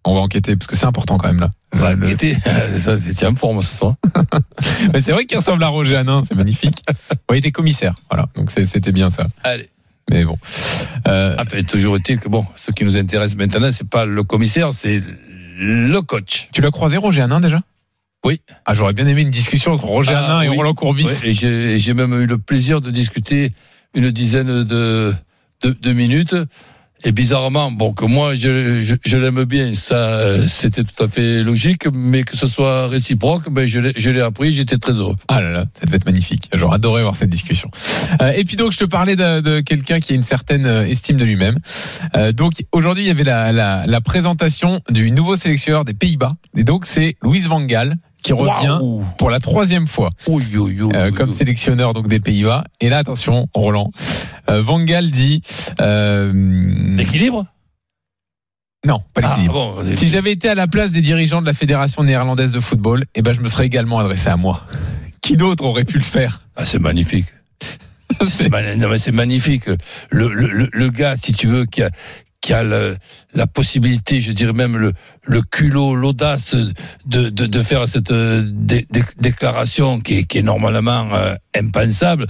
On 0.07 0.13
va 0.13 0.19
enquêter 0.21 0.55
parce 0.55 0.67
que 0.67 0.75
c'est 0.75 0.85
important 0.85 1.17
quand 1.17 1.27
même 1.27 1.39
là. 1.39 1.49
Bah, 1.79 1.93
Le- 1.93 2.07
Guettet, 2.07 2.37
ça, 2.79 2.97
c'est 2.99 3.25
en 3.25 3.35
forme 3.35 3.61
ce 3.61 3.75
soir. 3.75 3.95
Mais 4.93 5.01
c'est 5.01 5.11
vrai 5.11 5.25
qu'il 5.25 5.37
ressemble 5.37 5.63
à 5.63 5.67
Roger 5.67 5.97
Hanin, 5.97 6.21
c'est 6.23 6.35
magnifique. 6.35 6.83
Ouais, 7.29 7.37
il 7.37 7.39
était 7.39 7.51
commissaire. 7.51 7.95
Voilà, 8.11 8.27
donc 8.35 8.51
c'était 8.51 8.91
bien 8.91 9.09
ça. 9.09 9.25
Allez. 9.43 9.67
Mais 10.11 10.23
bon. 10.25 10.37
Euh, 11.07 11.35
Après, 11.39 11.63
toujours 11.63 11.95
est-il 11.95 12.19
que 12.19 12.29
bon, 12.29 12.45
ce 12.55 12.69
qui 12.71 12.85
nous 12.85 12.97
intéresse 12.97 13.35
maintenant, 13.35 13.69
c'est 13.71 13.89
pas 13.89 14.05
le 14.05 14.23
commissaire, 14.23 14.71
c'est 14.73 15.01
le 15.57 15.99
coach. 16.01 16.49
tu 16.53 16.61
l'as 16.61 16.69
croisé 16.69 16.97
Roger 16.97 17.21
Hanin 17.23 17.39
déjà? 17.39 17.61
Oui. 18.25 18.41
Ah, 18.65 18.73
j'aurais 18.73 18.93
bien 18.93 19.05
aimé 19.07 19.21
une 19.21 19.29
discussion 19.29 19.71
entre 19.71 19.85
Roger 19.85 20.13
Ah, 20.15 20.25
Hanin 20.25 20.41
et 20.41 20.49
oui. 20.49 20.57
Roland 20.57 20.73
Courbis. 20.73 21.07
Et 21.23 21.33
j'ai 21.33 21.93
même 21.93 22.19
eu 22.19 22.25
le 22.25 22.37
plaisir 22.39 22.81
de 22.81 22.89
discuter 22.91 23.51
une 23.93 24.09
dizaine 24.11 24.63
de, 24.63 25.13
de, 25.61 25.69
de 25.79 25.91
minutes. 25.93 26.35
Et 27.03 27.11
bizarrement, 27.11 27.71
bon, 27.71 27.93
que 27.93 28.05
moi 28.05 28.33
je, 28.33 28.81
je, 28.81 28.95
je 29.05 29.17
l'aime 29.17 29.43
bien, 29.43 29.75
ça 29.75 30.47
c'était 30.47 30.83
tout 30.83 31.03
à 31.03 31.07
fait 31.07 31.43
logique, 31.43 31.85
mais 31.93 32.23
que 32.23 32.35
ce 32.35 32.47
soit 32.47 32.87
réciproque, 32.87 33.49
ben 33.51 33.67
je 33.67 34.09
l'ai 34.09 34.21
appris, 34.21 34.53
j'étais 34.53 34.77
très 34.77 34.93
heureux. 34.93 35.15
Ah 35.27 35.39
là 35.41 35.51
là, 35.51 35.65
ça 35.77 35.85
devait 35.85 35.97
être 35.97 36.05
magnifique. 36.05 36.49
J'aurais 36.55 36.75
adoré 36.75 37.03
voir 37.03 37.15
cette 37.15 37.29
discussion. 37.29 37.69
Euh, 38.21 38.31
et 38.35 38.43
puis 38.43 38.55
donc, 38.55 38.71
je 38.71 38.79
te 38.79 38.85
parlais 38.85 39.15
de, 39.17 39.41
de 39.41 39.59
quelqu'un 39.59 39.99
qui 39.99 40.13
a 40.13 40.15
une 40.15 40.23
certaine 40.23 40.65
euh, 40.65 40.87
estime 40.87 41.17
de 41.17 41.25
lui-même. 41.25 41.59
Euh, 42.15 42.31
donc 42.31 42.63
aujourd'hui, 42.71 43.03
il 43.03 43.07
y 43.07 43.11
avait 43.11 43.25
la, 43.25 43.51
la, 43.51 43.85
la 43.85 44.01
présentation 44.01 44.81
du 44.89 45.11
nouveau 45.11 45.35
sélectionneur 45.35 45.85
des 45.85 45.93
Pays-Bas. 45.93 46.37
Et 46.55 46.63
donc, 46.63 46.87
c'est 46.87 47.17
Louis 47.21 47.41
Van 47.41 47.61
Gaal 47.61 47.97
qui 48.25 48.33
revient 48.33 48.79
pour 49.17 49.29
la 49.29 49.39
troisième 49.39 49.87
fois 49.87 50.09
euh, 50.95 51.11
comme 51.11 51.31
sélectionneur 51.33 51.93
donc 51.93 52.07
des 52.07 52.19
Pays-Bas. 52.19 52.63
Et 52.81 52.89
là, 52.89 52.97
attention, 52.97 53.47
Roland, 53.53 53.91
euh, 54.49 54.61
Van 54.61 54.79
Gaal 54.83 55.11
dit 55.11 55.41
euh, 55.81 56.31
L'équilibre? 56.97 57.45
Non, 58.85 59.01
pas 59.13 59.21
Ah, 59.23 59.29
l'équilibre. 59.29 59.53
bon, 59.83 59.95
Si 59.95 60.09
j'avais 60.09 60.31
été 60.31 60.49
à 60.49 60.55
la 60.55 60.67
place 60.67 60.91
des 60.91 61.01
dirigeants 61.01 61.41
de 61.41 61.45
la 61.47 61.53
fédération 61.53 62.03
néerlandaise 62.03 62.51
de 62.51 62.59
football, 62.59 63.05
eh 63.15 63.21
ben 63.21 63.33
je 63.33 63.41
me 63.41 63.47
serais 63.47 63.65
également 63.65 63.99
adressé 63.99 64.29
à 64.29 64.37
moi. 64.37 64.61
Qui 65.21 65.37
d'autre 65.37 65.63
aurait 65.65 65.85
pu 65.85 65.97
le 65.97 66.03
faire? 66.03 66.39
Ah, 66.55 66.65
c'est 66.65 66.79
magnifique. 66.79 67.25
C'est 68.31 68.49
ma- 68.49 68.75
non, 68.75 68.87
mais 68.89 68.99
c'est 68.99 69.11
magnifique. 69.11 69.65
Le, 70.11 70.31
le, 70.31 70.47
le, 70.47 70.69
le 70.71 70.89
gars, 70.89 71.15
si 71.17 71.33
tu 71.33 71.47
veux, 71.47 71.65
qui 71.65 71.81
a, 71.81 71.89
qui 72.45 72.53
a 72.53 72.61
le- 72.61 72.95
la 73.33 73.47
possibilité, 73.47 74.21
je 74.21 74.31
dirais 74.31 74.53
même 74.53 74.77
le, 74.77 74.93
le 75.23 75.41
culot, 75.41 75.95
l'audace 75.95 76.53
de, 77.07 77.29
de, 77.29 77.47
de 77.47 77.63
faire 77.63 77.87
cette 77.87 78.11
euh, 78.11 78.43
dé- 78.51 78.85
dé- 78.91 79.01
déclaration 79.19 79.99
qui 79.99 80.19
est, 80.19 80.23
qui 80.25 80.37
est 80.37 80.43
normalement 80.43 81.09
euh, 81.15 81.33
impensable. 81.57 82.27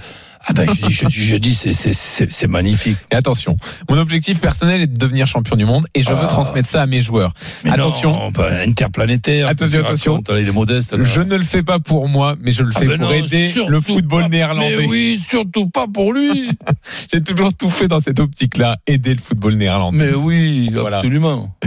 Ah 0.48 0.52
ben, 0.52 0.66
je 0.68 0.86
dis, 0.86 0.92
je, 0.92 1.06
dis- 1.06 1.14
je 1.14 1.36
dis, 1.36 1.54
c'est, 1.54 1.72
c'est, 1.72 1.92
c'est, 1.92 2.32
c'est 2.32 2.46
magnifique. 2.46 2.96
Et 3.10 3.16
attention, 3.16 3.56
mon 3.90 3.98
objectif 3.98 4.40
personnel 4.40 4.80
est 4.80 4.86
de 4.86 4.96
devenir 4.96 5.26
champion 5.26 5.56
du 5.56 5.64
monde 5.64 5.86
et 5.94 6.02
je 6.02 6.10
veux 6.10 6.16
Ah. 6.22 6.26
transmettre 6.26 6.68
ça 6.68 6.82
à 6.82 6.86
mes 6.86 7.00
joueurs. 7.00 7.34
Mais 7.64 7.70
Attention. 7.70 8.12
non, 8.12 8.32
pas 8.32 8.50
interplanétaire. 8.64 9.48
Attention, 9.48 9.80
attention. 9.80 10.12
raconte, 10.24 10.54
modeste. 10.54 10.92
là. 10.92 11.02
Je 11.04 11.20
ne 11.20 11.34
le 11.36 11.42
fais 11.44 11.62
pas 11.62 11.78
pour 11.80 12.08
moi, 12.08 12.36
mais 12.40 12.52
je 12.52 12.62
le 12.62 12.70
Ah 12.74 12.78
fais 12.80 12.86
ben 12.86 12.98
pour 12.98 13.08
non, 13.08 13.14
aider 13.14 13.52
le 13.68 13.80
football 13.80 14.22
pas. 14.22 14.28
néerlandais. 14.28 14.76
Mais 14.78 14.86
oui, 14.86 15.20
surtout 15.28 15.68
pas 15.68 15.86
pour 15.92 16.12
lui. 16.12 16.50
J'ai 17.12 17.22
toujours 17.22 17.52
tout 17.54 17.70
fait 17.70 17.88
dans 17.88 18.00
cette 18.00 18.20
optique-là, 18.20 18.76
aider 18.86 19.14
le 19.14 19.20
football 19.20 19.54
néerlandais. 19.54 19.98
Mais 19.98 20.14
oui, 20.14 20.70
Voilà. 20.72 20.98
absolument. 20.98 21.54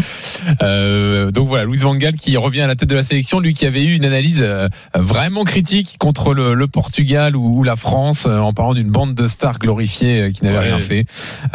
Euh, 0.64 1.32
donc 1.32 1.48
voilà, 1.48 1.66
Louis 1.66 1.78
Van 1.80 1.96
Gaal 1.96 2.16
qui 2.16 2.36
revient 2.38 2.62
à 2.62 2.68
la 2.68 2.76
tête 2.76 2.88
de 2.90 2.96
la 2.96 3.04
sélection, 3.04 3.40
lui 3.40 3.54
qui 3.54 3.66
avait 3.66 3.84
eu 3.84 3.96
une 3.96 4.06
analyse 4.06 4.40
euh, 4.42 4.68
vraiment 4.96 5.44
critique 5.44 5.98
contre 6.00 6.34
le, 6.34 6.54
le 6.54 6.68
Portugal 6.68 7.36
ou, 7.36 7.58
ou 7.60 7.64
la 7.64 7.76
France 7.76 8.26
euh, 8.26 8.38
en 8.40 8.54
parlant 8.54 8.69
d'une 8.74 8.90
bande 8.90 9.16
de 9.16 9.28
stars 9.28 9.60
glorifiées 9.60 10.22
euh, 10.22 10.32
qui 10.32 10.44
n'avaient 10.44 10.58
Ouais. 10.60 10.64
rien 10.74 10.80
fait. 10.80 11.06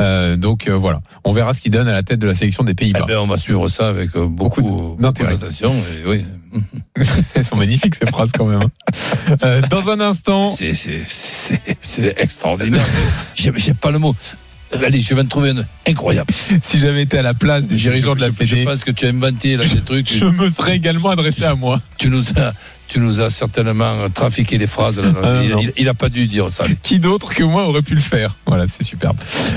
Euh, 0.01 0.37
donc 0.37 0.69
euh, 0.69 0.73
voilà, 0.77 1.01
on 1.25 1.33
verra 1.33 1.53
ce 1.55 1.61
qu'il 1.61 1.71
donne 1.73 1.89
à 1.89 1.93
la 1.93 2.03
tête 2.03 2.19
de 2.19 2.27
la 2.27 2.35
sélection 2.35 2.65
des 2.65 2.73
Eh 2.73 2.75
Pays-Bas. 2.75 3.05
ben, 3.07 3.19
on 3.19 3.27
va 3.27 3.37
suivre 3.37 3.69
ça 3.69 3.89
avec 3.89 4.11
beaucoup, 4.17 4.63
beaucoup 4.63 4.97
d'intérêt. 5.03 5.37
Oui. 6.07 6.25
Elles 7.35 7.45
sont 7.45 7.57
magnifiques 7.57 7.95
ces 7.97 8.07
phrases 8.07 8.31
quand 8.33 8.47
même. 8.47 8.61
Euh, 9.43 9.61
dans 9.71 9.91
un 9.91 10.01
instant, 10.01 10.51
C'est, 10.51 10.73
extraordinaire. 12.17 12.85
j'ai, 13.35 13.75
pas 13.75 13.91
le 13.91 13.99
mot. 13.99 14.15
allez, 14.85 15.01
je 15.01 15.15
vais 15.15 15.23
en 15.23 15.27
trouver 15.27 15.51
une 15.51 15.65
incroyable. 15.89 16.33
Si 16.63 16.79
j'avais 16.79 17.03
été 17.03 17.19
à 17.19 17.23
la 17.23 17.35
place 17.35 17.65
des 17.67 17.77
Je- 17.79 17.91
dirigeants 17.91 18.15
de 18.15 18.21
la 18.21 18.29
je, 18.29 18.33
je, 18.33 18.37
Fédé, 18.55 18.65
pense 18.65 18.85
que 18.85 18.91
tu 18.93 19.07
as 19.07 19.09
inventé 19.11 19.57
là, 19.57 19.65
des 19.67 19.81
trucs. 19.83 20.13
je 20.13 20.25
me 20.27 20.51
serais 20.51 20.77
également 20.77 21.11
adressé 21.11 21.45
à 21.45 21.55
moi. 21.55 21.81
Tu 21.99 22.09
nous 22.09 22.23
as, 22.37 22.53
tu 22.95 23.01
nous 23.01 23.21
as 23.21 23.29
certainement 23.31 24.09
trafiqué 24.15 24.57
les 24.57 24.69
phrases. 24.69 25.01
là. 25.01 25.09
Ah, 25.21 25.41
il, 25.43 25.51
non. 25.51 25.59
il- 25.61 25.73
il 25.77 25.89
a 25.89 25.95
pas 25.95 26.09
dû 26.09 26.29
dire 26.29 26.49
ça. 26.51 26.65
Qui 26.85 27.01
d'autre 27.01 27.35
que 27.35 27.43
moi 27.43 27.67
aurait 27.67 27.83
pu 27.83 27.97
le 27.97 28.01
faire? 28.01 28.37
Voilà, 28.47 28.67
c'est 28.71 28.85
superbe. 28.85 29.17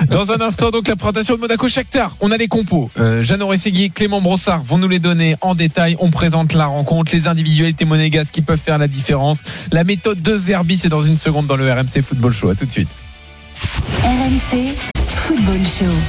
Dans 0.09 0.31
un 0.31 0.41
instant, 0.41 0.71
donc 0.71 0.87
la 0.87 0.95
présentation 0.95 1.35
de 1.35 1.41
Monaco 1.41 1.67
Shakhtar. 1.67 2.15
On 2.19 2.31
a 2.31 2.37
les 2.37 2.47
compos. 2.47 2.89
Euh, 2.99 3.21
Jeannot 3.21 3.45
Rességui, 3.47 3.91
Clément 3.91 4.21
Brossard 4.21 4.63
vont 4.63 4.79
nous 4.79 4.87
les 4.87 4.97
donner 4.97 5.35
en 5.41 5.53
détail. 5.53 5.95
On 5.99 6.09
présente 6.09 6.53
la 6.53 6.65
rencontre, 6.65 7.11
les 7.13 7.27
individualités 7.27 7.85
monégasques 7.85 8.33
qui 8.33 8.41
peuvent 8.41 8.59
faire 8.63 8.79
la 8.79 8.87
différence. 8.87 9.39
La 9.71 9.83
méthode 9.83 10.19
de 10.23 10.35
Zerbi, 10.37 10.77
c'est 10.79 10.89
dans 10.89 11.03
une 11.03 11.17
seconde 11.17 11.45
dans 11.45 11.57
le 11.57 11.71
RMC 11.71 12.01
Football 12.01 12.33
Show. 12.33 12.49
À 12.49 12.55
tout 12.55 12.65
de 12.65 12.71
suite. 12.71 12.89
RMC 14.03 14.73
Football 15.05 15.59
Show. 15.63 15.93